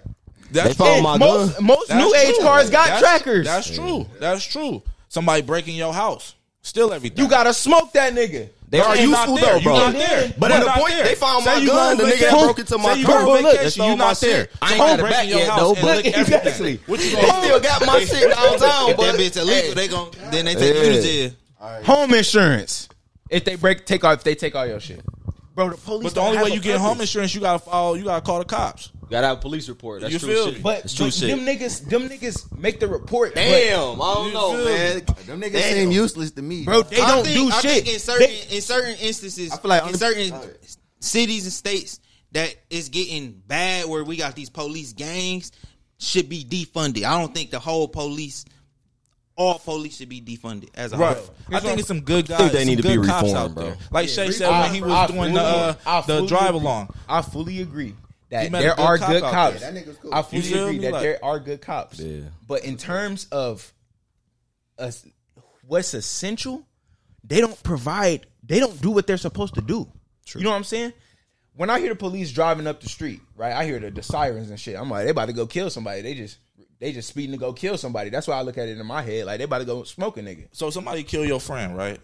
That's 0.52 0.70
They 0.70 0.74
found 0.74 1.04
my 1.04 1.18
most 1.18 1.56
gun. 1.56 1.66
most 1.66 1.88
That's 1.90 2.04
new 2.04 2.16
age 2.16 2.36
true. 2.36 2.44
cars 2.44 2.70
got 2.70 2.86
That's- 2.88 3.02
trackers. 3.02 3.46
That's 3.46 3.70
true. 3.76 4.06
That's 4.20 4.44
true. 4.46 4.82
Somebody 5.10 5.42
breaking 5.42 5.76
your 5.76 5.94
house, 5.94 6.36
steal 6.62 6.94
everything. 6.94 7.18
you 7.18 7.30
gotta 7.30 7.54
smoke 7.54 7.92
that 7.94 8.14
nigga. 8.14 8.50
They 8.70 8.80
are 8.80 8.96
You 8.98 9.12
not 9.12 9.30
useful 9.30 9.36
there. 9.36 9.46
though, 9.54 9.58
You 9.58 9.64
bro. 9.64 9.78
not 9.78 9.94
there. 9.94 10.34
But 10.40 10.50
You 10.50 10.56
at 10.56 10.60
the 10.62 10.66
not 10.66 10.78
point 10.80 10.90
there. 10.94 11.04
they 11.04 11.16
found 11.16 11.44
Say 11.44 11.54
my 11.54 11.60
you 11.62 11.68
gun, 11.68 11.98
go 11.98 12.04
the 12.04 12.10
nigga 12.10 12.14
vacation- 12.16 12.36
that 12.38 12.44
broke 12.44 12.60
into 12.60 12.78
my 12.80 12.94
say 12.94 13.00
you 13.00 13.06
car. 13.06 13.24
go 13.24 13.36
on 13.36 13.42
Look, 13.44 13.52
vacation, 13.52 13.72
stole 13.72 13.90
you 13.92 13.96
my 13.96 14.06
not 14.06 14.20
there. 14.20 14.36
shit. 14.42 14.52
I 14.62 14.66
ain't 14.66 14.78
Somebody 14.78 14.90
got 14.90 15.00
it 15.00 15.02
breaking 15.02 15.18
back 15.18 15.30
your 15.30 15.40
yet, 15.40 15.50
house 15.50 15.60
though, 15.60 15.74
and 15.74 15.82
but- 15.82 15.96
lick 15.98 16.06
everything. 16.08 16.40
Exactly. 16.40 16.80
What 16.88 17.00
you 17.00 17.06
They 17.16 17.22
gonna 17.22 17.34
do? 17.42 17.48
still 17.48 17.60
got 17.60 17.86
my 17.86 18.00
shit 18.06 18.30
downtown, 18.36 18.90
If 18.90 18.98
but 18.98 19.12
that 19.12 19.16
bitch 19.20 19.38
illegal, 19.38 19.76
they 19.76 19.88
gon' 19.88 20.12
then 20.32 20.46
they 20.46 20.56
take 20.56 20.76
you 20.76 20.82
to 20.82 21.02
jail. 21.02 21.32
Home 21.86 22.14
insurance. 22.14 22.90
If 23.30 23.46
they 23.46 23.56
break, 23.56 23.86
take 23.86 24.04
off. 24.04 24.18
If 24.20 24.24
they 24.24 24.36
take 24.36 24.56
all 24.56 24.66
your 24.68 24.80
shit, 24.80 25.02
bro. 25.56 25.70
The 25.70 25.78
police. 25.78 26.04
But 26.04 26.14
the 26.16 26.22
only 26.22 26.38
way 26.44 26.50
you 26.52 26.60
get 26.60 26.78
home 26.80 27.00
insurance, 27.02 27.34
you 27.34 27.42
gotta 27.42 27.60
follow. 27.60 27.96
You 27.96 28.04
gotta 28.04 28.22
call 28.22 28.40
the 28.40 28.46
cops. 28.46 28.92
gotta 29.10 29.28
have 29.28 29.38
a 29.38 29.42
police 29.42 29.70
report. 29.70 30.02
That's 30.02 30.14
You 30.14 30.20
true 30.20 30.30
feel 30.30 30.46
shit. 30.46 30.54
me? 30.56 30.62
But, 30.62 30.82
That's 30.84 30.94
true 30.96 31.06
but 31.08 31.14
shit. 31.14 31.30
them 31.30 31.40
niggas, 31.46 31.90
them 31.90 32.10
niggas 32.10 32.58
make 32.58 32.80
the 32.80 32.88
report. 32.88 33.34
but- 33.36 33.42
Damn, 33.42 34.02
I 34.02 34.14
don't 34.16 34.34
know, 34.34 34.54
man. 34.66 35.04
Them 35.26 35.42
niggas 35.42 35.54
Damn. 35.54 35.74
seem 35.74 35.92
useless 35.92 36.32
to 36.32 36.42
me, 36.42 36.64
bro, 36.66 36.82
they 36.84 37.00
I 37.02 37.16
don't 37.16 37.24
think, 37.26 37.38
do 37.38 37.56
I 37.56 37.62
shit. 37.62 37.72
think 37.84 37.88
in 37.94 38.00
certain 38.00 38.28
They- 38.30 38.56
in 38.58 38.62
certain 38.62 38.96
instances, 39.00 39.52
I 39.52 39.58
feel 39.58 39.70
like 39.70 39.82
in 39.82 39.88
only- 39.88 39.98
certain 40.00 40.32
Alright. 40.34 40.58
cities 41.00 41.44
and 41.46 41.54
states 41.54 42.00
that 42.32 42.54
it's 42.70 42.90
getting 42.90 43.42
bad 43.48 43.86
where 43.88 44.04
we 44.04 44.18
got 44.18 44.36
these 44.36 44.50
police 44.50 44.92
gangs 44.94 45.52
should 46.00 46.28
be 46.28 46.44
defunded. 46.44 47.04
I 47.06 47.18
don't 47.20 47.34
think 47.34 47.52
the 47.52 47.60
whole 47.60 47.88
police, 47.88 48.44
all 49.38 49.60
police 49.60 49.98
should 49.98 50.10
be 50.10 50.22
defunded 50.22 50.70
as 50.76 50.94
a 50.94 50.98
Right. 50.98 51.18
whole. 51.18 51.36
I 51.52 51.60
think 51.60 51.80
it's 51.80 51.88
some 51.88 52.02
good 52.02 52.28
guys. 52.28 52.38
think 52.40 52.52
they 52.54 52.66
need 52.66 52.78
to 52.78 52.84
be 52.84 52.96
cops 53.08 53.24
reformed, 53.24 53.36
out 53.36 53.54
bro. 53.56 53.64
there. 53.66 53.78
Like 53.92 54.08
Shay 54.10 54.32
said 54.32 54.50
I- 54.50 54.62
when 54.62 54.74
he 54.76 54.82
was 54.82 54.92
I 54.92 55.08
doing 55.08 55.20
fully- 55.20 55.34
the 55.34 55.78
uh, 55.86 56.02
the 56.02 56.26
drive 56.26 56.54
along. 56.54 56.90
I 57.10 57.22
fully 57.22 57.62
agree 57.62 57.96
that 58.30 58.52
there 58.52 58.80
are 58.80 58.98
good 58.98 59.22
cops. 59.22 59.60
there. 59.60 59.72
That 59.74 60.02
cool. 60.02 60.14
I 60.14 60.22
fully 60.22 60.40
agree 60.54 60.78
that 60.80 60.92
Like- 60.94 61.02
there 61.02 61.26
are 61.26 61.40
good 61.40 61.62
cops. 61.62 62.00
Yeah. 62.00 62.22
But 62.48 62.64
in 62.64 62.78
terms 62.78 63.28
of 63.32 63.74
us, 64.78 65.06
what's 65.68 65.94
essential, 65.94 66.66
they 67.24 67.42
don't 67.42 67.62
provide. 67.64 68.28
They 68.44 68.60
don't 68.60 68.80
do 68.82 68.92
what 68.92 69.08
they're 69.08 69.18
supposed 69.18 69.56
to 69.56 69.62
do. 69.62 69.92
You 70.36 70.42
know 70.42 70.50
what 70.52 70.56
I'm 70.58 70.64
saying? 70.64 70.94
When 71.56 71.70
I 71.70 71.80
hear 71.80 71.90
the 71.90 71.96
police 71.96 72.32
driving 72.32 72.68
up 72.68 72.82
the 72.82 72.90
street, 72.90 73.22
right? 73.36 73.54
I 73.54 73.66
hear 73.66 73.80
the, 73.80 73.90
the 73.92 74.04
sirens 74.04 74.50
and 74.50 74.60
shit. 74.60 74.76
I'm 74.78 74.90
like, 74.90 75.06
they 75.06 75.12
about 75.12 75.28
to 75.28 75.34
go 75.34 75.46
kill 75.48 75.70
somebody. 75.70 76.02
They 76.02 76.14
just 76.14 76.38
they 76.80 76.92
just 76.92 77.10
speeding 77.10 77.32
to 77.32 77.38
go 77.38 77.54
kill 77.54 77.78
somebody. 77.78 78.10
That's 78.10 78.28
why 78.28 78.36
I 78.36 78.42
look 78.42 78.58
at 78.58 78.68
it 78.68 78.78
in 78.78 78.86
my 78.86 79.02
head 79.02 79.26
like 79.26 79.38
they 79.40 79.46
about 79.46 79.60
to 79.60 79.66
go 79.66 79.84
smoke 79.84 80.18
a 80.18 80.22
nigga. 80.22 80.48
So 80.52 80.70
somebody 80.70 81.04
kill 81.04 81.26
your 81.26 81.40
friend, 81.40 81.78
right? 81.78 82.00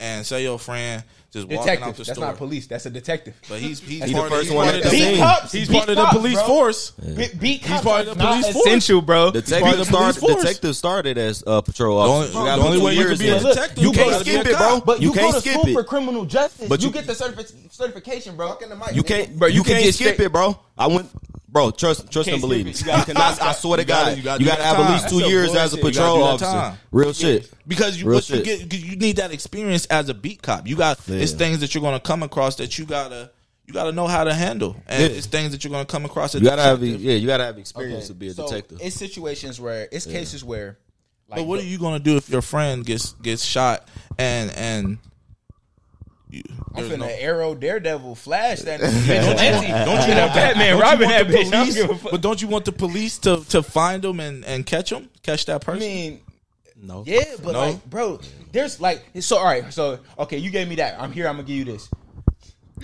and 0.00 0.24
say 0.24 0.44
your 0.44 0.60
friend 0.60 1.02
just 1.32 1.48
walking 1.48 1.82
out 1.82 1.96
the 1.96 2.04
street. 2.04 2.06
That's 2.06 2.18
store. 2.18 2.28
not 2.28 2.36
police. 2.36 2.68
That's 2.68 2.86
a 2.86 2.90
detective. 2.90 3.34
But 3.48 3.58
he's 3.58 3.80
he's 3.80 4.04
He 4.04 4.12
the 4.12 4.18
part 4.20 4.26
of, 4.26 4.30
first 4.38 4.44
he's 4.48 4.54
one 4.56 4.66
part 4.66 4.76
at 4.78 4.84
of 4.84 4.90
the 4.92 4.96
the 4.96 5.04
scene. 5.04 5.18
cops. 5.18 5.50
He's 5.52 5.68
Beat 5.68 5.74
part 5.76 5.88
of 5.88 5.96
the 5.96 6.02
cops, 6.04 6.16
police 6.16 6.34
bro. 6.34 6.46
force. 6.46 6.90
Be- 6.92 7.28
beat 7.40 7.60
He's 7.62 7.66
cops 7.66 7.82
part 7.82 8.06
are 8.06 8.10
of 8.12 8.16
the 8.18 8.22
not 8.22 8.30
police 8.40 8.52
force. 8.52 8.66
essential, 8.66 9.02
bro. 9.02 9.30
Detective, 9.32 9.60
part 9.60 9.72
of 9.72 9.78
the 9.78 9.84
police 9.86 9.88
started, 10.16 10.20
force. 10.20 10.42
detective 10.42 10.76
started 10.76 11.18
as 11.18 11.42
a 11.48 11.62
patrol 11.62 11.96
The 12.00 12.08
officer. 12.08 12.38
only, 12.38 12.50
You 12.50 12.56
the 12.56 12.62
only 12.68 12.80
way 12.80 12.92
you 12.92 12.98
years 13.00 13.18
can 13.18 13.26
be 13.26 13.28
a 13.32 13.36
in. 13.38 13.42
detective, 13.42 13.78
You 13.82 13.88
you 13.88 13.92
can't 13.94 14.10
gotta 14.12 14.24
skip 14.24 14.46
it, 14.46 14.52
cop. 14.52 14.68
bro. 14.70 14.80
But 14.94 15.02
You 15.02 15.08
you, 15.08 15.14
can't 15.14 15.34
to 15.34 15.40
skip 15.40 15.52
school 15.54 15.66
it. 15.68 15.72
for 15.72 15.82
criminal 15.82 16.24
justice. 16.26 16.68
But 16.68 16.80
you, 16.80 16.86
you- 16.86 16.92
get 16.94 17.06
the 17.08 17.12
certifi- 17.14 17.72
certification, 17.72 18.36
bro. 18.36 18.56
You 18.92 19.02
can't, 19.02 19.30
Bro, 19.30 19.38
bro. 19.38 19.48
you 19.48 19.54
You, 19.54 19.62
can 19.64 19.72
can't 19.72 19.84
get 19.84 19.94
skip 19.96 20.20
it, 20.20 20.30
bro. 20.32 20.56
I 20.78 20.86
went, 20.86 21.10
bro. 21.58 21.70
Trust, 21.70 22.10
trust 22.10 22.28
and 22.28 22.40
believe 22.40 22.74
skip 22.76 22.86
me. 22.86 22.90
You 22.92 23.04
gotta- 23.04 23.12
You 23.40 23.46
I 23.48 23.52
swear 23.52 23.76
to 23.76 23.82
you 23.82 23.86
gotta- 23.86 24.10
God, 24.10 24.16
you 24.18 24.22
gotta 24.24 24.42
you 24.42 24.48
got 24.48 24.56
to 24.56 24.62
that 24.62 24.76
have 24.76 24.86
at 24.86 24.92
least 24.92 25.08
two 25.08 25.20
some 25.20 25.30
years 25.30 25.54
as 25.54 25.72
a 25.72 25.76
bullshit. 25.76 25.94
You 25.94 26.00
patrol 26.00 26.22
officer. 26.22 26.44
time. 26.46 26.78
Real 26.92 27.12
shit. 27.12 27.50
because 27.66 28.00
you 28.00 28.06
Real 28.06 28.16
what 28.18 28.28
you 28.30 28.36
shit. 28.36 28.44
get 28.44 28.70
'cause 28.70 28.80
you 28.80 28.96
need 28.96 29.16
that 29.16 29.32
experience 29.32 29.86
as 29.86 30.08
a 30.08 30.14
beat 30.14 30.42
cop. 30.42 30.66
You 30.66 30.76
got 30.76 30.98
it's 31.08 31.32
things 31.32 31.60
that 31.60 31.74
you're 31.74 31.82
gonna 31.82 32.00
come 32.00 32.22
across 32.22 32.56
that 32.56 32.78
you 32.78 32.84
gotta 32.86 33.30
you 33.66 33.74
gotta 33.74 33.92
know 33.92 34.06
how 34.06 34.24
to 34.24 34.32
handle, 34.32 34.76
and 34.86 35.02
Yeah. 35.02 35.08
it's 35.18 35.26
things 35.26 35.52
that 35.52 35.62
you're 35.62 35.70
gonna 35.70 35.84
come 35.84 36.06
across. 36.06 36.32
That 36.32 36.40
You 36.42 36.48
gotta 36.48 36.62
have, 36.62 36.82
yeah. 36.82 37.14
You 37.16 37.26
gotta 37.26 37.44
have 37.44 37.58
experience 37.58 38.06
to 38.06 38.14
be 38.14 38.28
a 38.28 38.32
so 38.34 38.48
detective. 38.48 38.78
It's 38.80 38.96
situations 38.96 39.60
where 39.60 39.86
it's 39.92 40.06
cases 40.06 40.42
where, 40.42 40.78
like, 41.28 41.40
But 41.40 41.42
what 41.46 41.60
are 41.60 41.64
you 41.64 41.76
gonna 41.78 41.98
do 41.98 42.16
if 42.16 42.30
your 42.30 42.40
friend 42.40 42.82
gets 42.86 43.12
gets 43.20 43.44
shot 43.44 43.86
and 44.16 44.50
and 44.56 44.88
you, 44.92 44.98
I'm 46.30 46.42
there's 46.74 46.88
finna 46.90 46.98
no- 46.98 47.06
arrow 47.06 47.54
Daredevil 47.54 48.14
flash 48.16 48.60
that 48.60 48.80
don't 48.80 48.92
you 48.92 48.98
vigilante. 49.00 49.66
don't 49.68 50.08
you 50.08 50.14
that 50.14 50.20
want 50.22 50.34
Batman 50.34 50.66
don't 50.68 50.76
you 50.76 50.82
robbing 50.82 51.08
that 51.08 51.26
bitch? 51.26 51.46
I 51.46 51.50
don't 51.50 51.50
police- 51.62 51.74
give 51.74 51.90
a 51.90 51.94
fuck. 51.96 52.10
But 52.10 52.20
don't 52.20 52.42
you 52.42 52.48
want 52.48 52.64
the 52.66 52.72
police 52.72 53.18
to 53.20 53.44
to 53.48 53.62
find 53.62 54.02
them 54.02 54.20
and 54.20 54.44
and 54.44 54.66
catch 54.66 54.90
them, 54.90 55.08
catch 55.22 55.46
that 55.46 55.62
person. 55.62 55.82
I 55.82 55.86
mean, 55.86 56.20
no. 56.80 57.02
yeah, 57.06 57.24
but 57.42 57.52
No. 57.52 57.60
like, 57.60 57.84
bro, 57.90 58.20
there's 58.52 58.80
like, 58.80 59.02
so 59.20 59.38
all 59.38 59.44
right, 59.46 59.72
so 59.72 59.98
okay, 60.18 60.36
you 60.38 60.50
gave 60.50 60.68
me 60.68 60.76
that. 60.76 61.00
I'm 61.00 61.12
here. 61.12 61.26
I'm 61.26 61.36
gonna 61.36 61.46
give 61.46 61.56
you 61.56 61.64
this. 61.64 61.88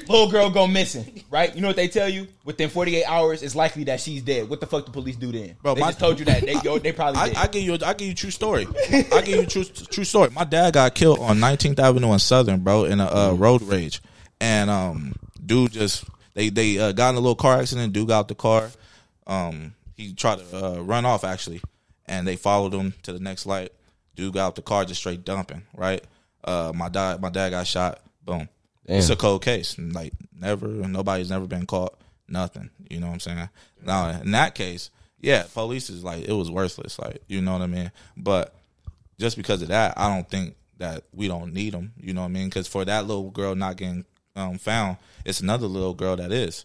Little 0.09 0.31
girl 0.31 0.51
go 0.51 0.67
missing, 0.67 1.25
right? 1.31 1.55
You 1.55 1.61
know 1.61 1.69
what 1.69 1.77
they 1.77 1.89
tell 1.89 2.09
you? 2.09 2.29
Within 2.45 2.69
48 2.69 3.05
hours, 3.05 3.43
it's 3.43 3.55
likely 3.55 3.85
that 3.85 4.01
she's 4.01 4.23
dead. 4.23 4.49
What 4.49 4.61
the 4.61 4.67
fuck 4.67 4.85
the 4.85 4.93
police 4.93 5.17
do 5.17 5.33
then? 5.33 5.57
Bro, 5.63 5.75
they 5.75 5.81
my- 5.81 5.89
just 5.89 6.01
told 6.01 6.19
you 6.19 6.25
that 6.27 6.43
they 6.43 6.55
yo, 6.63 6.79
they 6.79 6.93
probably 6.93 7.21
I, 7.21 7.29
did. 7.29 7.37
I 7.37 7.47
give 7.47 7.63
you, 7.63 7.79
I 7.85 7.95
give 7.95 8.07
you 8.07 8.13
a 8.13 8.17
true 8.17 8.31
story. 8.31 8.67
I 8.91 9.23
give 9.25 9.29
you 9.29 9.43
a 9.43 9.47
true, 9.47 9.65
true 9.65 10.05
story. 10.05 10.31
My 10.31 10.45
dad 10.45 10.75
got 10.75 10.95
killed 10.95 11.19
on 11.21 11.39
19th 11.39 11.79
Avenue 11.79 12.13
in 12.13 12.19
Southern, 12.19 12.61
bro, 12.61 12.85
in 12.85 13.01
a 13.01 13.07
uh, 13.07 13.33
road 13.33 13.63
rage, 13.63 14.01
and 14.41 14.71
um, 14.71 15.15
dude 15.45 15.73
just 15.73 16.05
they 16.35 16.49
they 16.51 16.79
uh, 16.79 16.93
got 16.93 17.11
in 17.11 17.17
a 17.17 17.21
little 17.21 17.35
car 17.35 17.59
accident. 17.61 17.93
Dude 17.93 18.09
got 18.09 18.21
out 18.21 18.29
the 18.29 18.35
car. 18.35 18.71
Um, 19.27 19.75
he 19.97 20.13
tried 20.13 20.39
to 20.41 20.65
uh, 20.65 20.81
run 20.81 21.05
off 21.05 21.25
actually, 21.25 21.63
and 22.07 22.27
they 22.27 22.37
followed 22.37 22.75
him 22.75 22.95
to 23.03 23.13
the 23.13 23.21
next 23.21 23.47
light. 23.47 23.73
Dude 24.17 24.35
got 24.35 24.47
out 24.47 24.55
the 24.57 24.63
car 24.63 24.85
just 24.85 25.01
straight 25.01 25.25
dumping. 25.25 25.63
Right. 25.75 26.05
Uh, 26.43 26.73
my 26.75 26.89
dad, 26.89 27.21
my 27.21 27.31
dad 27.31 27.51
got 27.51 27.67
shot. 27.67 28.01
Boom. 28.23 28.49
It's 28.87 29.11
a 29.11 29.17
cold 29.17 29.43
case. 29.43 29.79
Like 29.79 30.13
never, 30.39 30.69
nobody's 30.69 31.31
never 31.31 31.47
been 31.47 31.67
caught. 31.67 31.99
Nothing. 32.29 32.71
You 32.91 33.01
know 33.01 33.07
what 33.09 33.15
I'm 33.15 33.21
saying? 33.21 33.49
Now 33.83 34.09
in 34.11 34.31
that 34.33 34.55
case, 34.55 34.91
yeah, 35.21 35.45
police 35.53 35.91
is 35.91 36.05
like 36.05 36.25
it 36.29 36.33
was 36.33 36.51
worthless. 36.51 36.99
Like 36.99 37.23
you 37.29 37.41
know 37.41 37.53
what 37.53 37.63
I 37.63 37.67
mean. 37.67 37.91
But 38.17 38.55
just 39.19 39.37
because 39.37 39.63
of 39.63 39.69
that, 39.69 39.95
I 39.97 40.15
don't 40.15 40.29
think 40.29 40.57
that 40.79 41.05
we 41.13 41.29
don't 41.29 41.53
need 41.53 41.73
them. 41.73 41.93
You 41.97 42.15
know 42.15 42.23
what 42.23 42.29
I 42.29 42.33
mean? 42.33 42.47
Because 42.47 42.67
for 42.67 42.85
that 42.85 43.07
little 43.07 43.31
girl 43.31 43.55
not 43.55 43.77
getting 43.77 44.05
um, 44.37 44.59
found, 44.59 44.99
it's 45.25 45.41
another 45.41 45.67
little 45.67 45.95
girl 45.95 46.17
that 46.17 46.33
is. 46.33 46.65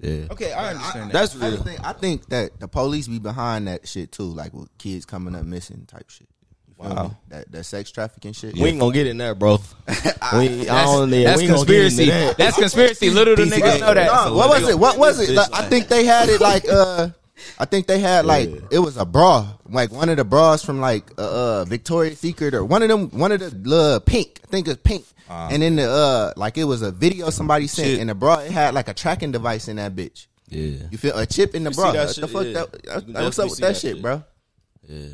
Yeah. 0.00 0.26
okay, 0.30 0.52
I 0.52 0.70
understand 0.70 1.10
that. 1.10 1.12
That's 1.12 1.36
I 1.36 1.46
real. 1.46 1.50
just 1.52 1.64
think, 1.64 1.86
I 1.86 1.92
think 1.92 2.26
that 2.26 2.60
the 2.60 2.68
police 2.68 3.08
be 3.08 3.18
behind 3.18 3.68
that 3.68 3.88
shit 3.88 4.12
too, 4.12 4.24
like 4.24 4.52
with 4.52 4.76
kids 4.76 5.06
coming 5.06 5.34
up 5.34 5.44
missing 5.44 5.86
type 5.86 6.10
shit. 6.10 6.28
You 6.78 6.84
feel 6.84 6.94
Wow. 6.94 7.16
That 7.28 7.50
that 7.52 7.64
sex 7.64 7.90
trafficking 7.90 8.32
shit. 8.32 8.54
We 8.54 8.64
ain't 8.64 8.80
gonna 8.80 8.92
get 8.92 9.06
in 9.06 9.16
there, 9.16 9.34
bro. 9.34 9.58
we, 9.88 10.68
I 10.68 10.84
don't, 10.84 11.10
yeah, 11.10 11.24
That's 11.24 11.38
we 11.40 11.44
ain't 11.48 11.54
gonna 11.54 11.66
get 11.66 11.84
into 11.84 11.96
conspiracy. 11.96 12.06
that. 12.06 12.36
That's 12.38 12.56
conspiracy. 12.58 13.10
Little 13.10 13.36
do 13.36 13.46
niggas 13.46 13.80
know 13.80 13.94
that. 13.94 14.26
No, 14.26 14.34
what 14.34 14.48
was 14.50 14.68
it? 14.68 14.78
What 14.78 14.98
was 14.98 15.20
it? 15.20 15.30
Like, 15.34 15.48
I 15.52 15.62
think 15.68 15.88
they 15.88 16.04
had 16.04 16.28
it 16.28 16.40
like 16.40 16.68
uh 16.68 17.08
I 17.58 17.64
think 17.64 17.86
they 17.86 17.98
had 17.98 18.26
like 18.26 18.48
it 18.70 18.78
was 18.78 18.96
a 18.96 19.04
bra, 19.04 19.54
like 19.68 19.92
one 19.92 20.08
of 20.08 20.16
the 20.16 20.24
bras 20.24 20.64
from 20.64 20.80
like 20.80 21.10
uh, 21.18 21.60
uh 21.60 21.64
Victoria's 21.64 22.18
Secret 22.18 22.54
or 22.54 22.64
one 22.64 22.82
of 22.82 22.88
them, 22.88 23.10
one 23.10 23.32
of 23.32 23.40
the 23.40 23.50
little 23.50 24.00
pink. 24.00 24.40
I 24.44 24.46
think 24.48 24.68
it's 24.68 24.80
pink. 24.82 25.04
and 25.28 25.62
then 25.62 25.76
the 25.76 25.88
uh 25.90 26.32
like 26.36 26.58
it 26.58 26.64
was 26.64 26.82
a 26.82 26.90
video 26.92 27.30
somebody 27.30 27.66
sent, 27.66 27.88
Shit. 27.88 28.00
and 28.00 28.10
the 28.10 28.14
bra 28.14 28.36
it 28.40 28.50
had 28.50 28.74
like 28.74 28.88
a 28.88 28.94
tracking 28.94 29.32
device 29.32 29.68
in 29.68 29.76
that 29.76 29.94
bitch. 29.94 30.26
Yeah. 30.48 30.86
You 30.90 30.98
feel 30.98 31.16
a 31.18 31.24
chip 31.26 31.54
in 31.54 31.64
the 31.64 31.70
You 31.70 31.76
bra? 31.76 31.90
see 31.92 31.96
that 31.98 32.06
What 32.06 32.14
shit? 32.14 32.22
the 32.22 32.28
fuck? 32.28 32.44
Yeah. 32.46 32.52
That, 32.94 33.12
that- 33.14 33.22
what's 33.24 33.38
up 33.38 33.50
with 33.50 33.58
that 33.60 33.68
that 33.68 33.76
shit, 33.76 33.94
shit. 33.94 34.02
bro? 34.02 34.22
Yeah. 34.88 35.06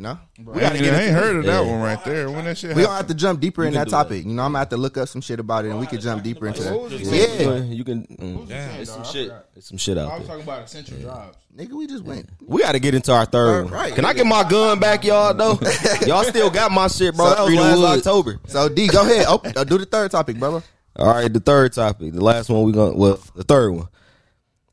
You 0.00 0.04
know, 0.04 0.18
We 0.54 0.60
gotta 0.60 0.78
get 0.78 0.94
I 0.94 1.02
ain't 1.02 1.12
heard 1.12 1.36
of 1.36 1.44
that 1.44 1.62
Yeah. 1.62 1.70
one 1.70 1.82
right 1.82 2.02
there. 2.06 2.30
When 2.30 2.46
that 2.46 2.56
shit 2.56 2.74
we 2.74 2.84
gonna 2.84 2.96
have 2.96 3.08
to 3.08 3.14
jump 3.14 3.38
deeper 3.38 3.64
in 3.64 3.74
that 3.74 3.84
do 3.84 3.90
topic. 3.90 4.24
You 4.24 4.32
know, 4.32 4.44
I'm 4.44 4.52
gonna 4.52 4.60
have 4.60 4.70
to 4.70 4.78
look 4.78 4.96
up 4.96 5.10
some 5.10 5.20
shit 5.20 5.38
about 5.38 5.66
it, 5.66 5.72
and 5.72 5.78
we 5.78 5.86
could 5.86 6.00
jump 6.00 6.22
deeper 6.22 6.46
into 6.46 6.62
that. 6.62 6.90
Yeah, 6.90 7.56
You 7.58 7.84
can. 7.84 8.06
Mm, 8.06 8.48
Damn. 8.48 8.80
It's 8.80 8.90
some 8.90 9.04
shit. 9.04 9.30
It's 9.54 9.68
some 9.68 9.76
shit 9.76 9.98
out 9.98 10.06
there. 10.06 10.14
I 10.14 10.18
was 10.20 10.26
talking 10.26 10.42
about 10.42 10.64
essential 10.64 10.96
jobs. 10.96 11.36
nigga, 11.54 11.72
we 11.72 11.86
just 11.86 12.02
went. 12.02 12.30
We 12.46 12.62
got 12.62 12.72
to 12.72 12.78
get 12.78 12.94
into 12.94 13.12
our 13.12 13.26
third 13.26 13.64
one. 13.64 13.74
Right. 13.74 13.94
Can 13.94 14.06
I 14.06 14.14
get 14.14 14.24
my 14.24 14.42
gun 14.48 14.78
back, 14.78 15.04
y'all? 15.04 15.34
Though 15.34 15.58
y'all 16.06 16.24
still 16.24 16.48
got 16.48 16.72
my 16.72 16.88
shit, 16.88 17.14
bro. 17.14 17.26
So 17.26 17.34
that 17.34 17.44
was 17.44 17.78
last. 17.78 17.98
October. 17.98 18.40
So 18.46 18.70
D, 18.70 18.86
go 18.86 19.02
ahead. 19.02 19.26
Oh, 19.28 19.42
uh, 19.54 19.64
do 19.64 19.76
the 19.76 19.84
third 19.84 20.10
topic, 20.12 20.38
brother. 20.38 20.62
All 20.96 21.08
right, 21.12 21.30
the 21.30 21.40
third 21.40 21.74
topic, 21.74 22.14
the 22.14 22.24
last 22.24 22.48
one 22.48 22.62
we 22.62 22.72
gonna. 22.72 22.96
Well, 22.96 23.20
the 23.36 23.44
third 23.44 23.70
one. 23.72 23.88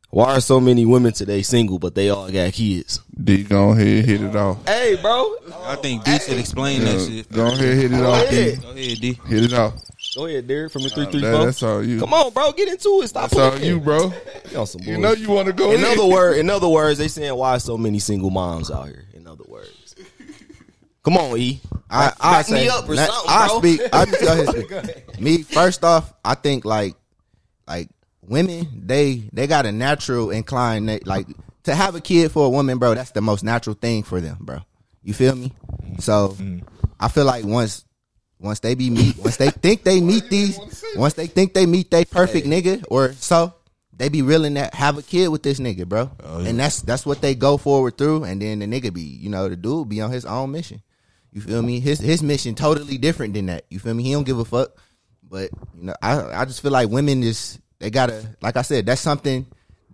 Why 0.10 0.36
are 0.38 0.41
so 0.41 0.60
many 0.62 0.86
women 0.86 1.12
today 1.12 1.41
single, 1.41 1.80
but 1.80 1.93
they 1.93 2.10
all 2.10 2.32
got 2.32 2.54
kids? 2.54 3.02
D, 3.22 3.43
go 3.43 3.72
ahead, 3.72 4.06
hit 4.06 4.22
it 4.22 4.36
off. 4.36 4.65
Hey, 4.65 4.96
bro. 5.02 5.36
I 5.65 5.76
think 5.76 6.06
D 6.06 6.17
should 6.20 6.38
explain 6.39 6.84
that 6.86 7.00
shit. 7.06 7.32
go 7.32 7.48
ahead, 7.48 7.60
hit 7.78 7.91
it 7.91 8.02
off. 8.02 8.30
D. 8.30 8.38
ahead. 8.38 8.62
Go 8.62 8.70
ahead, 8.70 8.98
D. 9.00 9.20
Hit 9.28 9.43
it 9.43 9.54
off. 9.54 9.74
Go 10.15 10.26
ahead, 10.26 10.48
Derek, 10.48 10.72
from 10.72 10.84
the 10.84 10.89
three 10.89 11.06
three 11.08 11.22
That- 11.22 11.36
four. 11.36 11.46
that's 11.46 11.62
all 11.62 11.84
you. 11.84 12.00
Come 12.00 12.13
on, 12.13 12.32
bro, 12.32 12.52
get 12.54 12.70
into 12.70 13.02
it. 13.04 13.10
Stop 13.10 13.30
talking. 13.32 13.38
That's 13.39 13.54
all 13.54 13.60
playing. 13.60 13.74
you, 13.76 13.80
bro. 13.82 14.13
You 14.52 14.58
on 14.60 14.65
some 14.67 14.82
You 14.82 14.96
bullshit. 14.98 15.02
know 15.02 15.12
you 15.12 15.30
want 15.30 15.48
to 15.48 15.54
go 15.54 15.72
In 15.74 15.80
in. 15.82 15.86
other 15.86 16.06
word, 16.13 16.38
in 16.38 16.50
other 16.50 16.70
words, 16.70 16.98
they 17.00 17.10
saying 17.10 17.36
why 17.36 17.58
so 17.58 17.78
many 17.78 18.00
single 18.00 18.30
moms 18.30 18.72
out 18.72 18.86
here. 18.88 19.04
In 19.13 19.28
other 19.28 19.43
words, 19.48 19.93
come 21.04 21.17
on, 21.17 21.38
E. 21.38 21.60
I, 21.89 22.13
I 22.20 22.32
Back 22.38 22.46
say, 22.46 22.63
me 22.63 22.70
up 22.70 22.88
or 22.88 22.96
let- 22.96 23.10
something, 23.10 23.30
I 23.30 23.48
bro. 23.48 23.60
speak. 23.60 23.82
I 23.93 24.06
just 24.10 24.22
go 24.22 24.32
ahead 24.32 24.56
and 24.56 24.96
speak. 25.10 25.22
Me 25.22 25.43
first 25.43 25.84
off, 25.84 26.13
I 26.24 26.36
think 26.36 26.63
like 26.63 26.96
like 27.67 27.89
women, 28.27 28.83
they 28.85 29.29
they 29.33 29.47
got 29.47 29.65
a 29.65 29.71
natural 29.71 30.31
incline, 30.31 30.85
they, 30.85 30.99
like 30.99 31.27
to 31.63 31.75
have 31.75 31.95
a 31.95 32.01
kid 32.01 32.31
for 32.31 32.45
a 32.45 32.49
woman, 32.49 32.77
bro. 32.77 32.93
That's 32.93 33.11
the 33.11 33.21
most 33.21 33.43
natural 33.43 33.75
thing 33.75 34.03
for 34.03 34.21
them, 34.21 34.37
bro. 34.39 34.59
You 35.03 35.13
feel 35.13 35.35
me? 35.35 35.53
So 35.99 36.29
mm-hmm. 36.29 36.59
I 36.99 37.07
feel 37.07 37.25
like 37.25 37.45
once 37.45 37.85
once 38.39 38.59
they 38.59 38.75
be 38.75 38.89
meet, 38.89 39.17
once 39.17 39.37
they 39.37 39.49
think 39.49 39.83
they 39.83 40.01
meet 40.01 40.29
these, 40.29 40.59
once 40.95 41.13
they 41.13 41.27
think 41.27 41.53
they 41.53 41.65
meet 41.65 41.91
they 41.91 42.05
perfect 42.05 42.47
nigga 42.47 42.85
or 42.89 43.13
so. 43.13 43.53
They 43.93 44.09
be 44.09 44.21
willing 44.21 44.53
to 44.53 44.69
have 44.73 44.99
a 44.99 45.01
kid 45.01 45.29
with 45.29 45.41
this 45.41 45.59
nigga, 45.59 45.87
bro, 45.87 46.11
oh, 46.23 46.41
and 46.41 46.59
that's 46.59 46.83
that's 46.83 47.03
what 47.03 47.19
they 47.19 47.33
go 47.33 47.57
forward 47.57 47.97
through. 47.97 48.25
And 48.25 48.39
then 48.39 48.59
the 48.59 48.67
nigga 48.67 48.93
be, 48.93 49.01
you 49.01 49.27
know, 49.27 49.49
the 49.49 49.55
dude 49.55 49.89
be 49.89 50.01
on 50.01 50.11
his 50.11 50.23
own 50.23 50.51
mission. 50.51 50.83
You 51.31 51.41
feel 51.41 51.63
me? 51.63 51.79
His 51.79 51.99
his 51.99 52.21
mission 52.21 52.53
totally 52.53 52.99
different 52.99 53.33
than 53.33 53.47
that. 53.47 53.65
You 53.69 53.79
feel 53.79 53.95
me? 53.95 54.03
He 54.03 54.11
don't 54.11 54.23
give 54.23 54.37
a 54.37 54.45
fuck. 54.45 54.69
But 55.23 55.49
you 55.75 55.85
know, 55.85 55.95
I 56.01 56.41
I 56.41 56.45
just 56.45 56.61
feel 56.61 56.71
like 56.71 56.89
women 56.89 57.23
is 57.23 57.59
they 57.79 57.89
gotta 57.89 58.35
like 58.41 58.57
I 58.57 58.61
said, 58.61 58.85
that's 58.85 59.01
something 59.01 59.45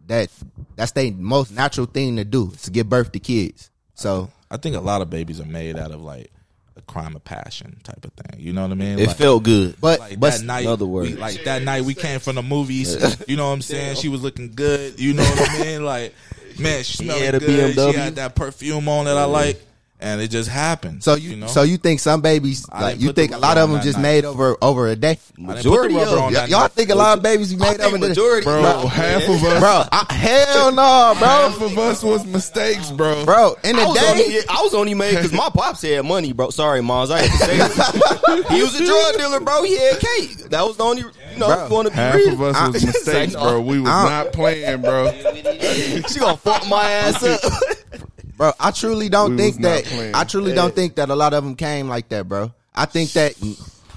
that 0.07 0.29
that's 0.75 0.91
their 0.91 1.11
most 1.11 1.51
natural 1.51 1.85
thing 1.85 2.17
to 2.17 2.25
do 2.25 2.51
is 2.53 2.63
to 2.63 2.71
give 2.71 2.89
birth 2.89 3.11
to 3.13 3.19
kids. 3.19 3.69
So 3.95 4.29
I 4.51 4.57
think 4.57 4.75
a 4.75 4.79
lot 4.81 5.01
of 5.01 5.09
babies 5.09 5.39
are 5.39 5.45
made 5.45 5.77
out 5.77 5.91
of 5.91 6.01
like 6.01 6.31
a 6.75 6.81
crime 6.81 7.15
of 7.15 7.23
passion 7.23 7.79
type 7.83 8.03
of 8.03 8.11
thing. 8.13 8.39
You 8.39 8.51
know 8.53 8.63
what 8.63 8.71
I 8.71 8.75
mean? 8.75 8.97
It 8.99 9.07
Like- 9.07 9.17
felt 9.17 9.43
good. 9.43 9.75
but 9.79 9.99
like 9.99 10.19
but 10.19 10.33
that 10.33 10.43
night, 10.43 10.63
in 10.63 10.67
other 10.69 10.85
words. 10.87 11.11
we, 11.11 11.15
like 11.17 11.43
that 11.43 11.61
night 11.61 11.83
we 11.83 11.93
came 11.93 12.19
from 12.19 12.35
the 12.35 12.41
movies. 12.43 12.95
You 13.27 13.35
know 13.37 13.47
what 13.47 13.53
I'm 13.53 13.61
saying? 13.61 13.97
She 13.97 14.09
was 14.09 14.21
looking 14.21 14.53
good. 14.55 14.99
You 14.99 15.13
know 15.13 15.23
what 15.23 15.49
I 15.51 15.59
mean? 15.63 15.85
Like, 15.85 16.13
man, 16.59 16.83
she 16.83 16.97
smelled 17.03 17.21
had 17.21 17.39
good. 17.39 17.75
BMW. 17.75 17.91
She 17.91 17.97
had 17.97 18.15
that 18.15 18.35
perfume 18.35 18.87
on 18.89 19.05
that 19.05 19.17
I 19.17 19.25
like, 19.25 19.61
and 20.03 20.21
it 20.21 20.27
just 20.27 20.49
happened. 20.49 21.03
so 21.03 21.15
you, 21.15 21.35
know? 21.37 21.47
so 21.47 21.63
you 21.63 21.77
think 21.77 21.99
some 22.01 22.21
babies 22.21 22.67
like 22.69 22.99
you 22.99 23.13
think 23.13 23.31
a 23.33 23.37
lot 23.37 23.57
of 23.57 23.69
them 23.71 23.81
just 23.81 23.97
night. 23.97 24.03
made 24.03 24.25
over 24.25 24.57
over 24.61 24.87
a 24.87 24.95
day? 24.95 25.11
I 25.11 25.15
didn't 25.15 25.45
put 25.47 25.47
the 25.47 25.53
majority 25.55 25.95
of. 25.95 26.11
Y- 26.33 26.45
y'all 26.47 26.59
night. 26.61 26.71
think 26.73 26.89
a 26.89 26.95
lot 26.95 27.17
of 27.17 27.23
babies 27.23 27.53
be 27.53 27.59
made 27.59 27.79
over 27.81 27.97
the 27.97 28.09
majority- 28.09 28.43
bro. 28.45 28.61
Bro, 28.61 28.87
half 28.87 29.23
of 29.23 29.43
us, 29.43 29.59
Bro, 29.59 29.83
I, 29.91 30.13
hell 30.13 30.71
no, 30.71 31.15
bro. 31.17 31.27
half 31.27 31.61
of 31.61 31.77
us 31.77 32.03
was 32.03 32.25
mistakes, 32.25 32.91
bro. 32.91 33.23
Bro, 33.25 33.55
in 33.63 33.75
I 33.75 33.79
the 33.81 33.87
was, 33.87 33.97
day, 33.99 34.09
only, 34.11 34.37
I 34.49 34.61
was 34.61 34.73
only 34.75 34.93
made 34.93 35.15
because 35.15 35.31
my 35.33 35.49
pops 35.53 35.81
had 35.81 36.05
money, 36.05 36.33
bro. 36.33 36.49
Sorry, 36.49 36.81
moms, 36.81 37.09
I 37.09 37.21
had 37.21 37.31
to 37.31 37.37
say 37.37 37.57
it. 37.57 38.47
he 38.51 38.61
was 38.61 38.79
a 38.79 38.85
drug 38.85 39.17
dealer, 39.17 39.39
bro. 39.39 39.63
He 39.63 39.77
had 39.77 39.99
cake. 39.99 40.37
That 40.49 40.61
was 40.67 40.77
the 40.77 40.83
only, 40.83 41.01
you 41.03 41.39
know, 41.39 41.47
Bro, 41.47 41.63
if 41.63 41.69
you 41.69 41.75
want 41.75 41.87
to 41.87 41.93
Half 41.93 42.15
real. 42.15 42.33
of 42.33 42.41
us 42.41 42.73
was 42.73 42.85
mistakes, 42.87 43.33
bro. 43.33 43.61
We 43.61 43.79
was 43.79 43.89
I- 43.89 44.09
not 44.23 44.33
playing, 44.33 44.81
bro. 44.81 45.11
She 45.13 46.19
gonna 46.19 46.37
fuck 46.37 46.67
my 46.67 46.83
ass 46.83 47.23
up. 47.23 47.39
bro. 48.43 48.53
I 48.60 48.71
truly 48.71 49.08
don't 49.10 49.32
We 49.32 49.38
think 49.38 49.62
that. 49.62 49.86
playing. 49.86 50.15
I 50.15 50.23
truly 50.25 50.53
don't 50.53 50.75
think 50.75 50.95
that 50.95 51.10
a 51.10 51.15
lot 51.15 51.34
of 51.34 51.43
them 51.43 51.56
came 51.56 51.88
like 51.88 52.10
that, 52.10 52.27
bro. 52.27 52.53
I 52.75 52.86
think 52.86 53.12
that, 53.13 53.39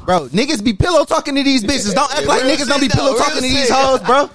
bro, 0.05 0.29
niggas 0.29 0.63
be 0.63 0.73
pillow 0.73 1.05
talking 1.05 1.35
to 1.35 1.43
these 1.43 1.65
bitches. 1.65 1.95
Don't 1.95 2.13
act 2.15 2.27
like 2.27 2.43
niggas 2.43 2.69
don't 2.69 2.81
be 2.81 2.87
shit, 2.87 2.93
though, 2.97 3.07
pillow 3.07 3.19
talking 3.19 3.37
to 3.37 3.41
these 3.43 3.67
shit. 3.67 3.71
hoes, 3.71 4.01
bro. 4.01 4.29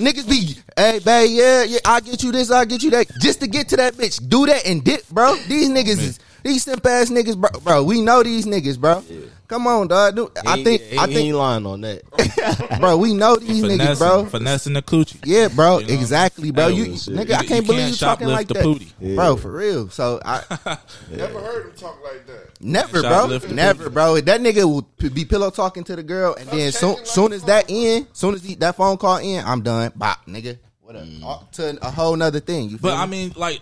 Niggas 0.00 0.28
be, 0.28 0.56
hey, 0.76 1.00
babe, 1.00 1.30
yeah, 1.32 1.64
yeah, 1.64 1.78
I 1.84 2.00
get 2.00 2.22
you 2.22 2.30
this, 2.30 2.50
I 2.50 2.64
get 2.66 2.82
you 2.82 2.90
that, 2.90 3.08
just 3.18 3.40
to 3.40 3.48
get 3.48 3.68
to 3.70 3.76
that 3.78 3.94
bitch. 3.94 4.26
Do 4.28 4.46
that 4.46 4.64
and 4.66 4.84
dip, 4.84 5.08
bro. 5.08 5.34
These 5.48 5.70
niggas 5.70 5.98
is 5.98 6.20
These 6.44 6.62
simp 6.64 6.86
ass 6.86 7.10
niggas, 7.10 7.36
bro, 7.36 7.50
bro. 7.60 7.82
We 7.82 8.00
know 8.00 8.22
these 8.22 8.46
niggas, 8.46 8.78
bro. 8.78 9.02
Come 9.48 9.66
on, 9.66 9.88
dog. 9.88 10.14
Dude, 10.14 10.30
He 10.42 10.48
I 10.48 10.62
think, 10.62 10.82
he, 10.82 10.98
I 10.98 11.06
he 11.06 11.14
think, 11.14 11.26
ain't 11.28 11.36
lying 11.36 11.64
on 11.64 11.80
that. 11.80 12.78
bro. 12.80 12.98
We 12.98 13.14
know 13.14 13.36
these 13.36 13.62
niggas, 13.64 13.98
bro. 13.98 14.26
finessing 14.26 14.74
the 14.74 14.82
coochie. 14.82 15.18
Yeah, 15.24 15.48
bro. 15.48 15.78
You 15.78 15.86
know? 15.86 15.94
exactly, 15.94 16.50
bro. 16.50 16.66
You, 16.68 16.84
nigga, 16.86 17.28
You- 17.30 17.34
I 17.34 17.44
can't 17.46 17.66
believe 17.66 17.88
you 17.88 17.94
talking 17.96 18.28
like 18.28 18.48
the 18.48 18.54
that, 18.54 18.62
booty. 18.62 18.92
bro. 19.14 19.36
For 19.38 19.50
real. 19.50 19.88
So 19.88 20.20
I 20.22 20.42
Never 21.10 21.40
heard 21.40 21.66
him 21.66 21.72
talk 21.76 21.98
like 22.04 22.26
that. 22.26 22.60
never, 22.60 23.00
bro. 23.00 23.38
the 23.38 23.54
Never, 23.54 23.88
bro. 23.88 24.20
That 24.20 24.42
nigga 24.42 24.64
will 24.64 24.82
be 25.10 25.24
pillow 25.24 25.48
talking 25.50 25.82
to 25.84 25.96
the 25.96 26.02
girl, 26.02 26.34
and 26.38 26.46
then 26.50 26.70
soon, 26.70 27.04
soon 27.06 27.32
as 27.32 27.42
that 27.44 27.70
in, 27.70 28.06
soon 28.12 28.34
as 28.34 28.42
he, 28.44 28.54
that 28.56 28.76
phone 28.76 28.98
call 28.98 29.16
in, 29.16 29.42
I'm 29.44 29.62
done. 29.62 29.92
Bop, 29.96 30.26
nigga. 30.26 30.58
What 30.82 30.96
up? 30.96 31.04
Mm. 31.04 31.22
All- 31.24 31.48
To 31.52 31.78
a 31.86 31.90
whole 31.90 32.16
nother 32.16 32.40
thing. 32.40 32.64
You 32.64 32.76
feel 32.78 32.90
But 32.90 32.98
I 32.98 33.06
mean, 33.06 33.32
like, 33.36 33.60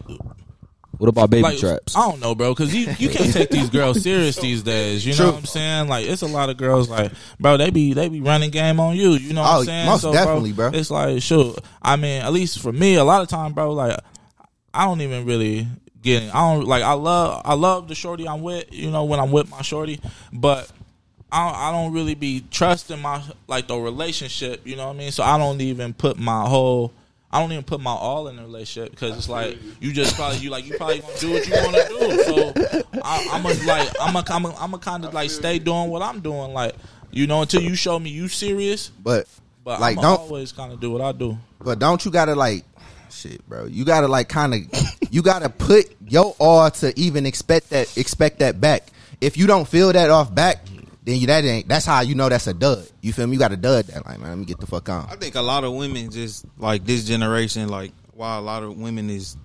What 0.99 1.09
about 1.09 1.31
baby 1.31 1.43
like 1.43 1.59
traps? 1.59 1.95
I 1.97 2.09
don't 2.09 2.21
know, 2.21 2.35
bro, 2.35 2.55
because 2.55 2.75
you 2.75 2.87
you 2.99 3.11
can't 3.11 3.33
take 3.33 3.51
these 3.51 3.69
girls 3.71 4.03
serious 4.03 4.37
these 4.37 4.63
days. 4.63 5.05
You 5.05 5.13
know 5.13 5.17
True. 5.17 5.27
what 5.27 5.37
I'm 5.37 5.45
saying? 5.45 5.89
Like, 5.89 6.07
it's 6.07 6.23
a 6.23 6.27
lot 6.27 6.49
of 6.49 6.57
girls 6.57 6.89
like, 6.89 7.13
bro, 7.39 7.57
they 7.57 7.71
be 7.71 7.93
they 7.93 8.09
be 8.09 8.21
running 8.21 8.51
game 8.51 8.81
on 8.81 8.97
you. 8.97 9.11
You 9.13 9.35
know 9.35 9.43
what 9.43 9.51
Oh, 9.57 9.59
I'm 9.61 9.65
saying? 9.67 9.87
most 9.87 10.03
definitely, 10.03 10.53
bro. 10.53 10.71
It's 10.73 10.91
like, 10.91 11.21
sure. 11.23 11.55
I 11.83 11.97
mean, 11.97 12.23
at 12.23 12.33
least 12.33 12.61
for 12.61 12.73
me, 12.73 12.95
a 12.95 13.05
lot 13.05 13.21
of 13.23 13.29
time, 13.29 13.53
bro, 13.53 13.73
like, 13.73 13.99
I 14.73 14.85
don't 14.87 15.01
even 15.03 15.27
really 15.27 15.67
get. 16.03 16.23
It. 16.25 16.35
I 16.35 16.55
don't 16.55 16.65
like. 16.67 16.83
I 16.83 16.93
love 16.93 17.43
I 17.45 17.55
love 17.55 17.89
the 17.89 17.95
shorty 17.95 18.27
I'm 18.27 18.43
with. 18.43 18.73
You 18.73 18.91
know, 18.91 19.05
when 19.05 19.21
I'm 19.21 19.33
with 19.33 19.51
my 19.51 19.63
shorty, 19.63 20.01
but. 20.33 20.71
I 21.33 21.45
don't, 21.45 21.59
I 21.61 21.73
don't 21.73 21.93
really 21.93 22.15
be 22.15 22.45
trusting 22.53 23.03
my 23.03 23.21
like 23.49 23.67
the 23.67 23.77
relationship, 23.77 24.65
you 24.65 24.77
know 24.77 24.87
what 24.87 24.95
I 24.95 24.99
mean. 24.99 25.11
So 25.11 25.25
I 25.25 25.37
don't 25.37 25.61
even 25.61 25.93
put 25.93 26.17
my 26.21 26.49
whole, 26.49 26.93
I 27.33 27.41
don't 27.41 27.53
even 27.53 27.65
put 27.65 27.81
my 27.81 27.91
all 27.91 28.29
in 28.29 28.37
the 28.37 28.43
relationship 28.43 28.93
because 28.93 29.17
it's 29.17 29.29
like 29.29 29.59
you 29.81 29.93
just 29.93 30.15
probably 30.15 30.39
you 30.39 30.51
like 30.51 30.65
you 30.65 30.77
probably 30.77 31.01
gonna 31.01 31.19
do 31.19 31.31
what 31.33 31.47
you 31.47 31.55
want 31.55 31.77
to 31.77 31.89
do. 31.89 32.23
So 32.23 33.01
I, 33.03 33.29
I'm 33.33 33.45
a 33.45 33.53
like 33.65 33.89
I'm 34.01 34.17
a 34.17 34.25
I'm 34.29 34.45
a, 34.45 34.55
I'm 34.57 34.75
a 34.75 34.79
kind 34.79 35.05
of 35.05 35.13
like 35.13 35.31
stay 35.31 35.59
doing 35.59 35.91
what 35.91 36.03
I'm 36.03 36.21
doing, 36.21 36.53
like 36.53 36.75
you 37.11 37.27
know 37.27 37.43
until 37.43 37.63
you 37.63 37.75
show 37.75 37.99
me 37.99 38.11
you 38.11 38.29
serious. 38.29 38.89
but 38.89 39.27
But 39.65 39.81
like, 39.81 39.97
I'm 39.97 40.03
don't 40.03 40.21
always 40.21 40.53
kind 40.53 40.73
of 40.73 40.81
do 40.81 40.91
what 40.93 41.01
I 41.01 41.13
do. 41.13 41.37
But 41.61 41.79
don't 41.79 42.05
you 42.05 42.11
gotta 42.11 42.35
like 42.35 42.65
shit, 43.11 43.47
bro? 43.49 43.67
You 43.67 43.85
gotta 43.85 44.09
like 44.09 44.29
kind 44.29 44.55
of 44.55 44.61
you 45.11 45.23
gotta 45.23 45.49
put 45.49 45.95
your 46.09 46.35
all 46.39 46.71
to 46.71 46.99
even 46.99 47.27
expect 47.27 47.71
that 47.71 47.97
expect 47.99 48.39
that 48.39 48.61
back. 48.61 48.87
If 49.21 49.37
you 49.37 49.47
don't 49.47 49.67
feel 49.67 49.93
that 49.93 50.11
off 50.11 50.35
back, 50.35 50.59
then 51.07 51.19
you 51.21 51.27
that 51.29 51.45
ain't 51.45 51.67
that's 51.69 51.87
how 51.87 52.01
you 52.01 52.15
know 52.15 52.29
that's 52.29 52.47
a 52.49 52.53
dud. 52.55 52.87
You 53.01 53.13
feel 53.15 53.27
me? 53.27 53.35
You 53.35 53.39
got 53.39 53.53
a 53.53 53.57
dud 53.57 53.87
that 53.87 54.05
like 54.05 54.19
man. 54.21 54.29
Let 54.29 54.39
me 54.39 54.45
get 54.45 54.59
the 54.61 54.67
fuck 54.67 54.89
on. 54.91 55.07
I 55.11 55.17
think 55.17 55.35
a 55.37 55.41
lot 55.43 55.65
of 55.65 55.73
women 55.73 56.11
just 56.11 56.45
like 56.59 56.85
this 56.85 57.05
generation, 57.05 57.69
like 57.69 57.93
why 58.13 58.37
a 58.37 58.41
lot 58.41 58.63
of 58.63 58.77
women 58.77 59.09
is 59.09 59.37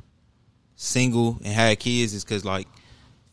single 0.76 1.38
and 1.44 1.54
had 1.54 1.80
kids 1.80 2.14
is 2.14 2.24
because 2.24 2.44
like 2.44 2.68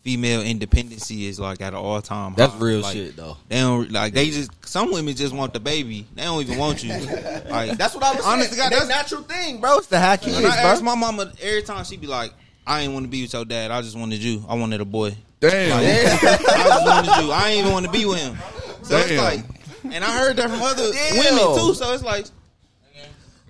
female 0.02 0.42
independency 0.42 1.26
is 1.26 1.40
like 1.40 1.60
at 1.60 1.72
an 1.72 1.78
all 1.78 2.00
time. 2.02 2.34
That's 2.36 2.52
high. 2.52 2.58
real 2.58 2.80
Like, 2.80 2.92
shit 2.94 3.16
though. 3.16 3.36
They 3.48 3.60
don't 3.60 3.90
like 3.90 4.12
they 4.14 4.30
just 4.30 4.50
some 4.66 4.92
women 4.92 5.14
just 5.16 5.34
want 5.34 5.52
the 5.54 5.60
baby. 5.60 6.06
They 6.14 6.22
don't 6.22 6.42
even 6.42 6.58
want 6.58 6.84
you. 6.84 6.90
Like 7.48 7.78
That's 7.78 7.94
what 7.94 8.04
I 8.04 8.14
was 8.14 8.24
Honest 8.26 8.50
to 8.50 8.54
saying. 8.56 8.70
God, 8.70 8.76
That's 8.78 8.88
that's- 8.88 9.10
natural 9.10 9.22
thing, 9.22 9.60
bro. 9.60 9.78
It's 9.78 9.86
the 9.86 9.98
have 9.98 10.20
kids, 10.20 10.36
When 10.36 10.44
I 10.46 10.56
ask 10.56 10.82
my 10.82 10.94
mama 10.94 11.32
every 11.42 11.62
time 11.62 11.82
she'd 11.84 12.00
be 12.00 12.06
like, 12.06 12.32
I 12.66 12.82
ain't 12.82 12.92
want 12.92 13.04
to 13.06 13.08
be 13.10 13.22
with 13.22 13.32
your 13.32 13.46
dad. 13.46 13.70
I 13.70 13.80
just 13.80 13.96
wanted 13.96 14.22
you. 14.22 14.44
I 14.46 14.54
wanted 14.54 14.82
a 14.82 14.84
boy. 14.84 15.16
Damn. 15.40 15.70
Like, 15.70 16.22
I 16.24 16.62
just 16.64 16.86
wanted 16.86 17.24
you. 17.26 17.32
I 17.32 17.48
ain't 17.50 17.58
even 17.60 17.72
want 17.72 17.86
to 17.86 17.92
be 17.92 18.04
with 18.06 18.18
him. 18.20 18.36
So 18.82 18.96
it's 18.96 19.08
Damn. 19.08 19.18
like, 19.18 19.44
and 19.92 20.04
I 20.04 20.18
heard 20.18 20.36
that 20.36 20.50
from 20.50 20.60
other 20.62 20.90
Damn. 20.92 21.16
women 21.18 21.58
too. 21.58 21.74
So 21.74 21.92
it's 21.92 22.02
like, 22.02 22.26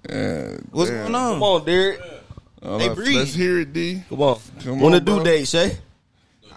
Yeah, 0.08 0.56
what's 0.70 0.90
damn. 0.90 1.02
going 1.02 1.14
on? 1.14 1.32
Come 1.34 1.42
on, 1.42 1.64
Derek. 1.64 2.00
Oh, 2.62 2.76
They 2.78 2.88
let's- 2.88 2.94
breathe. 3.00 3.16
Let's 3.18 3.34
hear 3.34 3.60
it, 3.60 3.72
D. 3.72 4.02
Come 4.08 4.20
on. 4.22 4.38
Come 4.64 4.76
When 4.80 4.86
on, 4.86 4.92
the 4.92 5.00
due 5.00 5.14
bro. 5.16 5.24
date, 5.24 5.48
Shay? 5.48 5.76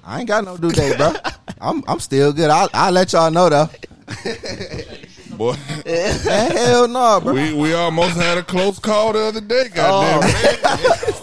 I 0.03 0.19
ain't 0.19 0.27
got 0.27 0.43
no 0.43 0.57
due 0.57 0.71
date, 0.71 0.97
bro. 0.97 1.13
I'm 1.61 1.83
I'm 1.87 1.99
still 1.99 2.33
good. 2.33 2.49
I'll, 2.49 2.69
I'll 2.73 2.91
let 2.91 3.13
y'all 3.13 3.29
know 3.29 3.49
though. 3.49 3.69
Boy, 5.37 5.55
Man, 5.85 6.19
hell 6.51 6.87
no, 6.87 7.21
bro. 7.21 7.33
we 7.33 7.53
we 7.53 7.73
almost 7.73 8.15
had 8.17 8.37
a 8.39 8.43
close 8.43 8.79
call 8.79 9.13
the 9.13 9.19
other 9.19 9.41
day. 9.41 9.69
Goddamn. 9.73 10.29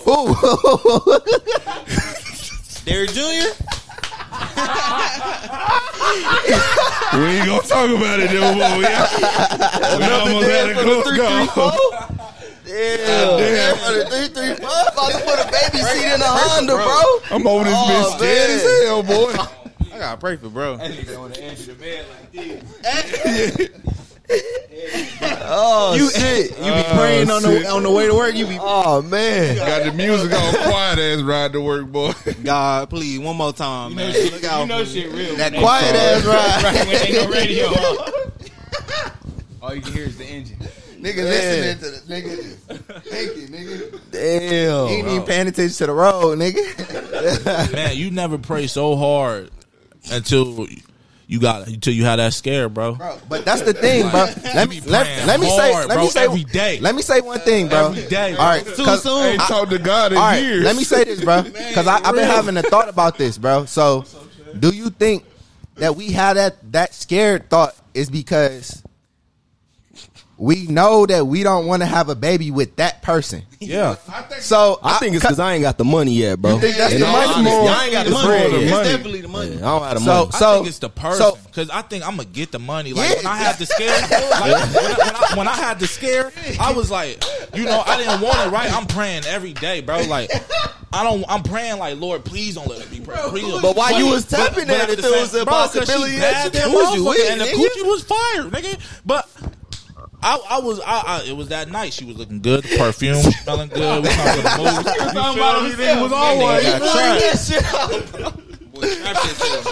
Oh. 0.06 1.04
Ooh. 1.06 1.20
Derek 2.84 3.10
Jr. 3.10 3.50
We 7.14 7.24
ain't 7.24 7.46
gonna 7.46 7.62
talk 7.62 7.88
about 7.90 8.20
it 8.20 8.30
no 8.32 8.54
more. 8.54 8.76
We, 8.78 8.84
we 8.84 8.86
almost 10.12 10.48
had 10.48 10.70
a 10.70 10.72
close 10.82 11.08
call. 11.50 11.78
Damn. 12.64 13.76
Three, 14.06 14.28
three, 14.28 14.54
five. 14.56 14.86
About 14.92 15.10
to 15.12 15.18
put 15.24 15.38
a 15.40 15.44
baby 15.50 15.78
seat 15.84 16.12
in 16.14 16.20
a 16.20 16.24
Honda, 16.26 16.74
bro. 16.74 17.00
I'm 17.36 17.46
over 17.46 17.64
this 17.64 17.74
Oh, 17.76 17.88
bitch 17.88 18.10
scared 18.18 18.48
man. 18.48 18.58
as 18.58 18.62
hell, 18.84 19.02
boy. 19.02 19.32
I 19.94 19.96
gotta 19.98 20.18
pray 20.20 20.36
for 20.36 20.48
bro. 20.50 20.78
Oh 25.50 25.94
You 25.94 26.10
shit. 26.10 26.50
You 26.58 26.64
be 26.64 26.70
oh, 26.70 26.94
praying 26.96 27.30
on 27.30 27.42
shit. 27.42 27.62
the 27.62 27.70
on 27.70 27.82
the 27.82 27.90
way 27.90 28.06
to 28.06 28.14
work. 28.14 28.34
You 28.34 28.46
be 28.46 28.58
Oh 28.60 29.02
man. 29.02 29.56
Got 29.56 29.84
the 29.84 29.92
music 29.92 30.32
on 30.32 30.54
quiet 30.70 30.98
ass 30.98 31.22
ride 31.22 31.52
to 31.52 31.60
work, 31.60 31.86
boy. 31.86 32.12
God, 32.44 32.90
please 32.90 33.18
one 33.18 33.36
more 33.36 33.52
time, 33.52 33.94
man. 33.94 34.12
Look 34.30 34.44
out 34.44 34.62
You 34.62 34.66
know 34.66 34.84
for 34.84 34.90
shit 34.90 35.12
real. 35.12 35.36
That 35.36 35.54
quiet 35.54 35.94
ass 35.94 36.24
ride. 36.24 36.62
Right 36.64 36.86
when 36.86 37.06
ain't 37.06 37.14
no 37.14 37.28
radio 37.30 37.66
on. 37.68 38.12
All 39.62 39.74
you 39.74 39.80
can 39.82 39.92
hear 39.92 40.04
is 40.04 40.18
the 40.18 40.24
engine. 40.24 40.58
Nigga 40.98 41.16
listening 41.16 41.78
to 41.78 42.00
the 42.00 42.12
nigga 42.12 42.36
just 42.42 43.04
thinking, 43.08 43.48
nigga. 43.48 44.00
Damn. 44.10 44.88
He 44.88 44.94
ain't 44.96 45.08
even 45.08 45.22
paying 45.22 45.46
attention 45.46 45.76
to 45.78 45.86
the 45.86 45.92
road, 45.92 46.38
nigga. 46.38 47.72
Man, 47.72 47.96
you 47.96 48.10
never 48.10 48.36
pray 48.36 48.66
so 48.66 48.96
hard 48.96 49.50
until 50.10 50.66
you 51.30 51.38
got 51.38 51.68
until 51.68 51.92
you 51.92 52.04
had 52.04 52.16
that 52.16 52.32
scare, 52.32 52.68
bro. 52.70 52.94
Bro, 52.94 53.18
but 53.28 53.44
that's 53.44 53.60
the 53.62 53.74
thing, 53.74 54.08
bro. 54.10 54.24
Let 54.54 54.68
me 54.68 54.80
let, 54.80 55.26
let 55.26 55.38
me 55.38 55.46
say 55.48 55.74
let 55.74 55.88
bro, 55.88 56.02
me 56.04 56.08
say 56.08 56.24
every 56.24 56.44
day. 56.44 56.80
Let 56.80 56.94
me 56.94 57.02
say 57.02 57.20
one 57.20 57.38
thing, 57.40 57.68
bro. 57.68 57.88
Every 57.90 58.06
day, 58.08 58.32
All 58.34 58.46
right, 58.46 58.64
Too 58.66 58.82
'cause- 58.84 59.02
soon. 59.02 59.24
Ain't 59.26 59.40
talked 59.42 59.70
to 59.70 59.78
God 59.78 60.12
in 60.12 60.18
All 60.18 60.24
right, 60.24 60.42
years. 60.42 60.64
let 60.64 60.74
me 60.74 60.84
say 60.84 61.04
this, 61.04 61.22
bro, 61.22 61.42
because 61.68 61.86
I've 61.86 62.14
been 62.14 62.26
having 62.26 62.56
a 62.56 62.62
thought 62.62 62.88
about 62.88 63.18
this, 63.18 63.36
bro. 63.36 63.66
So, 63.66 64.04
do 64.58 64.70
you 64.70 64.88
think 64.90 65.24
that 65.76 65.94
we 65.96 66.10
had 66.12 66.34
that 66.38 66.72
that 66.72 66.94
scared 66.94 67.50
thought 67.50 67.76
is 67.92 68.08
because 68.10 68.82
we 70.38 70.66
know 70.68 71.04
that 71.04 71.26
we 71.26 71.42
don't 71.42 71.66
want 71.66 71.82
to 71.82 71.86
have 71.86 72.08
a 72.08 72.14
baby 72.14 72.50
with 72.52 72.76
that 72.76 73.02
person? 73.02 73.42
Yeah. 73.58 73.96
So 74.38 74.78
I 74.84 74.98
think 74.98 75.16
it's 75.16 75.24
because 75.24 75.40
I 75.40 75.54
ain't 75.54 75.62
got 75.62 75.78
the 75.78 75.84
money 75.84 76.12
yet, 76.12 76.40
bro. 76.40 76.54
You 76.54 76.60
think 76.60 76.76
that's 76.76 76.94
In 76.94 77.00
the 77.00 77.06
all 77.06 77.12
money 77.12 77.32
honesty, 77.34 77.50
more? 77.50 77.68
I 77.70 77.84
ain't 77.84 77.92
got 77.92 78.06
the 78.06 78.12
money. 78.12 78.26
bread 78.28 78.46
the 78.46 78.52
money. 78.52 78.64
It's 78.66 78.88
definitely 78.88 79.20
the 79.22 79.28
money. 79.28 79.50
Yeah, 79.50 79.56
I 79.56 79.60
don't 79.78 79.82
have 79.82 79.94
the 79.94 80.00
So- 80.00 80.06
money. 80.06 80.30
I 80.32 80.54
think 80.58 80.66
it's 80.68 80.78
the 80.78 80.88
person 80.90 81.18
so- 81.18 81.38
because 81.46 81.70
I 81.70 81.82
think 81.82 82.06
I'm 82.06 82.16
gonna 82.16 82.28
get 82.28 82.52
the 82.52 82.60
money. 82.60 82.92
Like 82.92 83.10
Yeah. 83.10 83.16
when 83.16 83.26
I 83.26 83.36
had 83.36 83.58
the 83.58 83.66
scare, 83.66 84.00
like, 84.00 84.10
when, 84.10 84.54
I, 84.54 84.66
when, 84.66 85.16
I, 85.16 85.34
when 85.38 85.48
I 85.48 85.56
had 85.56 85.80
the 85.80 85.88
scare, 85.88 86.32
I 86.60 86.72
was 86.72 86.88
like, 86.90 87.22
you 87.54 87.64
know, 87.64 87.82
I 87.84 87.96
didn't 87.96 88.20
want 88.20 88.38
it. 88.38 88.50
Right? 88.52 88.72
I'm 88.72 88.86
praying 88.86 89.24
every 89.26 89.54
day, 89.54 89.80
bro. 89.80 90.02
Like 90.02 90.30
I 90.92 91.02
don't. 91.04 91.24
I'm 91.28 91.42
praying 91.42 91.78
like, 91.78 91.98
Lord, 91.98 92.24
please 92.24 92.54
don't 92.54 92.66
let 92.68 92.80
it 92.80 92.90
be. 92.90 93.00
Bro, 93.00 93.30
please. 93.30 93.60
But 93.60 93.76
why 93.76 93.90
you 93.90 94.06
was 94.06 94.24
tapping 94.24 94.68
that 94.68 94.82
at 94.84 94.90
if 94.90 94.96
the 94.96 95.02
there 95.02 95.20
was 95.20 95.34
a 95.34 95.44
bro, 95.44 95.52
'cause 95.54 95.72
she 95.72 95.78
possibility 95.80 96.16
that 96.18 96.52
bad 96.52 96.54
you 96.54 96.60
didn't 96.72 96.94
you 96.94 97.04
with, 97.04 97.30
and 97.30 97.40
the 97.40 97.44
coochie 97.44 97.86
was 97.86 98.02
fire, 98.04 98.44
nigga. 98.44 98.78
But. 99.04 99.28
I, 100.22 100.40
I 100.50 100.58
was 100.60 100.80
I, 100.80 100.84
I 101.06 101.22
it 101.28 101.36
was 101.36 101.48
that 101.48 101.70
night. 101.70 101.92
She 101.92 102.04
was 102.04 102.16
looking 102.16 102.40
good, 102.40 102.64
the 102.64 102.76
perfume 102.76 103.14
smelling 103.22 103.68
good. 103.68 104.02
We 104.02 104.08
talking 104.10 104.40
about 104.40 104.74
the 104.74 105.40
movie. 105.62 105.68
You 105.68 105.76
feel 105.76 105.94
me? 105.94 105.94
Nigga 105.94 106.02
was 106.02 106.12
all 106.12 106.38
That 106.38 106.42
one. 106.42 106.62
nigga 106.62 106.78
got 106.78 106.94
Right. 106.94 108.10
trapped. 108.10 108.72
Boy, 108.74 108.94
trapped 108.96 109.26
himself. 109.26 109.64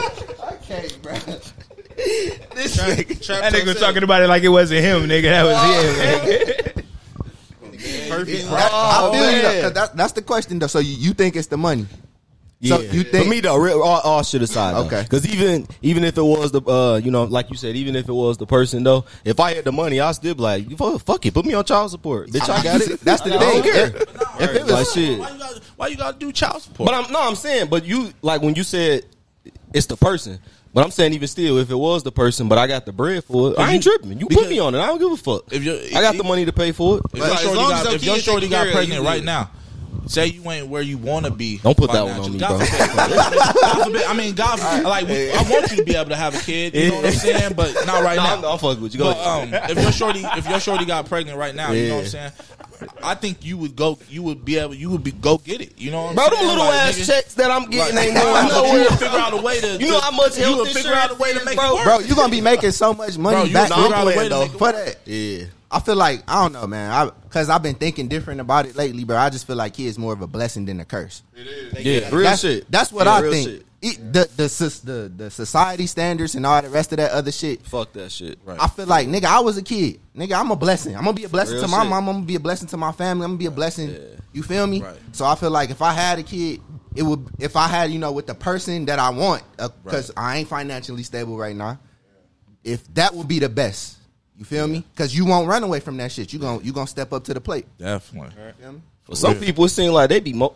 This 2.55 2.77
Trap- 2.77 2.89
nigga. 2.99 3.25
trapped 3.25 3.43
That 3.43 3.53
nigga 3.53 3.67
was 3.67 3.81
talking 3.81 4.03
about 4.03 4.23
it 4.23 4.29
like 4.29 4.43
it 4.43 4.49
wasn't 4.49 4.81
him, 4.85 5.03
nigga. 5.09 5.23
That 5.23 5.45
was 5.45 5.57
him. 5.63 6.83
Nigga. 7.73 8.09
Perfect. 8.09 8.47
I 8.51 9.11
feel 9.13 9.31
you, 9.37 9.43
man. 9.43 9.55
because 9.57 9.73
that's 9.73 9.93
that's 9.93 10.13
the 10.13 10.23
question 10.23 10.59
though. 10.59 10.67
So 10.67 10.79
you, 10.79 10.95
you 10.97 11.13
think 11.15 11.37
it's 11.37 11.47
the 11.49 11.57
money? 11.57 11.87
So 12.69 12.81
you 12.81 13.03
think 13.05 13.25
for 13.25 13.31
me 13.31 13.41
though, 13.41 13.57
real, 13.57 13.83
all, 13.83 14.01
all 14.01 14.23
shit 14.23 14.43
aside, 14.43 14.75
Okay. 14.87 15.03
Because 15.03 15.27
even 15.33 15.67
even 15.83 16.05
if 16.05 16.17
it 16.19 16.23
was 16.23 16.53
the, 16.53 16.61
uh, 16.63 16.97
you 16.97 17.11
know, 17.11 17.25
like 17.25 17.51
you 17.51 17.57
said, 17.57 17.77
even 17.77 17.97
if 17.97 18.09
it 18.09 18.13
was 18.13 18.37
the 18.39 18.47
person 18.47 18.83
though, 18.83 19.05
if 19.25 19.41
I 19.41 19.55
had 19.55 19.65
the 19.65 19.73
money, 19.73 20.01
I'd 20.01 20.13
still 20.13 20.35
be 20.35 20.43
like, 20.43 20.71
fuck, 20.79 21.01
fuck 21.03 21.27
it, 21.27 21.35
put 21.35 21.45
me 21.47 21.55
on 21.55 21.65
child 21.65 21.91
support, 21.91 22.29
bitch. 22.31 22.49
I 22.49 22.63
got 22.63 22.81
it. 22.81 23.01
That's 23.05 23.23
the 23.23 23.35
I 23.35 23.39
thing. 23.39 23.63
care. 23.63 23.87
If, 24.39 24.51
if 24.51 24.57
it 24.57 24.63
was 24.65 24.71
Like 24.73 24.87
shit. 24.89 25.19
Why 25.19 25.31
you, 25.31 25.39
gotta, 25.39 25.61
why 25.77 25.87
you 25.89 25.97
gotta 25.97 26.19
do 26.19 26.31
child 26.33 26.61
support? 26.63 26.91
But 26.91 26.95
I'm 27.07 27.11
no, 27.13 27.21
I'm 27.27 27.35
saying, 27.37 27.69
but 27.71 27.85
you 27.87 28.13
like 28.23 28.43
when 28.43 28.55
you 28.55 28.63
said 28.65 29.05
it's 29.73 29.87
the 29.87 29.97
person. 29.97 30.39
But 30.75 30.85
I'm 30.85 30.91
saying 30.91 31.15
even 31.15 31.27
still, 31.27 31.57
if 31.57 31.71
it 31.71 31.75
was 31.75 32.03
the 32.03 32.13
person, 32.13 32.49
but 32.49 32.59
I 32.59 32.67
got 32.67 32.85
the 32.85 32.93
bread 32.93 33.25
for 33.25 33.53
it, 33.53 33.59
I 33.59 33.73
ain't 33.73 33.83
you- 33.87 33.97
tripping. 33.97 34.21
You 34.21 34.27
put 34.27 34.51
me 34.51 34.59
on 34.59 34.75
it. 34.75 34.79
I 34.79 34.87
don't 34.89 34.99
give 34.99 35.11
a 35.11 35.17
fuck. 35.17 35.45
If 35.51 35.65
you- 35.65 35.73
I 35.97 36.03
got 36.03 36.19
the 36.19 36.23
money 36.25 36.45
to 36.45 36.53
pay 36.53 36.73
for 36.73 36.99
it. 36.99 37.03
If 37.15 37.19
your 37.19 37.27
as 37.29 37.41
shorty 37.41 37.57
long 37.57 37.73
as 37.73 37.83
got, 37.83 37.85
your 37.87 37.95
if 37.95 38.05
your 38.05 38.19
shorty 38.19 38.49
got 38.51 38.69
pregnant 38.73 39.03
right 39.03 39.25
now, 39.25 39.51
say 40.07 40.27
you 40.27 40.51
ain't 40.51 40.69
where 40.69 40.83
you 40.83 40.99
want 40.99 41.27
to 41.27 41.33
be. 41.33 41.59
Don't 41.59 41.77
put 41.77 41.91
that 41.93 42.03
one 42.05 42.21
on 42.21 42.33
financially. 42.33 42.35
me, 42.35 42.39
God 42.41 42.59
bro. 42.59 42.67
forbid. 42.67 43.61
God 43.61 43.85
forbid. 43.85 44.03
I 44.05 44.15
mean, 44.15 44.35
God, 44.35 44.61
forbid. 44.61 44.85
like 44.85 45.07
we, 45.09 45.31
I 45.33 45.43
want 45.51 45.71
you 45.71 45.77
to 45.79 45.85
be 45.85 45.95
able 45.97 46.11
to 46.11 46.17
have 46.17 46.35
a 46.35 46.39
kid. 46.39 46.75
You 46.75 46.91
know 46.91 46.97
what 46.97 47.07
I'm 47.07 47.13
saying? 47.13 47.53
But 47.55 47.75
not 47.87 48.03
right 48.03 48.17
Nah, 48.17 48.41
now. 48.41 48.53
I'm, 48.53 48.65
I'm 48.65 48.81
with 48.83 48.95
you. 48.95 48.99
Go 48.99 49.07
But 49.13 49.17
ahead. 49.19 49.55
um, 49.55 49.71
if 49.77 49.83
your 49.83 49.93
shorty, 49.93 50.23
if 50.37 50.49
your 50.49 50.61
shorty 50.61 50.85
got 50.85 51.07
pregnant 51.07 51.39
right 51.39 51.55
now, 51.55 51.73
you 51.73 51.89
know 51.89 51.97
what 51.97 52.05
I'm 52.05 52.11
saying. 52.11 52.33
I 53.03 53.15
think 53.15 53.43
you 53.45 53.57
would 53.59 53.75
go. 53.75 53.99
You 54.11 54.23
would 54.25 54.45
be 54.45 54.59
able. 54.59 54.75
You 54.75 54.91
would 54.91 55.03
be 55.03 55.11
go 55.13 55.39
get 55.39 55.63
it. 55.63 55.79
You 55.79 55.91
know, 55.91 56.03
what 56.05 56.09
I'm 56.11 56.15
Bro, 56.17 56.25
them 56.27 56.35
saying? 56.37 56.47
little 56.49 56.65
Like, 56.67 56.75
ass 56.75 56.99
nigga, 56.99 57.07
checks 57.07 57.35
that 57.35 57.51
I'm 57.51 57.71
getting 57.71 57.97
Right. 57.97 58.07
ain't 58.09 58.15
going 58.17 58.33
But 58.49 58.55
you 58.55 58.63
nowhere. 58.63 58.81
would 58.91 58.99
figure 58.99 59.19
out 59.19 59.33
a 59.33 59.37
way 59.43 59.61
to. 59.61 59.77
You 59.79 59.91
know 59.93 60.01
how 60.01 60.11
much 60.11 60.37
you 60.37 60.45
health 60.45 60.59
would 60.59 60.69
figure 60.69 60.93
out 60.93 61.11
a 61.11 61.15
way 61.15 61.33
to 61.33 61.41
insurance 61.41 61.45
make 61.47 61.59
is, 61.59 61.65
it 61.65 61.69
bro? 61.69 61.75
work. 61.75 61.85
bro, 61.85 61.99
you 62.01 62.15
gonna 62.15 62.31
be 62.31 62.41
making 62.43 62.71
so 62.73 62.93
much 62.93 63.17
money 63.17 63.37
Bro, 63.37 63.45
you 63.45 63.55
back 63.55 63.71
would 63.71 63.77
figure 63.79 63.97
out 63.97 64.03
a 64.03 64.07
way 64.07 64.17
with 64.19 64.29
to 64.29 64.39
make 64.41 64.51
for 64.59 64.73
that. 64.73 64.97
Yeah. 65.07 65.45
I 65.71 65.81
feel 65.81 65.97
like 65.97 66.23
I 66.29 66.43
don't 66.43 66.53
know, 66.53 66.67
man. 66.67 66.91
I 66.91 67.07
because 67.25 67.51
I've 67.51 67.63
been 67.63 67.75
thinking 67.75 68.09
different 68.09 68.41
about 68.41 68.67
it 68.67 68.77
lately, 68.77 69.05
bro. 69.05 69.17
I 69.17 69.31
just 69.31 69.47
feel 69.47 69.57
like 69.57 69.75
kids 69.75 69.99
more 69.99 70.13
of 70.13 70.23
a 70.23 70.27
blessing 70.27 70.65
than 70.65 70.79
a 70.81 70.85
curse. 70.85 71.23
It 71.35 71.47
is, 71.47 71.85
Yeah, 71.85 72.09
Real 72.11 72.23
that's, 72.23 72.41
shit. 72.43 72.71
That's 72.71 72.93
what 72.93 73.07
Yeah, 73.07 73.13
I 73.15 73.21
real 73.21 73.33
think. 73.33 73.49
shit. 73.49 73.61
It- 73.83 74.13
the, 74.13 74.21
the 74.37 74.81
the 74.85 75.13
the 75.25 75.31
society 75.31 75.87
standards 75.87 76.35
and 76.35 76.47
all 76.47 76.61
the 76.63 76.71
rest 76.71 76.93
of 76.93 76.97
that 76.99 77.13
other 77.13 77.31
shit. 77.31 77.63
Fuck 77.67 77.93
that 77.93 78.11
shit. 78.11 78.39
Right. 78.45 78.59
I 78.61 78.69
feel 78.69 78.87
like 78.87 79.07
nigga, 79.07 79.25
I 79.27 79.41
was 79.41 79.59
a 79.59 79.63
kid. 79.63 80.01
Nigga, 80.17 80.39
I'm 80.41 80.51
a 80.51 80.57
blessing. 80.57 80.97
I'm 80.97 81.05
gonna 81.05 81.13
be 81.15 81.25
a 81.25 81.29
blessing 81.29 81.55
Real 81.57 81.65
to 81.65 81.69
my 81.71 81.83
shit. 81.83 81.91
mom. 81.91 82.09
I'm 82.09 82.15
gonna 82.15 82.27
be 82.27 82.37
a 82.37 82.41
blessing 82.41 82.69
to 82.69 82.77
my 82.77 82.93
family. 82.93 83.25
I'm 83.25 83.33
gonna 83.33 83.39
be 83.39 83.47
a 83.47 83.51
blessing. 83.51 83.95
You 84.33 84.43
feel 84.43 84.67
me? 84.67 84.83
Right. 84.83 84.97
So 85.13 85.25
I 85.27 85.35
feel 85.35 85.51
like 85.51 85.71
if 85.71 85.83
I 85.83 85.93
had 85.93 86.19
a 86.19 86.23
kid, 86.23 86.61
it 86.95 87.03
would. 87.03 87.29
If 87.39 87.55
I 87.55 87.69
had 87.69 87.91
you 87.91 87.99
know 87.99 88.13
with 88.13 88.27
the 88.27 88.35
person 88.35 88.87
that 88.87 88.99
I 88.99 89.11
want, 89.11 89.43
uh, 89.59 89.69
because 89.85 90.11
I 90.17 90.39
ain't 90.39 90.49
financially 90.49 91.03
stable 91.03 91.37
right 91.37 91.55
now. 91.55 91.79
If 92.65 92.93
that 92.95 93.15
would 93.15 93.29
be 93.29 93.39
the 93.39 93.49
best, 93.51 93.99
you 94.39 94.45
feel 94.45 94.67
me? 94.69 94.85
Because 94.95 95.17
you 95.17 95.25
won't 95.25 95.49
run 95.49 95.63
away 95.63 95.81
from 95.81 95.97
that 95.99 96.13
shit. 96.13 96.33
You 96.33 96.39
gon' 96.39 96.63
you 96.65 96.73
gonna 96.73 96.87
step 96.87 97.13
up 97.13 97.25
to 97.25 97.35
the 97.35 97.41
plate. 97.41 97.67
definitely. 97.79 98.31
Feel 98.61 98.73
me? 98.73 98.83
For 99.05 99.15
some 99.15 99.37
people, 99.37 99.65
it 99.67 99.69
seems 99.69 99.93
like 99.93 100.09
they 100.09 100.19
be. 100.19 100.33
Mo- 100.33 100.55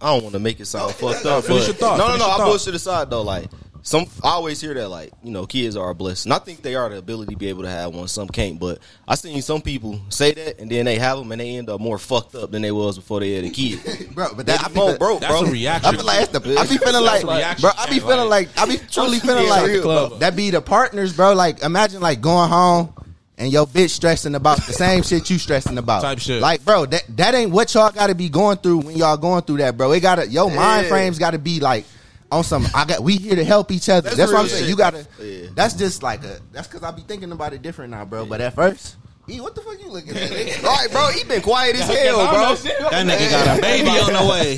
I 0.00 0.12
don't 0.14 0.24
want 0.24 0.32
to 0.34 0.40
make 0.40 0.58
it 0.58 0.66
sound 0.66 0.92
fucked 0.94 1.24
up. 1.26 1.44
finish 1.44 1.66
your 1.68 1.76
thought, 1.76 1.96
No, 1.98 2.08
no, 2.08 2.16
no. 2.16 2.24
your 2.24 2.34
I 2.34 2.36
thought. 2.38 2.46
bullshit 2.46 2.74
aside 2.74 3.08
though. 3.08 3.22
Like 3.22 3.48
some, 3.82 4.06
I 4.22 4.30
always 4.30 4.60
hear 4.60 4.74
that 4.74 4.88
like 4.88 5.12
you 5.22 5.30
know, 5.30 5.46
kids 5.46 5.76
are 5.76 5.90
a 5.90 5.94
blessing. 5.94 6.32
I 6.32 6.38
think 6.40 6.60
they 6.62 6.74
are 6.74 6.88
the 6.88 6.96
ability 6.96 7.34
to 7.34 7.38
be 7.38 7.48
able 7.50 7.62
to 7.62 7.68
have 7.68 7.94
one. 7.94 8.08
Some 8.08 8.26
can't, 8.26 8.58
but 8.58 8.80
I 9.06 9.14
seen 9.14 9.40
some 9.42 9.62
people 9.62 10.00
say 10.08 10.32
that 10.34 10.58
and 10.58 10.68
then 10.68 10.86
they 10.86 10.96
have 10.98 11.18
them 11.18 11.30
and 11.30 11.40
they 11.40 11.50
end 11.56 11.70
up 11.70 11.80
more 11.80 11.98
fucked 11.98 12.34
up 12.34 12.50
than 12.50 12.62
they 12.62 12.72
was 12.72 12.96
before 12.96 13.20
they 13.20 13.34
had 13.34 13.44
a 13.44 13.50
kid. 13.50 13.78
Bro, 14.14 14.34
but 14.34 14.46
that 14.46 14.64
I 14.64 14.68
be 14.68 14.74
be 14.74 14.80
more 14.80 14.92
the- 14.94 14.98
broke, 14.98 15.20
That's 15.20 15.40
bro. 15.40 15.48
a 15.48 15.52
reaction. 15.52 15.94
I 15.94 15.96
feel 15.96 16.04
like 16.06 16.30
that's 16.32 16.44
the. 16.46 16.58
I 16.58 16.66
be 16.66 16.78
feeling 16.78 17.04
like, 17.04 17.22
That's 17.26 17.58
a 17.58 17.62
bro. 17.62 17.70
I 17.78 17.88
be 17.90 18.00
feeling 18.00 18.28
like- 18.28 18.48
like 18.56 18.58
I 18.58 18.66
be 18.66 18.78
truly 18.90 19.20
feeling 19.20 19.48
like 19.48 19.82
bro. 19.82 20.08
that 20.18 20.34
be 20.34 20.50
the 20.50 20.60
partners, 20.62 21.12
bro. 21.14 21.34
Like 21.34 21.62
imagine 21.62 22.00
like 22.00 22.20
going 22.20 22.48
home 22.50 22.92
and 23.36 23.52
your 23.52 23.66
bitch 23.66 23.90
stressing 23.90 24.34
about 24.34 24.58
the 24.58 24.72
same 24.72 25.02
shit 25.04 25.28
you 25.30 25.38
stressing 25.38 25.78
about. 25.78 26.02
Type 26.02 26.18
shit. 26.18 26.40
Like, 26.40 26.64
bro, 26.64 26.86
that 26.86 27.04
that 27.16 27.34
ain't 27.34 27.50
what 27.50 27.72
y'all 27.74 27.90
got 27.90 28.08
to 28.08 28.14
be 28.14 28.28
going 28.28 28.58
through 28.58 28.78
when 28.78 28.96
y'all 28.96 29.16
going 29.16 29.42
through 29.42 29.58
that, 29.58 29.76
bro. 29.76 29.92
It 29.92 30.00
got 30.00 30.16
to 30.16 30.28
your 30.28 30.50
mind 30.50 30.86
frames 30.86 31.18
got 31.18 31.32
to 31.32 31.38
be 31.38 31.60
like 31.60 31.84
on 32.30 32.44
some. 32.44 32.66
I 32.74 32.84
got 32.84 33.02
we 33.02 33.16
here 33.16 33.36
to 33.36 33.44
help 33.44 33.70
each 33.70 33.88
other. 33.88 34.10
That's, 34.10 34.32
what 34.32 34.40
I'm 34.40 34.48
saying. 34.48 34.62
shit. 34.62 34.70
You 34.70 34.76
gotta. 34.76 35.06
Yeah. 35.20 35.48
That's 35.54 35.74
just 35.74 36.02
like 36.02 36.24
a. 36.24 36.40
That's 36.52 36.68
because 36.68 36.82
I 36.82 36.90
be 36.90 37.02
thinking 37.02 37.32
about 37.32 37.52
it 37.52 37.62
different 37.62 37.90
now, 37.90 38.04
bro. 38.04 38.26
But 38.26 38.40
at 38.40 38.54
first, 38.54 38.96
E, 39.26 39.40
what 39.40 39.54
the 39.54 39.62
fuck 39.62 39.80
you 39.80 39.88
looking 39.88 40.10
at? 40.16 40.30
nigga? 40.30 40.64
All 40.64 40.70
right, 40.76 40.90
bro. 40.90 41.08
He 41.08 41.24
been 41.24 41.40
quiet 41.40 41.76
as 41.76 41.88
hell, 41.88 42.16
bro. 42.30 42.54
That 42.90 43.06
nigga 43.06 43.30
got 43.30 43.58
a 43.58 43.60
baby 43.62 43.88
on 43.88 44.12
the 44.12 44.30
way. 44.30 44.56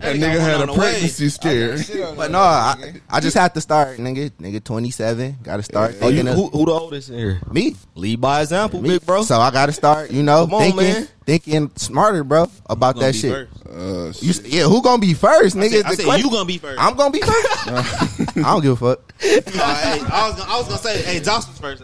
That 0.00 0.16
nigga 0.16 0.38
had 0.40 0.68
a 0.68 0.72
pregnancy 0.72 1.28
scare. 1.30 1.78
But 2.14 2.30
no, 2.30 2.38
I, 2.40 3.00
I 3.08 3.20
just 3.20 3.36
have 3.38 3.54
to 3.54 3.60
start, 3.62 3.96
nigga. 3.98 4.30
Nigga, 4.32 4.62
twenty 4.62 4.90
seven. 4.90 5.38
Got 5.42 5.56
to 5.58 5.62
start 5.62 5.92
Oh, 6.02 6.08
you, 6.08 6.16
thinking 6.16 6.28
of 6.28 6.34
who, 6.34 6.48
who 6.48 6.66
the 6.66 6.72
oldest 6.72 7.08
in 7.08 7.16
here? 7.18 7.40
me. 7.50 7.74
Lead 7.94 8.20
by 8.20 8.42
example, 8.42 8.82
Me. 8.82 8.90
big 8.90 9.06
bro. 9.06 9.22
So 9.22 9.38
I 9.40 9.50
got 9.50 9.66
to 9.66 9.72
start, 9.72 10.10
you 10.10 10.22
know, 10.22 10.44
Come 10.44 10.54
on, 10.54 10.60
thinking, 10.62 10.76
man. 10.82 11.08
thinking 11.24 11.70
smarter, 11.76 12.22
bro, 12.24 12.50
about 12.68 12.96
that 12.98 13.14
shit. 13.14 13.32
first. 13.48 13.66
Uh, 13.66 14.12
You, 14.20 14.30
s- 14.30 14.42
yeah, 14.44 14.64
who 14.64 14.82
gonna 14.82 15.00
be 15.00 15.14
first, 15.14 15.56
I 15.56 15.60
nigga? 15.60 15.70
said, 15.70 15.86
I 15.86 15.90
The 15.92 15.96
said 15.96 16.04
question- 16.04 16.26
you 16.26 16.32
gonna 16.32 16.44
be 16.46 16.58
first. 16.58 16.78
I'm 16.80 16.94
gonna 16.96 17.10
be 17.12 17.20
first. 17.20 17.68
I 18.36 18.42
don't 18.42 18.60
give 18.62 18.82
a 18.82 18.94
fuck. 18.96 19.12
Hey, 19.20 19.40
I 19.56 20.28
was 20.28 20.36
gonna, 20.36 20.52
I 20.52 20.56
was 20.58 20.66
gonna 20.68 20.78
say, 20.78 21.00
hey, 21.02 21.20
Josh 21.20 21.46
was 21.48 21.58
first. 21.58 21.82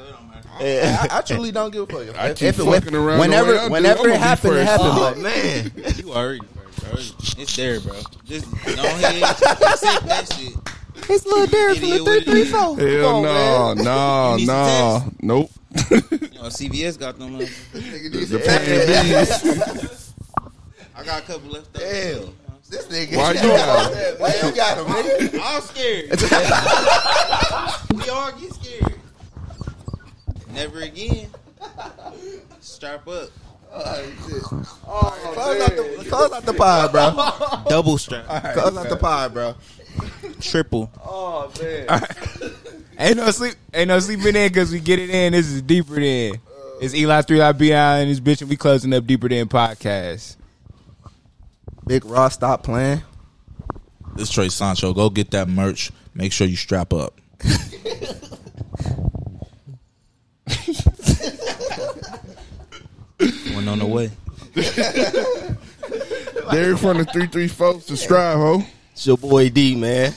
So 0.59 0.65
it 0.65 0.81
don't 0.81 0.93
matter. 0.93 1.09
I, 1.13 1.19
I 1.19 1.21
truly 1.23 1.53
don't 1.53 1.71
give 1.73 1.83
a 1.83 1.87
fuck. 2.07 2.19
I 2.19 2.33
keep 2.35 2.55
fucking 2.55 2.95
around 2.95 3.17
the 3.17 3.21
Whenever, 3.21 3.53
way 3.53 3.59
I 3.59 3.67
do, 3.67 3.73
whenever 3.73 4.01
I'm 4.01 4.07
it 4.07 4.09
gonna 4.15 4.19
happened, 4.19 4.55
it 4.55 4.67
first. 4.67 4.71
happened. 4.71 4.91
Oh 4.93 5.13
but 5.15 5.19
man, 5.19 5.73
You 5.97 6.13
already 6.13 6.41
first, 6.73 7.19
bro. 7.37 7.43
It's 7.43 7.57
there, 7.57 7.81
bro. 7.81 8.01
Just 8.25 8.51
go 8.51 8.57
ahead, 8.85 9.23
accept 9.23 10.07
that 10.07 10.33
shit. 10.33 10.53
it's 11.11 11.25
a 11.25 11.29
little 11.29 11.47
different 11.47 11.79
from 11.79 11.89
Idiot 11.89 12.05
the 12.05 12.11
with 12.11 12.25
three 12.25 12.41
it. 12.43 12.45
three 12.49 12.53
four. 12.53 12.77
Hell 12.79 13.23
no, 13.23 13.75
no, 13.75 14.33
You 14.33 14.39
need 14.39 14.47
no, 14.49 15.03
tips? 15.05 15.23
nope. 15.23 15.51
You 16.11 16.29
know, 16.39 16.49
CVS 16.49 16.99
got 16.99 17.19
them. 17.19 17.37
uh, 17.37 17.39
The 17.73 18.41
plan 18.43 18.65
B's. 18.67 20.15
I 20.97 21.05
got 21.05 21.23
a 21.23 21.27
couple 21.27 21.51
left. 21.51 21.77
Over. 21.77 21.85
Damn. 21.87 22.35
This 22.71 22.87
nigga. 22.89 23.17
Why 23.17 23.33
you 23.33 23.41
got 23.41 23.93
him? 23.95 24.19
Why 24.19 24.29
you 24.43 24.51
got 24.55 24.79
him, 24.79 24.87
nigga? 24.87 25.41
I'm 25.43 25.63
scared. 25.63 26.11
we 27.95 28.09
all 28.11 28.33
get 28.33 28.53
scared. 28.55 28.88
Never 30.59 30.81
again. 30.81 31.31
Strap 32.59 33.07
up. 33.07 33.31
Close 33.71 34.11
out 35.61 35.77
the, 35.77 36.07
close 36.09 36.33
out 36.33 36.45
the 36.45 36.53
pod, 36.53 36.91
bro. 36.91 37.63
Double 37.69 37.97
strap. 37.97 38.27
Close 38.55 38.77
out 38.77 38.89
the 38.89 38.97
pod, 38.97 39.35
bro. 39.35 39.55
Triple. 40.41 40.91
Oh 41.01 41.53
man. 41.63 41.87
Right. 41.87 42.53
Ain't 42.99 43.17
no 43.19 43.31
sleep. 43.31 43.55
Ain't 43.73 43.87
no 43.87 44.01
sleeping 44.01 44.35
in 44.35 44.49
because 44.49 44.73
we 44.73 44.81
get 44.81 44.99
it 44.99 45.11
in. 45.11 45.33
This 45.33 45.47
is 45.47 45.63
deeper 45.63 45.95
than. 45.95 46.35
Uh. 46.35 46.79
It's 46.81 46.93
Eli 46.93 47.23
three 47.23 47.41
I 47.41 47.53
be 47.53 47.73
and 47.73 48.11
this 48.11 48.19
bitch, 48.19 48.41
and 48.41 48.51
we 48.51 48.57
closing 48.57 48.93
up 48.93 49.07
deeper 49.07 49.29
than 49.29 49.47
podcast. 49.47 50.35
Big 51.87 52.05
Raw, 52.05 52.29
stop 52.31 52.65
playing. 52.65 53.03
This 54.17 54.31
Trey 54.31 54.49
Sancho. 54.49 54.93
Go 54.93 55.09
get 55.09 55.31
that 55.31 55.49
merch. 55.49 55.93
Make 56.15 56.33
sure 56.33 56.49
you 56.49 56.57
strap 56.57 56.93
up. 56.93 57.21
One 63.55 63.69
on 63.69 63.79
the 63.81 63.87
way. 63.87 64.11
Derek 66.53 66.79
from 66.79 66.99
the 66.99 67.05
three 67.05 67.27
three 67.27 67.49
four. 67.49 67.81
Subscribe, 67.81 68.39
ho. 68.39 68.63
it's 68.93 69.07
your 69.07 69.19
boy 69.19 69.49
D, 69.51 69.75
man. 69.75 70.13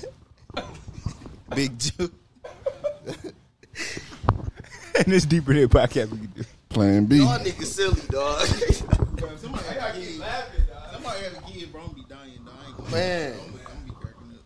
Big 1.55 1.77
Jew. 1.77 2.11
and 4.95 5.05
this 5.05 5.25
deeper 5.25 5.53
than 5.53 5.67
podcast 5.67 6.11
we 6.11 6.17
can 6.19 6.27
do. 6.35 6.43
Plan 6.69 7.05
B. 7.05 7.17
Y'all 7.17 7.37
niggas 7.39 7.65
silly, 7.65 8.01
dog. 8.09 8.39
Somebody 9.37 9.63
got 9.75 9.93
to 9.93 9.99
keep 9.99 10.19
laughing, 10.19 10.63
dog. 10.67 10.93
Somebody 10.93 11.23
has 11.23 11.37
a 11.37 11.41
kid, 11.41 11.71
bro. 11.71 11.81
I'm 11.81 11.93
be 11.93 12.05
dying, 12.07 12.39
dog. 12.45 12.55
I 12.55 12.67
ain't 12.67 12.91
Man. 12.91 13.33
I'm 13.33 13.39
gonna 13.39 13.51
be 13.85 13.91
cracking 13.91 14.31
up. 14.33 14.45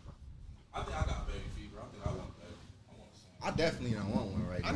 I 0.74 0.82
think 0.82 0.96
I 0.96 1.06
got 1.06 1.26
baby 1.28 1.38
fever. 1.54 1.78
I 1.80 1.86
think 1.92 2.04
I 2.04 2.08
want 2.10 2.30
baby. 2.38 2.54
I 3.44 3.50
definitely 3.52 3.96
don't 3.96 4.10
want 4.14 4.26
one 4.32 4.46
right 4.48 4.62
now. 4.64 4.72